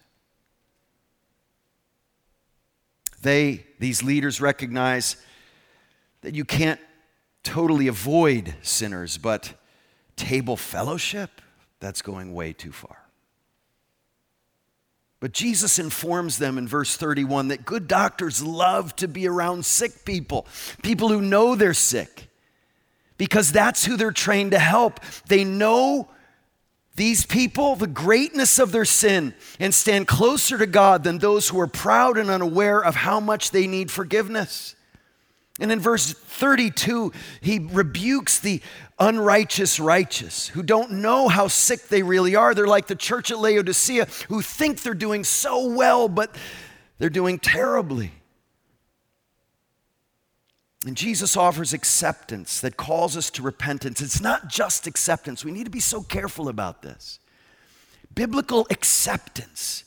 They, 3.20 3.66
these 3.78 4.02
leaders, 4.02 4.40
recognize 4.40 5.16
that 6.22 6.34
you 6.34 6.46
can't 6.46 6.80
totally 7.42 7.88
avoid 7.88 8.54
sinners, 8.62 9.18
but 9.18 9.52
table 10.16 10.56
fellowship, 10.56 11.42
that's 11.78 12.00
going 12.00 12.32
way 12.32 12.54
too 12.54 12.72
far. 12.72 13.02
But 15.20 15.32
Jesus 15.32 15.78
informs 15.78 16.38
them 16.38 16.56
in 16.56 16.66
verse 16.66 16.96
31 16.96 17.48
that 17.48 17.66
good 17.66 17.86
doctors 17.86 18.42
love 18.42 18.96
to 18.96 19.08
be 19.08 19.28
around 19.28 19.66
sick 19.66 20.06
people, 20.06 20.46
people 20.82 21.10
who 21.10 21.20
know 21.20 21.54
they're 21.54 21.74
sick 21.74 22.30
because 23.22 23.52
that's 23.52 23.84
who 23.84 23.96
they're 23.96 24.10
trained 24.10 24.50
to 24.50 24.58
help. 24.58 24.98
They 25.28 25.44
know 25.44 26.08
these 26.96 27.24
people, 27.24 27.76
the 27.76 27.86
greatness 27.86 28.58
of 28.58 28.72
their 28.72 28.84
sin, 28.84 29.32
and 29.60 29.72
stand 29.72 30.08
closer 30.08 30.58
to 30.58 30.66
God 30.66 31.04
than 31.04 31.18
those 31.18 31.48
who 31.48 31.60
are 31.60 31.68
proud 31.68 32.18
and 32.18 32.28
unaware 32.28 32.84
of 32.84 32.96
how 32.96 33.20
much 33.20 33.52
they 33.52 33.68
need 33.68 33.92
forgiveness. 33.92 34.74
And 35.60 35.70
in 35.70 35.78
verse 35.78 36.12
32, 36.12 37.12
he 37.40 37.60
rebukes 37.60 38.40
the 38.40 38.60
unrighteous 38.98 39.78
righteous 39.78 40.48
who 40.48 40.64
don't 40.64 40.90
know 40.90 41.28
how 41.28 41.46
sick 41.46 41.86
they 41.86 42.02
really 42.02 42.34
are. 42.34 42.56
They're 42.56 42.66
like 42.66 42.88
the 42.88 42.96
church 42.96 43.30
at 43.30 43.38
Laodicea 43.38 44.08
who 44.30 44.42
think 44.42 44.82
they're 44.82 44.94
doing 44.94 45.22
so 45.22 45.68
well, 45.68 46.08
but 46.08 46.34
they're 46.98 47.08
doing 47.08 47.38
terribly. 47.38 48.10
And 50.84 50.96
Jesus 50.96 51.36
offers 51.36 51.72
acceptance 51.72 52.60
that 52.60 52.76
calls 52.76 53.16
us 53.16 53.30
to 53.30 53.42
repentance. 53.42 54.00
It's 54.00 54.20
not 54.20 54.48
just 54.48 54.86
acceptance. 54.86 55.44
We 55.44 55.52
need 55.52 55.64
to 55.64 55.70
be 55.70 55.80
so 55.80 56.02
careful 56.02 56.48
about 56.48 56.82
this. 56.82 57.20
Biblical 58.14 58.66
acceptance 58.68 59.84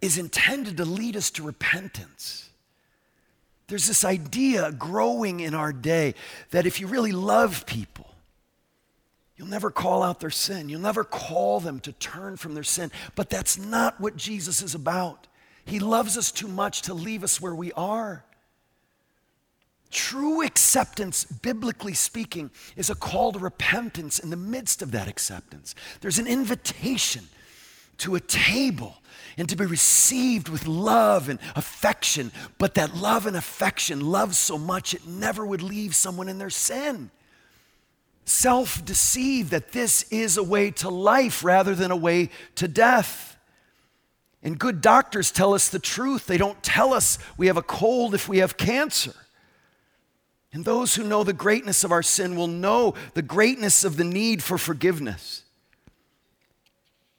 is 0.00 0.16
intended 0.18 0.76
to 0.76 0.84
lead 0.84 1.16
us 1.16 1.30
to 1.32 1.42
repentance. 1.42 2.48
There's 3.66 3.86
this 3.86 4.04
idea 4.04 4.72
growing 4.72 5.40
in 5.40 5.54
our 5.54 5.72
day 5.72 6.14
that 6.50 6.66
if 6.66 6.80
you 6.80 6.86
really 6.86 7.12
love 7.12 7.66
people, 7.66 8.14
you'll 9.36 9.48
never 9.48 9.70
call 9.70 10.02
out 10.02 10.20
their 10.20 10.30
sin. 10.30 10.68
You'll 10.68 10.80
never 10.80 11.04
call 11.04 11.60
them 11.60 11.80
to 11.80 11.92
turn 11.92 12.36
from 12.36 12.54
their 12.54 12.64
sin. 12.64 12.90
But 13.14 13.30
that's 13.30 13.58
not 13.58 14.00
what 14.00 14.16
Jesus 14.16 14.62
is 14.62 14.74
about. 14.74 15.26
He 15.64 15.80
loves 15.80 16.16
us 16.16 16.32
too 16.32 16.48
much 16.48 16.82
to 16.82 16.94
leave 16.94 17.22
us 17.22 17.40
where 17.40 17.54
we 17.54 17.72
are. 17.72 18.24
True 19.90 20.42
acceptance, 20.42 21.24
biblically 21.24 21.94
speaking, 21.94 22.50
is 22.76 22.90
a 22.90 22.94
call 22.94 23.32
to 23.32 23.38
repentance 23.38 24.18
in 24.18 24.30
the 24.30 24.36
midst 24.36 24.82
of 24.82 24.92
that 24.92 25.08
acceptance. 25.08 25.74
There's 26.00 26.18
an 26.18 26.28
invitation 26.28 27.24
to 27.98 28.14
a 28.14 28.20
table 28.20 28.96
and 29.36 29.48
to 29.48 29.56
be 29.56 29.66
received 29.66 30.48
with 30.48 30.66
love 30.66 31.28
and 31.28 31.38
affection, 31.56 32.30
but 32.58 32.74
that 32.74 32.96
love 32.96 33.26
and 33.26 33.36
affection, 33.36 34.00
loves 34.00 34.38
so 34.38 34.58
much 34.58 34.94
it 34.94 35.06
never 35.06 35.44
would 35.44 35.62
leave 35.62 35.94
someone 35.94 36.28
in 36.28 36.38
their 36.38 36.50
sin. 36.50 37.10
Self 38.24 38.84
deceived 38.84 39.50
that 39.50 39.72
this 39.72 40.04
is 40.04 40.36
a 40.36 40.42
way 40.42 40.70
to 40.72 40.88
life 40.88 41.42
rather 41.42 41.74
than 41.74 41.90
a 41.90 41.96
way 41.96 42.30
to 42.54 42.68
death. 42.68 43.36
And 44.42 44.58
good 44.58 44.80
doctors 44.80 45.32
tell 45.32 45.52
us 45.52 45.68
the 45.68 45.78
truth. 45.78 46.26
They 46.26 46.38
don't 46.38 46.62
tell 46.62 46.94
us 46.94 47.18
we 47.36 47.48
have 47.48 47.56
a 47.56 47.62
cold 47.62 48.14
if 48.14 48.28
we 48.28 48.38
have 48.38 48.56
cancer. 48.56 49.14
And 50.52 50.64
those 50.64 50.94
who 50.96 51.04
know 51.04 51.22
the 51.22 51.32
greatness 51.32 51.84
of 51.84 51.92
our 51.92 52.02
sin 52.02 52.34
will 52.34 52.48
know 52.48 52.94
the 53.14 53.22
greatness 53.22 53.84
of 53.84 53.96
the 53.96 54.04
need 54.04 54.42
for 54.42 54.58
forgiveness. 54.58 55.44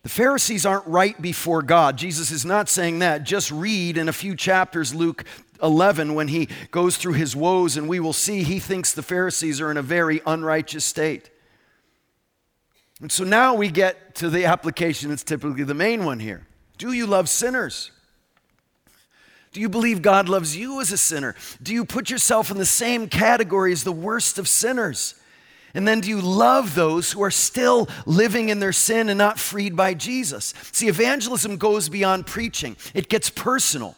The 0.04 0.10
Pharisees 0.10 0.66
aren't 0.66 0.88
right 0.88 1.20
before 1.22 1.62
God. 1.62 1.98
Jesus 1.98 2.32
is 2.32 2.44
not 2.44 2.68
saying 2.68 3.00
that. 3.00 3.24
Just 3.24 3.52
read 3.52 3.98
in 3.98 4.10
a 4.10 4.14
few 4.14 4.36
chapters 4.36 4.94
Luke 4.96 5.24
11 5.62 6.16
when 6.16 6.28
he 6.28 6.50
goes 6.72 6.98
through 6.98 7.14
his 7.14 7.36
woes, 7.36 7.78
and 7.78 7.88
we 7.88 8.00
will 8.00 8.14
see 8.14 8.44
he 8.44 8.60
thinks 8.60 8.94
the 8.94 9.04
Pharisees 9.04 9.62
are 9.62 9.70
in 9.70 9.78
a 9.78 9.84
very 9.84 10.20
unrighteous 10.26 10.84
state. 10.84 11.30
And 13.00 13.12
so 13.12 13.24
now 13.24 13.54
we 13.54 13.70
get 13.70 14.16
to 14.16 14.30
the 14.30 14.46
application 14.46 15.10
that's 15.10 15.24
typically 15.24 15.64
the 15.64 15.74
main 15.74 16.04
one 16.04 16.20
here. 16.20 16.48
Do 16.78 16.92
you 16.92 17.06
love 17.06 17.30
sinners? 17.30 17.92
Do 19.52 19.60
you 19.60 19.68
believe 19.68 20.02
God 20.02 20.30
loves 20.30 20.56
you 20.56 20.80
as 20.80 20.92
a 20.92 20.98
sinner? 20.98 21.36
Do 21.62 21.74
you 21.74 21.84
put 21.84 22.10
yourself 22.10 22.52
in 22.52 22.58
the 22.58 22.66
same 22.66 23.10
category 23.10 23.74
as 23.74 23.84
the 23.84 23.92
worst 23.92 24.40
of 24.40 24.48
sinners? 24.48 25.16
And 25.74 25.88
then 25.88 26.02
do 26.02 26.10
you 26.10 26.22
love 26.22 26.76
those 26.76 27.12
who 27.12 27.24
are 27.24 27.32
still 27.32 27.88
living 28.06 28.50
in 28.50 28.60
their 28.60 28.74
sin 28.74 29.10
and 29.10 29.18
not 29.18 29.40
freed 29.40 29.76
by 29.76 29.94
Jesus? 29.94 30.54
See, 30.72 30.88
evangelism 30.88 31.58
goes 31.58 31.90
beyond 31.90 32.28
preaching, 32.28 32.76
it 32.94 33.10
gets 33.10 33.30
personal. 33.30 33.96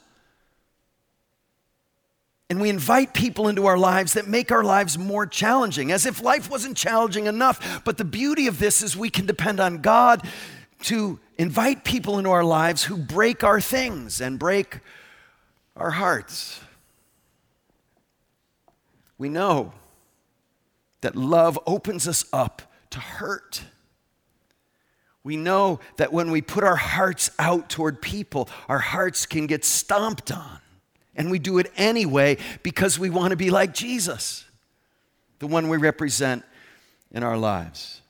And 2.49 2.61
we 2.61 2.69
invite 2.69 3.15
people 3.15 3.47
into 3.47 3.65
our 3.65 3.79
lives 3.79 4.13
that 4.13 4.27
make 4.27 4.51
our 4.51 4.63
lives 4.63 4.97
more 4.97 5.25
challenging, 5.25 5.91
as 5.91 6.05
if 6.05 6.21
life 6.21 6.51
wasn't 6.51 6.77
challenging 6.77 7.25
enough. 7.25 7.81
But 7.83 7.97
the 7.97 8.05
beauty 8.05 8.45
of 8.45 8.59
this 8.59 8.83
is 8.83 8.95
we 8.95 9.09
can 9.09 9.25
depend 9.25 9.59
on 9.59 9.77
God 9.81 10.21
to 10.83 11.19
invite 11.37 11.83
people 11.83 12.19
into 12.19 12.29
our 12.29 12.43
lives 12.43 12.83
who 12.83 12.97
break 12.97 13.43
our 13.43 13.59
things 13.59 14.21
and 14.21 14.37
break 14.37 14.81
our 15.75 15.91
hearts. 15.91 16.61
We 19.17 19.29
know 19.29 19.73
that 21.01 21.15
love 21.15 21.59
opens 21.65 22.07
us 22.07 22.25
up 22.33 22.61
to 22.91 22.99
hurt. 22.99 23.63
We 25.23 25.37
know 25.37 25.79
that 25.97 26.11
when 26.11 26.31
we 26.31 26.41
put 26.41 26.63
our 26.63 26.75
hearts 26.75 27.29
out 27.39 27.69
toward 27.69 28.01
people, 28.01 28.49
our 28.67 28.79
hearts 28.79 29.25
can 29.25 29.47
get 29.47 29.63
stomped 29.63 30.31
on. 30.31 30.59
And 31.15 31.29
we 31.29 31.39
do 31.39 31.59
it 31.59 31.71
anyway 31.77 32.37
because 32.63 32.97
we 32.97 33.09
want 33.09 33.31
to 33.31 33.37
be 33.37 33.49
like 33.49 33.73
Jesus, 33.73 34.45
the 35.39 35.47
one 35.47 35.69
we 35.69 35.77
represent 35.77 36.43
in 37.11 37.23
our 37.23 37.37
lives. 37.37 38.01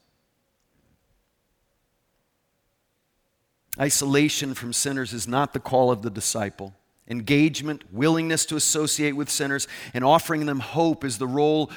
Isolation 3.79 4.53
from 4.53 4.71
sinners 4.71 5.13
is 5.13 5.27
not 5.27 5.53
the 5.53 5.59
call 5.59 5.91
of 5.91 6.01
the 6.01 6.09
disciple. 6.09 6.73
Engagement, 7.07 7.83
willingness 7.91 8.45
to 8.45 8.55
associate 8.55 9.13
with 9.13 9.29
sinners, 9.29 9.67
and 9.93 10.03
offering 10.03 10.45
them 10.45 10.59
hope 10.59 11.03
is 11.03 11.17
the 11.17 11.27
role 11.27 11.69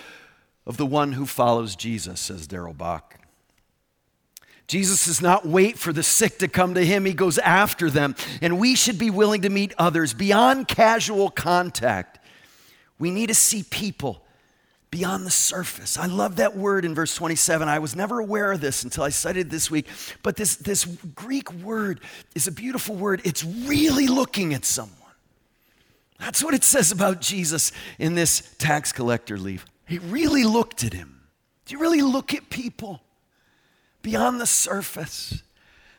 of 0.67 0.77
the 0.77 0.87
one 0.87 1.13
who 1.13 1.27
follows 1.27 1.77
Jesus, 1.77 2.21
says 2.21 2.47
Darrell 2.47 2.75
Bock. 2.75 3.19
Jesus 4.67 5.07
does 5.07 5.23
not 5.23 5.47
wait 5.47 5.79
for 5.79 5.93
the 5.93 6.03
sick 6.03 6.39
to 6.39 6.49
come 6.49 6.75
to 6.75 6.85
him, 6.85 7.05
he 7.05 7.13
goes 7.13 7.39
after 7.39 7.89
them. 7.89 8.17
And 8.43 8.59
we 8.59 8.75
should 8.75 8.99
be 8.99 9.11
willing 9.11 9.43
to 9.43 9.49
meet 9.49 9.73
others 9.79 10.13
beyond 10.13 10.67
casual 10.69 11.31
contact. 11.31 12.19
We 12.99 13.11
need 13.11 13.29
to 13.29 13.35
see 13.35 13.63
people 13.63 14.23
beyond 14.91 15.27
the 15.27 15.31
surface. 15.31 15.99
I 15.99 16.07
love 16.07 16.37
that 16.37 16.57
word 16.57 16.85
in 16.85 16.95
verse 16.95 17.15
27. 17.15 17.69
I 17.69 17.79
was 17.79 17.95
never 17.95 18.19
aware 18.19 18.53
of 18.53 18.61
this 18.61 18.83
until 18.83 19.05
I 19.05 19.11
studied 19.11 19.51
this 19.51 19.71
week. 19.71 19.87
But 20.23 20.37
this, 20.37 20.57
this 20.57 20.85
Greek 21.15 21.53
word 21.53 22.01
is 22.35 22.47
a 22.47 22.53
beautiful 22.53 22.97
word. 22.97 23.21
It's 23.25 23.45
really 23.45 24.07
looking 24.07 24.55
at 24.55 24.65
someone. 24.65 24.96
That's 26.19 26.43
what 26.43 26.55
it 26.55 26.65
says 26.65 26.93
about 26.93 27.21
Jesus 27.21 27.73
in 27.99 28.15
this 28.15 28.55
tax 28.59 28.93
collector 28.93 29.39
leaf. 29.39 29.67
He 29.87 29.99
really 29.99 30.45
looked 30.45 30.83
at 30.83 30.93
him. 30.93 31.23
Do 31.65 31.75
you 31.75 31.81
really 31.81 32.03
look 32.03 32.33
at 32.35 32.49
people 32.51 33.03
beyond 34.03 34.41
the 34.41 34.47
surface? 34.47 35.43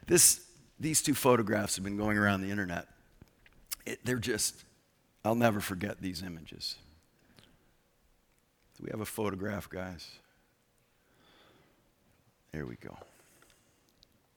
This, 0.07 0.45
these 0.79 1.01
two 1.01 1.13
photographs 1.13 1.75
have 1.75 1.83
been 1.83 1.97
going 1.97 2.17
around 2.17 2.41
the 2.41 2.49
internet. 2.49 2.87
It, 3.85 3.99
they're 4.05 4.17
just, 4.17 4.63
I'll 5.23 5.35
never 5.35 5.59
forget 5.59 6.01
these 6.01 6.21
images. 6.23 6.75
Do 8.77 8.83
we 8.85 8.91
have 8.91 9.01
a 9.01 9.05
photograph, 9.05 9.69
guys? 9.69 10.09
There 12.51 12.65
we 12.65 12.75
go. 12.75 12.97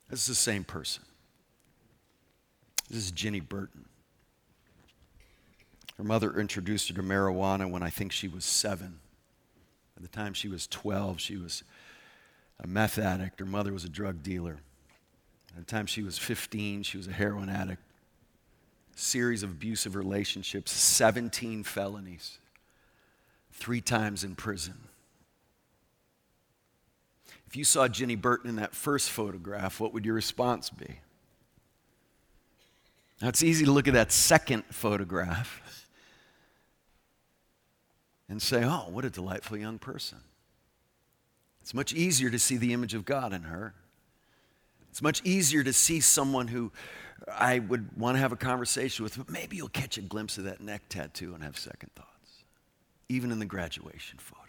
This 0.09 0.21
is 0.21 0.27
the 0.27 0.35
same 0.35 0.65
person. 0.65 1.05
This 2.89 3.05
is 3.05 3.11
Ginny 3.13 3.41
Burton. 3.41 3.85
Her 6.01 6.05
mother 6.05 6.41
introduced 6.41 6.89
her 6.89 6.95
to 6.95 7.03
marijuana 7.03 7.71
when 7.71 7.83
I 7.83 7.91
think 7.91 8.11
she 8.11 8.27
was 8.27 8.43
seven. 8.43 9.01
By 9.95 10.01
the 10.01 10.09
time 10.09 10.33
she 10.33 10.49
was 10.49 10.67
12, 10.67 11.21
she 11.21 11.37
was 11.37 11.63
a 12.59 12.67
meth 12.67 12.99
addict. 12.99 13.39
Her 13.39 13.45
mother 13.45 13.71
was 13.71 13.85
a 13.85 13.89
drug 13.91 14.23
dealer. 14.23 14.61
By 15.53 15.61
the 15.61 15.67
time 15.67 15.85
she 15.85 16.03
was 16.03 16.17
15, 16.17 16.85
she 16.85 16.97
was 16.97 17.07
a 17.07 17.13
heroin 17.13 17.51
addict. 17.51 17.83
Series 18.97 19.43
of 19.43 19.51
abusive 19.51 19.95
relationships, 19.95 20.73
17 20.73 21.65
felonies 21.65 22.39
three 23.53 23.83
times 23.83 24.25
in 24.25 24.37
prison. 24.37 24.79
If 27.47 27.57
you 27.57 27.65
saw 27.65 27.89
Ginny 27.89 28.17
Burton 28.17 28.49
in 28.49 28.57
that 28.57 28.75
first 28.75 29.11
photograph, 29.11 29.79
what 29.79 29.93
would 29.93 30.07
your 30.07 30.15
response 30.15 30.71
be? 30.71 31.01
Now, 33.21 33.29
it's 33.29 33.43
easy 33.43 33.67
to 33.67 33.71
look 33.71 33.87
at 33.87 33.93
that 33.93 34.13
second 34.13 34.65
photograph 34.71 35.61
and 38.31 38.41
say, 38.41 38.65
oh, 38.65 38.87
what 38.89 39.05
a 39.05 39.11
delightful 39.11 39.59
young 39.59 39.79
person. 39.79 40.19
It's 41.61 41.75
much 41.75 41.93
easier 41.93 42.31
to 42.31 42.39
see 42.39 42.57
the 42.57 42.73
image 42.73 42.95
of 42.95 43.05
God 43.05 43.35
in 43.35 43.43
her. 43.43 43.75
It's 44.91 45.03
much 45.03 45.21
easier 45.25 45.63
to 45.63 45.73
see 45.73 46.01
someone 46.01 46.49
who 46.49 46.73
I 47.29 47.59
would 47.59 47.97
want 47.99 48.17
to 48.17 48.21
have 48.21 48.33
a 48.33 48.37
conversation 48.37 49.03
with, 49.03 49.19
but 49.19 49.29
maybe 49.29 49.57
you'll 49.57 49.69
catch 49.69 49.99
a 49.99 50.01
glimpse 50.01 50.39
of 50.39 50.45
that 50.45 50.61
neck 50.61 50.83
tattoo 50.89 51.35
and 51.35 51.45
have 51.45 51.59
second 51.59 51.91
thoughts 51.95 52.07
even 53.11 53.33
in 53.33 53.41
the 53.41 53.45
graduation 53.45 54.19
photo? 54.19 54.41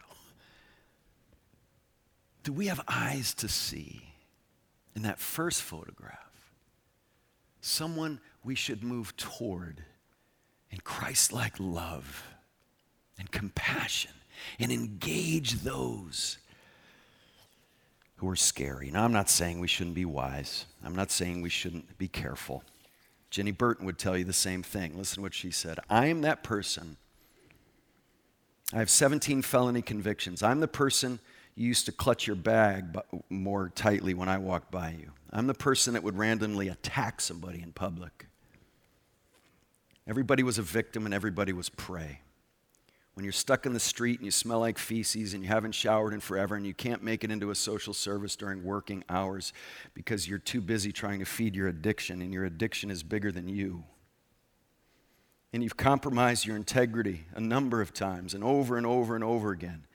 Do 2.44 2.54
we 2.54 2.68
have 2.68 2.82
eyes 2.88 3.34
to 3.36 3.48
see 3.48 4.14
in 4.96 5.02
that 5.02 5.20
first 5.20 5.62
photograph 5.62 6.18
someone 7.60 8.20
we 8.44 8.56
should 8.56 8.84
move 8.84 9.16
toward 9.18 9.84
in 10.70 10.80
Christ 10.80 11.34
like 11.34 11.54
love 11.60 12.31
and 13.18 13.32
compassion 13.32 14.12
and 14.60 14.72
engage 14.72 15.62
those 15.62 16.38
who 18.18 18.30
are 18.30 18.36
scary? 18.36 18.92
Now, 18.92 19.04
I'm 19.04 19.14
not 19.14 19.30
saying 19.30 19.60
we 19.60 19.68
shouldn't 19.68 19.96
be 19.96 20.06
wise, 20.06 20.66
I'm 20.84 20.96
not 20.96 21.12
saying 21.12 21.42
we 21.42 21.50
shouldn't 21.50 21.98
be 21.98 22.08
careful. 22.08 22.64
Ginny 23.30 23.52
Burton 23.52 23.86
would 23.86 23.98
tell 23.98 24.18
you 24.18 24.26
the 24.26 24.34
same 24.34 24.62
thing. 24.62 24.98
Listen 24.98 25.16
to 25.16 25.22
what 25.22 25.34
she 25.34 25.52
said 25.52 25.80
I 25.90 26.08
am 26.08 26.22
that 26.22 26.44
person 26.44 26.98
I 28.74 28.80
have 28.80 28.90
17 28.90 29.42
felony 29.42 29.82
convictions. 29.82 30.42
I'm 30.42 30.60
the 30.60 30.68
person 30.68 31.20
you 31.56 31.68
used 31.68 31.86
to 31.88 31.92
clutch 31.92 32.26
your 32.26 32.38
bag 32.38 32.98
more 33.30 33.70
tightly 33.76 34.14
when 34.14 34.30
I 34.30 34.38
walked 34.38 34.72
by 34.72 34.92
you. 34.92 35.12
I'm 35.32 35.48
the 35.48 35.54
person 35.54 35.94
that 35.94 36.04
would 36.04 36.18
randomly 36.18 36.70
attack 36.70 37.20
somebody 37.20 37.62
in 37.62 37.74
public. 37.74 38.28
Everybody 40.08 40.44
was 40.44 40.58
a 40.58 40.62
victim 40.62 41.06
and 41.06 41.14
everybody 41.14 41.52
was 41.52 41.70
prey. 41.70 42.22
When 43.14 43.26
you're 43.26 43.34
stuck 43.34 43.66
in 43.66 43.74
the 43.74 43.80
street 43.80 44.20
and 44.20 44.26
you 44.26 44.32
smell 44.32 44.60
like 44.60 44.78
feces 44.78 45.34
and 45.34 45.44
you 45.44 45.50
haven't 45.50 45.74
showered 45.74 46.14
in 46.14 46.22
forever 46.22 46.56
and 46.56 46.66
you 46.66 46.74
can't 46.74 47.04
make 47.04 47.24
it 47.24 47.32
into 47.32 47.52
a 47.52 47.56
social 47.56 47.94
service 47.94 48.36
during 48.36 48.64
working 48.64 49.04
hours 49.10 49.52
because 49.94 50.28
you're 50.28 50.40
too 50.40 50.62
busy 50.62 50.92
trying 50.92 51.20
to 51.20 51.26
feed 51.26 51.56
your 51.56 51.68
addiction 51.68 52.22
and 52.22 52.34
your 52.34 52.46
addiction 52.46 52.90
is 52.90 53.04
bigger 53.04 53.32
than 53.32 53.50
you 53.50 53.84
and 55.54 55.64
you've 55.64 55.78
compromised 55.78 56.46
your 56.46 56.56
integrity 56.56 57.26
a 57.36 57.42
number 57.42 57.82
of 57.82 57.94
times 57.94 58.34
and 58.34 58.44
over 58.44 58.78
and 58.78 58.86
over 58.86 59.16
and 59.16 59.24
over 59.24 59.52
again, 59.52 59.86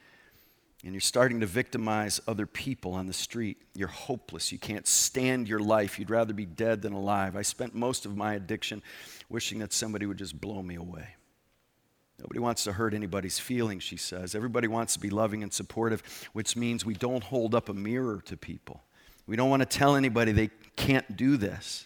and 0.83 0.93
you're 0.93 1.01
starting 1.01 1.39
to 1.39 1.47
victimize 1.47 2.21
other 2.27 2.45
people 2.45 2.93
on 2.93 3.07
the 3.07 3.13
street, 3.13 3.57
you're 3.73 3.87
hopeless. 3.87 4.51
You 4.51 4.59
can't 4.59 4.85
stand 4.85 5.49
your 5.49 5.59
life. 5.59 5.97
You'd 5.97 6.11
rather 6.11 6.33
be 6.33 6.45
dead 6.45 6.83
than 6.83 6.93
alive. 6.93 7.35
I 7.35 7.41
spent 7.41 7.73
most 7.73 8.05
of 8.05 8.15
my 8.15 8.35
addiction 8.35 8.83
wishing 9.27 9.59
that 9.59 9.73
somebody 9.73 10.05
would 10.05 10.17
just 10.17 10.39
blow 10.39 10.61
me 10.61 10.75
away. 10.75 11.16
Nobody 12.19 12.39
wants 12.39 12.63
to 12.63 12.73
hurt 12.73 12.93
anybody's 12.93 13.37
feelings, 13.37 13.83
she 13.83 13.97
says. 13.97 14.33
Everybody 14.33 14.67
wants 14.67 14.93
to 14.93 14.99
be 14.99 15.09
loving 15.09 15.43
and 15.43 15.53
supportive, 15.53 16.01
which 16.33 16.55
means 16.55 16.85
we 16.85 16.95
don't 16.95 17.23
hold 17.23 17.53
up 17.53 17.69
a 17.69 17.73
mirror 17.73 18.21
to 18.25 18.35
people. 18.35 18.81
We 19.27 19.35
don't 19.35 19.49
want 19.49 19.61
to 19.61 19.67
tell 19.67 19.95
anybody 19.95 20.31
they 20.31 20.49
can't 20.75 21.15
do 21.15 21.37
this. 21.37 21.85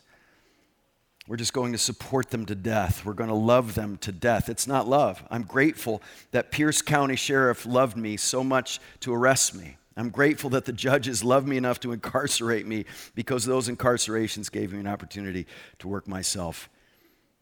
We're 1.28 1.38
just 1.38 1.54
going 1.54 1.72
to 1.74 1.78
support 1.78 2.30
them 2.30 2.46
to 2.48 2.56
death. 2.56 3.06
We're 3.06 3.14
going 3.14 3.30
to 3.30 3.36
love 3.36 3.76
them 3.76 3.98
to 3.98 4.12
death. 4.12 4.50
It's 4.50 4.68
not 4.68 4.88
love. 4.88 5.24
I'm 5.30 5.44
grateful 5.44 6.02
that 6.32 6.52
Pierce 6.52 6.82
County 6.82 7.16
Sheriff 7.16 7.66
loved 7.66 7.98
me 7.98 8.18
so 8.18 8.44
much 8.44 8.80
to 9.02 9.14
arrest 9.14 9.54
me. 9.54 9.78
I'm 9.98 10.10
grateful 10.10 10.50
that 10.52 10.66
the 10.66 10.74
judges 10.74 11.24
loved 11.24 11.48
me 11.48 11.58
enough 11.58 11.80
to 11.82 11.92
incarcerate 11.92 12.66
me 12.66 12.86
because 13.14 13.46
those 13.46 13.68
incarcerations 13.68 14.52
gave 14.52 14.72
me 14.72 14.80
an 14.80 14.88
opportunity 14.88 15.46
to 15.80 15.88
work 15.88 16.08
myself 16.08 16.70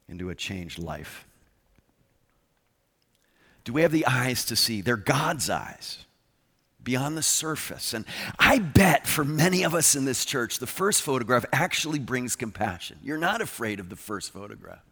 into 0.07 0.29
a 0.29 0.35
changed 0.35 0.79
life. 0.79 1.25
Do 3.63 3.73
we 3.73 3.81
have 3.81 3.91
the 3.91 4.05
eyes 4.05 4.45
to 4.45 4.55
see? 4.55 4.81
They're 4.81 4.97
God's 4.97 5.49
eyes 5.49 6.05
beyond 6.83 7.17
the 7.17 7.23
surface. 7.23 7.93
And 7.93 8.05
I 8.37 8.59
bet 8.59 9.05
for 9.05 9.23
many 9.23 9.63
of 9.63 9.75
us 9.75 9.95
in 9.95 10.05
this 10.05 10.25
church, 10.25 10.59
the 10.59 10.67
first 10.67 11.01
photograph 11.01 11.45
actually 11.51 11.99
brings 11.99 12.35
compassion. 12.35 12.97
You're 13.03 13.17
not 13.17 13.41
afraid 13.41 13.79
of 13.79 13.89
the 13.89 13.95
first 13.95 14.31
photograph. 14.31 14.83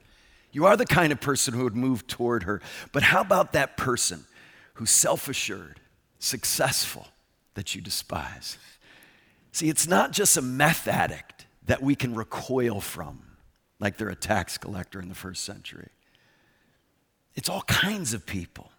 You 0.51 0.65
are 0.65 0.77
the 0.77 0.85
kind 0.85 1.11
of 1.11 1.19
person 1.19 1.53
who 1.53 1.63
would 1.63 1.75
move 1.75 2.07
toward 2.07 2.43
her. 2.43 2.61
But 2.91 3.03
how 3.03 3.21
about 3.21 3.53
that 3.53 3.77
person 3.77 4.25
who's 4.75 4.91
self 4.91 5.27
assured, 5.27 5.79
successful, 6.19 7.07
that 7.53 7.73
you 7.73 7.81
despise? 7.81 8.57
See, 9.51 9.69
it's 9.69 9.87
not 9.87 10.11
just 10.11 10.37
a 10.37 10.41
meth 10.41 10.87
addict 10.87 11.45
that 11.65 11.81
we 11.81 11.95
can 11.95 12.13
recoil 12.15 12.79
from, 12.79 13.21
like 13.79 13.97
they're 13.97 14.09
a 14.09 14.15
tax 14.15 14.57
collector 14.57 15.01
in 15.01 15.09
the 15.09 15.15
first 15.15 15.43
century. 15.43 15.89
It's 17.37 17.49
all 17.49 17.61
kinds 17.61 18.13
of 18.15 18.25
people. 18.25 18.71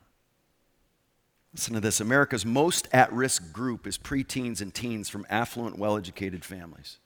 Listen 1.54 1.74
to 1.74 1.80
this 1.80 2.00
America's 2.00 2.44
most 2.44 2.88
at 2.92 3.11
risk 3.12 3.52
group 3.52 3.86
is 3.86 3.96
preteens 3.96 4.61
and 4.61 4.74
teens 4.74 5.09
from 5.09 5.24
affluent, 5.30 5.78
well 5.78 5.96
educated 5.96 6.44
families. 6.44 6.98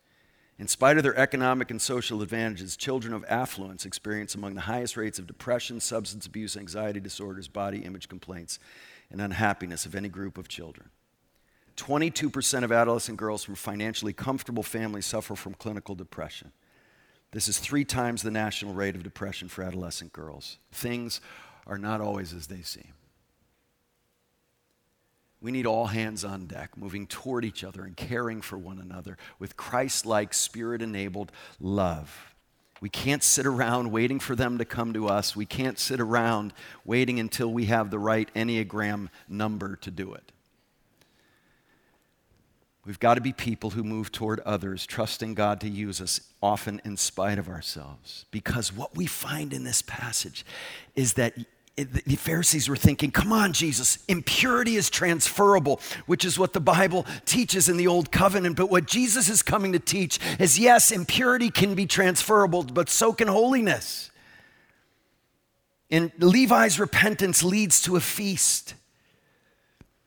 In 0.59 0.67
spite 0.67 0.97
of 0.97 1.03
their 1.03 1.17
economic 1.17 1.71
and 1.71 1.81
social 1.81 2.23
advantages, 2.23 2.77
children 2.77 3.13
of 3.13 3.25
affluence 3.29 3.85
experience 3.85 4.35
among 4.35 4.55
the 4.55 4.63
highest 4.63 4.97
rates 4.97 5.19
of 5.19 5.27
depression, 5.27 5.79
substance 5.79 6.27
abuse, 6.27 6.57
anxiety 6.57 7.01
disorders, 7.01 7.49
body 7.49 7.85
image 7.85 8.09
complaints, 8.09 8.59
and 9.11 9.21
unhappiness 9.21 9.85
of 9.85 9.95
any 9.95 10.09
group 10.09 10.39
of 10.39 10.49
children. 10.49 10.89
22% 11.77 12.65
of 12.65 12.73
adolescent 12.73 13.19
girls 13.19 13.45
from 13.45 13.57
financially 13.57 14.13
comfortable 14.13 14.63
families 14.63 15.07
suffer 15.07 15.35
from 15.35 15.55
clinical 15.55 15.95
depression. 15.95 16.53
This 17.33 17.49
is 17.49 17.59
three 17.59 17.85
times 17.85 18.23
the 18.23 18.31
national 18.31 18.75
rate 18.75 18.95
of 18.95 19.03
depression 19.03 19.49
for 19.49 19.63
adolescent 19.63 20.13
girls. 20.13 20.59
Things 20.71 21.21
are 21.67 21.79
not 21.79 22.01
always 22.01 22.33
as 22.35 22.47
they 22.47 22.61
seem. 22.61 22.93
We 25.41 25.51
need 25.51 25.67
all 25.67 25.87
hands 25.87 26.25
on 26.25 26.47
deck, 26.47 26.77
moving 26.77 27.07
toward 27.07 27.45
each 27.45 27.65
other 27.65 27.83
and 27.83 27.97
caring 27.97 28.43
for 28.43 28.57
one 28.57 28.79
another 28.79 29.17
with 29.41 29.57
Christ 29.57 30.07
like, 30.07 30.35
spirit 30.35 30.83
enabled 30.83 31.33
love. 31.59 32.33
We 32.81 32.89
can't 32.89 33.23
sit 33.23 33.47
around 33.47 33.93
waiting 33.93 34.19
for 34.19 34.35
them 34.35 34.59
to 34.59 34.65
come 34.65 34.93
to 34.93 35.09
us. 35.09 35.35
We 35.35 35.47
can't 35.47 35.79
sit 35.79 36.01
around 36.01 36.53
waiting 36.85 37.19
until 37.19 37.53
we 37.53 37.67
have 37.67 37.91
the 37.91 37.99
right 37.99 38.29
Enneagram 38.35 39.09
number 39.29 39.77
to 39.77 39.91
do 39.91 40.15
it. 40.15 40.32
We've 42.85 42.99
got 42.99 43.15
to 43.15 43.21
be 43.21 43.33
people 43.33 43.71
who 43.71 43.85
move 43.85 44.11
toward 44.11 44.41
others, 44.41 44.87
trusting 44.87 45.35
God 45.35 45.61
to 45.61 45.69
use 45.69 46.01
us, 46.01 46.21
often 46.43 46.81
in 46.85 46.97
spite 46.97 47.39
of 47.39 47.49
ourselves. 47.49 48.27
Because 48.33 48.73
what 48.73 48.97
we 48.97 49.07
find 49.07 49.53
in 49.53 49.63
this 49.63 49.83
passage 49.83 50.45
is 50.97 51.15
that 51.15 51.35
the 51.77 52.17
Pharisees 52.17 52.69
were 52.69 52.77
thinking, 52.77 53.11
come 53.11 53.33
on, 53.33 53.53
Jesus, 53.53 54.05
impurity 54.07 54.77
is 54.77 54.91
transferable, 54.91 55.81
which 56.07 56.25
is 56.25 56.39
what 56.39 56.53
the 56.53 56.61
Bible 56.61 57.07
teaches 57.25 57.69
in 57.69 57.77
the 57.77 57.87
Old 57.87 58.13
Covenant. 58.13 58.57
But 58.57 58.69
what 58.69 58.87
Jesus 58.87 59.29
is 59.29 59.43
coming 59.43 59.73
to 59.73 59.79
teach 59.79 60.19
is 60.39 60.59
yes, 60.59 60.91
impurity 60.91 61.51
can 61.51 61.75
be 61.75 61.87
transferable, 61.87 62.65
but 62.65 62.91
so 62.91 63.13
can 63.13 63.29
holiness. 63.29 64.11
And 65.91 66.11
Levi's 66.19 66.79
repentance 66.81 67.43
leads 67.43 67.81
to 67.83 67.97
a 67.97 68.01
feast. 68.01 68.75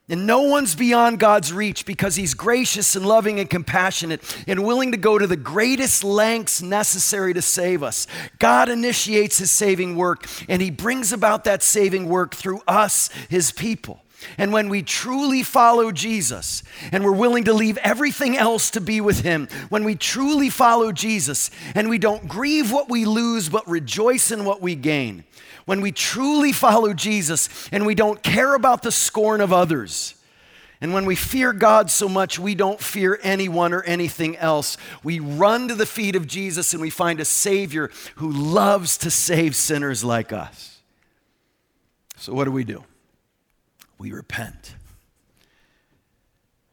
And 0.08 0.28
no 0.28 0.42
one's 0.42 0.76
beyond 0.76 1.20
God's 1.20 1.52
reach 1.52 1.86
because 1.86 2.16
He's 2.16 2.36
gracious 2.36 2.96
and 2.96 3.06
loving 3.06 3.40
and 3.40 3.50
compassionate 3.50 4.22
and 4.48 4.64
willing 4.64 4.92
to 4.92 4.98
go 4.98 5.18
to 5.18 5.26
the 5.26 5.36
greatest 5.36 6.04
lengths 6.04 6.62
necessary 6.62 7.34
to 7.34 7.42
save 7.42 7.82
us. 7.82 8.06
God 8.38 8.70
initiates 8.70 9.40
His 9.40 9.50
saving 9.50 9.96
work 9.96 10.28
and 10.48 10.62
He 10.62 10.70
brings 10.70 11.12
about 11.12 11.44
that 11.46 11.64
saving 11.64 12.08
work 12.08 12.36
through 12.36 12.62
us, 12.68 13.10
His 13.30 13.52
people. 13.52 14.02
And 14.38 14.54
when 14.54 14.70
we 14.70 14.82
truly 14.82 15.44
follow 15.44 15.92
Jesus 15.92 16.64
and 16.92 17.04
we're 17.04 17.12
willing 17.12 17.46
to 17.46 17.54
leave 17.54 17.78
everything 17.80 18.38
else 18.38 18.72
to 18.72 18.82
be 18.82 19.02
with 19.02 19.22
Him, 19.22 19.48
when 19.70 19.84
we 19.84 19.96
truly 19.96 20.50
follow 20.50 20.92
Jesus 20.92 21.50
and 21.74 21.90
we 21.90 21.98
don't 21.98 22.28
grieve 22.28 22.72
what 22.72 22.90
we 22.90 23.06
lose 23.06 23.50
but 23.50 23.68
rejoice 23.68 24.32
in 24.32 24.46
what 24.46 24.62
we 24.62 24.76
gain, 24.76 25.24
when 25.66 25.82
we 25.82 25.92
truly 25.92 26.52
follow 26.52 26.94
Jesus 26.94 27.70
and 27.72 27.86
we 27.86 27.96
don't 27.96 28.22
care 28.24 28.54
about 28.56 28.84
the 28.84 28.92
scorn 28.92 29.42
of 29.42 29.52
others, 29.52 30.16
and 30.82 30.94
when 30.94 31.06
we 31.06 31.16
fear 31.16 31.54
God 31.54 31.90
so 31.90 32.08
much, 32.08 32.38
we 32.38 32.54
don't 32.54 32.80
fear 32.80 33.20
anyone 33.24 33.74
or 33.74 33.82
anything 33.84 34.38
else. 34.38 34.78
We 35.04 35.20
run 35.20 35.68
to 35.70 35.76
the 35.76 35.86
feet 35.86 36.16
of 36.16 36.28
Jesus 36.28 36.74
and 36.74 36.82
we 36.82 36.90
find 36.90 37.20
a 37.20 37.26
Savior 37.26 37.90
who 38.18 38.32
loves 38.32 38.98
to 39.00 39.10
save 39.10 39.56
sinners 39.56 40.04
like 40.04 40.32
us. 40.32 40.80
So, 42.18 42.34
what 42.34 42.46
do 42.46 42.52
we 42.52 42.64
do? 42.64 42.84
We 43.98 44.12
repent 44.12 44.76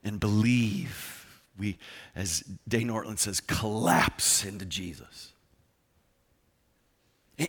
and 0.03 0.19
believe. 0.19 1.41
We, 1.57 1.77
as 2.15 2.43
Dane 2.67 2.89
Ortlund 2.89 3.19
says, 3.19 3.39
collapse 3.39 4.43
into 4.43 4.65
Jesus. 4.65 5.32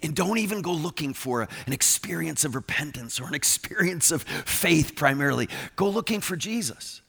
And 0.03 0.15
don't 0.15 0.39
even 0.39 0.63
go 0.63 0.73
looking 0.73 1.15
for 1.15 1.43
an 1.67 1.73
experience 1.73 2.45
of 2.45 2.55
repentance 2.55 3.21
or 3.21 3.27
an 3.27 3.35
experience 3.35 4.11
of 4.11 4.23
faith 4.23 4.95
primarily. 4.97 5.49
Go 5.77 5.89
looking 5.89 6.21
for 6.21 6.37
Jesus. 6.37 7.03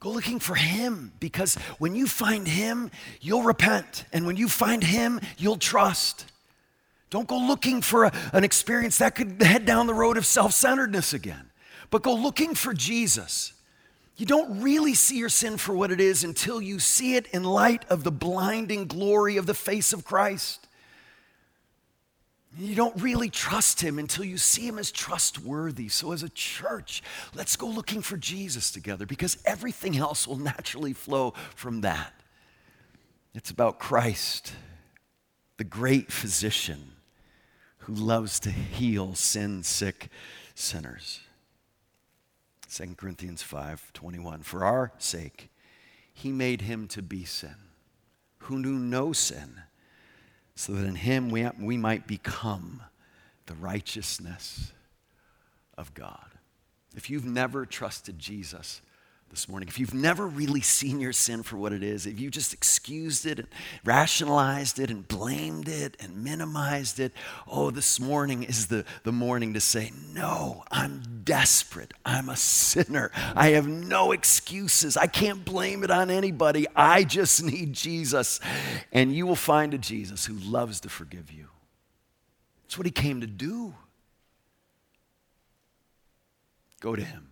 Go 0.00 0.10
looking 0.10 0.38
for 0.38 0.54
Him 0.54 1.12
because 1.20 1.54
when 1.78 1.94
you 1.94 2.06
find 2.06 2.46
Him, 2.46 2.90
you'll 3.20 3.42
repent. 3.42 4.04
And 4.12 4.26
when 4.26 4.36
you 4.36 4.48
find 4.48 4.84
Him, 4.84 5.20
you'll 5.38 5.56
trust. 5.56 6.26
Don't 7.10 7.28
go 7.28 7.38
looking 7.38 7.80
for 7.82 8.04
a, 8.04 8.12
an 8.32 8.44
experience 8.44 8.98
that 8.98 9.14
could 9.14 9.40
head 9.42 9.64
down 9.64 9.86
the 9.86 9.94
road 9.94 10.16
of 10.16 10.26
self 10.26 10.52
centeredness 10.52 11.12
again, 11.12 11.50
but 11.90 12.02
go 12.02 12.14
looking 12.14 12.54
for 12.54 12.74
Jesus. 12.74 13.52
You 14.16 14.26
don't 14.26 14.62
really 14.62 14.94
see 14.94 15.18
your 15.18 15.28
sin 15.28 15.58
for 15.58 15.74
what 15.74 15.90
it 15.90 16.00
is 16.00 16.24
until 16.24 16.60
you 16.60 16.78
see 16.78 17.16
it 17.16 17.26
in 17.28 17.44
light 17.44 17.84
of 17.90 18.02
the 18.02 18.10
blinding 18.10 18.86
glory 18.86 19.36
of 19.36 19.46
the 19.46 19.54
face 19.54 19.92
of 19.92 20.04
Christ. 20.04 20.66
You 22.58 22.74
don't 22.74 23.00
really 23.02 23.28
trust 23.28 23.82
him 23.82 23.98
until 23.98 24.24
you 24.24 24.38
see 24.38 24.66
him 24.66 24.78
as 24.78 24.90
trustworthy. 24.90 25.88
So, 25.88 26.12
as 26.12 26.22
a 26.22 26.30
church, 26.30 27.02
let's 27.34 27.54
go 27.54 27.66
looking 27.66 28.00
for 28.00 28.16
Jesus 28.16 28.70
together 28.70 29.04
because 29.04 29.36
everything 29.44 29.98
else 29.98 30.26
will 30.26 30.38
naturally 30.38 30.94
flow 30.94 31.34
from 31.54 31.82
that. 31.82 32.14
It's 33.34 33.50
about 33.50 33.78
Christ, 33.78 34.54
the 35.58 35.64
great 35.64 36.10
physician 36.10 36.92
who 37.78 37.92
loves 37.92 38.40
to 38.40 38.50
heal 38.50 39.14
sin 39.14 39.62
sick 39.62 40.08
sinners. 40.54 41.20
2 42.72 42.94
Corinthians 42.96 43.42
5 43.42 43.92
21. 43.92 44.42
For 44.42 44.64
our 44.64 44.92
sake, 44.96 45.50
he 46.14 46.32
made 46.32 46.62
him 46.62 46.88
to 46.88 47.02
be 47.02 47.26
sin, 47.26 47.56
who 48.38 48.58
knew 48.58 48.78
no 48.78 49.12
sin 49.12 49.60
so 50.56 50.72
that 50.72 50.86
in 50.86 50.96
him 50.96 51.28
we, 51.28 51.48
we 51.60 51.76
might 51.76 52.06
become 52.08 52.82
the 53.44 53.54
righteousness 53.54 54.72
of 55.78 55.94
God. 55.94 56.30
If 56.96 57.10
you've 57.10 57.26
never 57.26 57.66
trusted 57.66 58.18
Jesus, 58.18 58.80
this 59.30 59.48
morning. 59.48 59.68
If 59.68 59.78
you've 59.78 59.94
never 59.94 60.26
really 60.26 60.60
seen 60.60 61.00
your 61.00 61.12
sin 61.12 61.42
for 61.42 61.56
what 61.56 61.72
it 61.72 61.82
is, 61.82 62.06
if 62.06 62.18
you 62.18 62.30
just 62.30 62.52
excused 62.52 63.26
it 63.26 63.38
and 63.38 63.48
rationalized 63.84 64.78
it 64.78 64.90
and 64.90 65.06
blamed 65.06 65.68
it 65.68 65.96
and 66.00 66.24
minimized 66.24 67.00
it, 67.00 67.12
oh, 67.46 67.70
this 67.70 68.00
morning 68.00 68.44
is 68.44 68.68
the, 68.68 68.84
the 69.02 69.12
morning 69.12 69.54
to 69.54 69.60
say, 69.60 69.92
No, 70.12 70.64
I'm 70.70 71.22
desperate. 71.24 71.92
I'm 72.04 72.28
a 72.28 72.36
sinner. 72.36 73.10
I 73.34 73.50
have 73.50 73.66
no 73.66 74.12
excuses. 74.12 74.96
I 74.96 75.06
can't 75.06 75.44
blame 75.44 75.84
it 75.84 75.90
on 75.90 76.10
anybody. 76.10 76.66
I 76.74 77.04
just 77.04 77.42
need 77.42 77.72
Jesus. 77.72 78.40
And 78.92 79.12
you 79.12 79.26
will 79.26 79.36
find 79.36 79.74
a 79.74 79.78
Jesus 79.78 80.26
who 80.26 80.34
loves 80.34 80.80
to 80.80 80.88
forgive 80.88 81.32
you. 81.32 81.48
That's 82.64 82.78
what 82.78 82.86
he 82.86 82.92
came 82.92 83.20
to 83.20 83.26
do. 83.26 83.74
Go 86.80 86.96
to 86.96 87.02
him. 87.02 87.28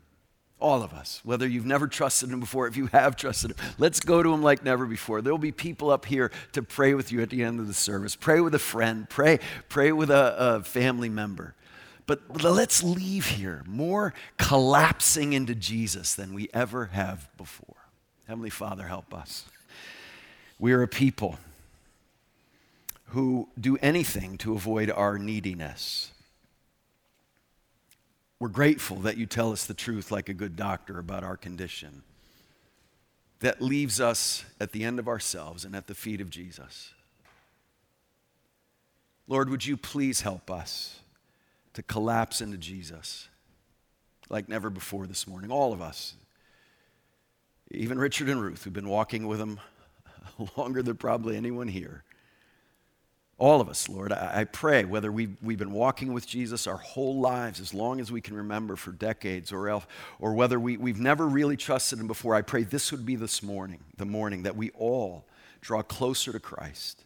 All 0.64 0.82
of 0.82 0.94
us, 0.94 1.20
whether 1.24 1.46
you've 1.46 1.66
never 1.66 1.86
trusted 1.86 2.30
Him 2.30 2.40
before, 2.40 2.66
if 2.66 2.74
you 2.74 2.86
have 2.86 3.16
trusted 3.16 3.50
Him, 3.50 3.56
let's 3.76 4.00
go 4.00 4.22
to 4.22 4.32
Him 4.32 4.42
like 4.42 4.64
never 4.64 4.86
before. 4.86 5.20
There'll 5.20 5.36
be 5.36 5.52
people 5.52 5.90
up 5.90 6.06
here 6.06 6.30
to 6.52 6.62
pray 6.62 6.94
with 6.94 7.12
you 7.12 7.20
at 7.20 7.28
the 7.28 7.42
end 7.42 7.60
of 7.60 7.66
the 7.66 7.74
service. 7.74 8.16
Pray 8.16 8.40
with 8.40 8.54
a 8.54 8.58
friend, 8.58 9.06
pray, 9.10 9.40
pray 9.68 9.92
with 9.92 10.10
a, 10.10 10.34
a 10.38 10.62
family 10.62 11.10
member. 11.10 11.54
But 12.06 12.42
let's 12.42 12.82
leave 12.82 13.26
here 13.26 13.62
more 13.66 14.14
collapsing 14.38 15.34
into 15.34 15.54
Jesus 15.54 16.14
than 16.14 16.32
we 16.32 16.48
ever 16.54 16.86
have 16.86 17.28
before. 17.36 17.76
Heavenly 18.26 18.48
Father, 18.48 18.86
help 18.86 19.12
us. 19.12 19.44
We 20.58 20.72
are 20.72 20.80
a 20.80 20.88
people 20.88 21.38
who 23.08 23.48
do 23.60 23.76
anything 23.82 24.38
to 24.38 24.54
avoid 24.54 24.90
our 24.90 25.18
neediness. 25.18 26.10
We're 28.44 28.50
grateful 28.50 28.98
that 28.98 29.16
you 29.16 29.24
tell 29.24 29.52
us 29.52 29.64
the 29.64 29.72
truth 29.72 30.10
like 30.10 30.28
a 30.28 30.34
good 30.34 30.54
doctor 30.54 30.98
about 30.98 31.24
our 31.24 31.38
condition. 31.38 32.02
That 33.40 33.62
leaves 33.62 34.02
us 34.02 34.44
at 34.60 34.72
the 34.72 34.84
end 34.84 34.98
of 34.98 35.08
ourselves 35.08 35.64
and 35.64 35.74
at 35.74 35.86
the 35.86 35.94
feet 35.94 36.20
of 36.20 36.28
Jesus. 36.28 36.92
Lord, 39.26 39.48
would 39.48 39.64
you 39.64 39.78
please 39.78 40.20
help 40.20 40.50
us 40.50 41.00
to 41.72 41.82
collapse 41.82 42.42
into 42.42 42.58
Jesus 42.58 43.30
like 44.28 44.46
never 44.46 44.68
before 44.68 45.06
this 45.06 45.26
morning? 45.26 45.50
All 45.50 45.72
of 45.72 45.80
us, 45.80 46.12
even 47.70 47.98
Richard 47.98 48.28
and 48.28 48.42
Ruth, 48.42 48.64
who've 48.64 48.74
been 48.74 48.90
walking 48.90 49.26
with 49.26 49.40
him 49.40 49.58
longer 50.58 50.82
than 50.82 50.96
probably 50.96 51.38
anyone 51.38 51.68
here. 51.68 52.04
All 53.36 53.60
of 53.60 53.68
us, 53.68 53.88
Lord, 53.88 54.12
I, 54.12 54.44
pray, 54.44 54.84
whether 54.84 55.10
we've, 55.10 55.36
we've 55.42 55.58
been 55.58 55.72
walking 55.72 56.12
with 56.12 56.24
Jesus 56.24 56.68
our 56.68 56.76
whole 56.76 57.20
lives, 57.20 57.58
as 57.58 57.74
long 57.74 58.00
as 58.00 58.12
we 58.12 58.20
can 58.20 58.36
remember 58.36 58.76
for 58.76 58.92
decades, 58.92 59.50
or, 59.50 59.68
else, 59.68 59.84
or 60.20 60.34
whether 60.34 60.60
we, 60.60 60.76
we've 60.76 61.00
never 61.00 61.26
really 61.26 61.56
trusted 61.56 61.98
Him 61.98 62.06
before, 62.06 62.36
I 62.36 62.42
pray 62.42 62.62
this 62.62 62.92
would 62.92 63.04
be 63.04 63.16
this 63.16 63.42
morning, 63.42 63.80
the 63.96 64.04
morning 64.04 64.44
that 64.44 64.54
we 64.54 64.70
all 64.70 65.24
draw 65.60 65.82
closer 65.82 66.30
to 66.30 66.38
Christ, 66.38 67.04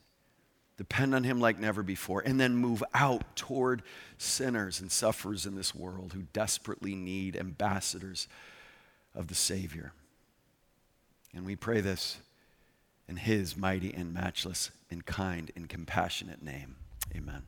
depend 0.76 1.14
on 1.14 1.24
Him 1.24 1.40
like 1.40 1.58
never 1.58 1.82
before, 1.82 2.20
and 2.20 2.38
then 2.38 2.54
move 2.54 2.84
out 2.92 3.34
toward 3.34 3.82
sinners 4.18 4.80
and 4.80 4.92
sufferers 4.92 5.46
in 5.46 5.54
this 5.54 5.74
world 5.74 6.12
who 6.12 6.24
desperately 6.34 6.94
need 6.94 7.36
ambassadors 7.36 8.28
of 9.14 9.28
the 9.28 9.34
Savior. 9.34 9.92
And 11.34 11.46
we 11.46 11.56
pray 11.56 11.80
this 11.80 12.18
in 13.08 13.16
his 13.16 13.56
mighty 13.56 13.92
and 13.92 14.12
matchless 14.12 14.70
and 14.90 15.04
kind 15.06 15.50
and 15.56 15.68
compassionate 15.68 16.42
name. 16.42 16.76
Amen. 17.16 17.46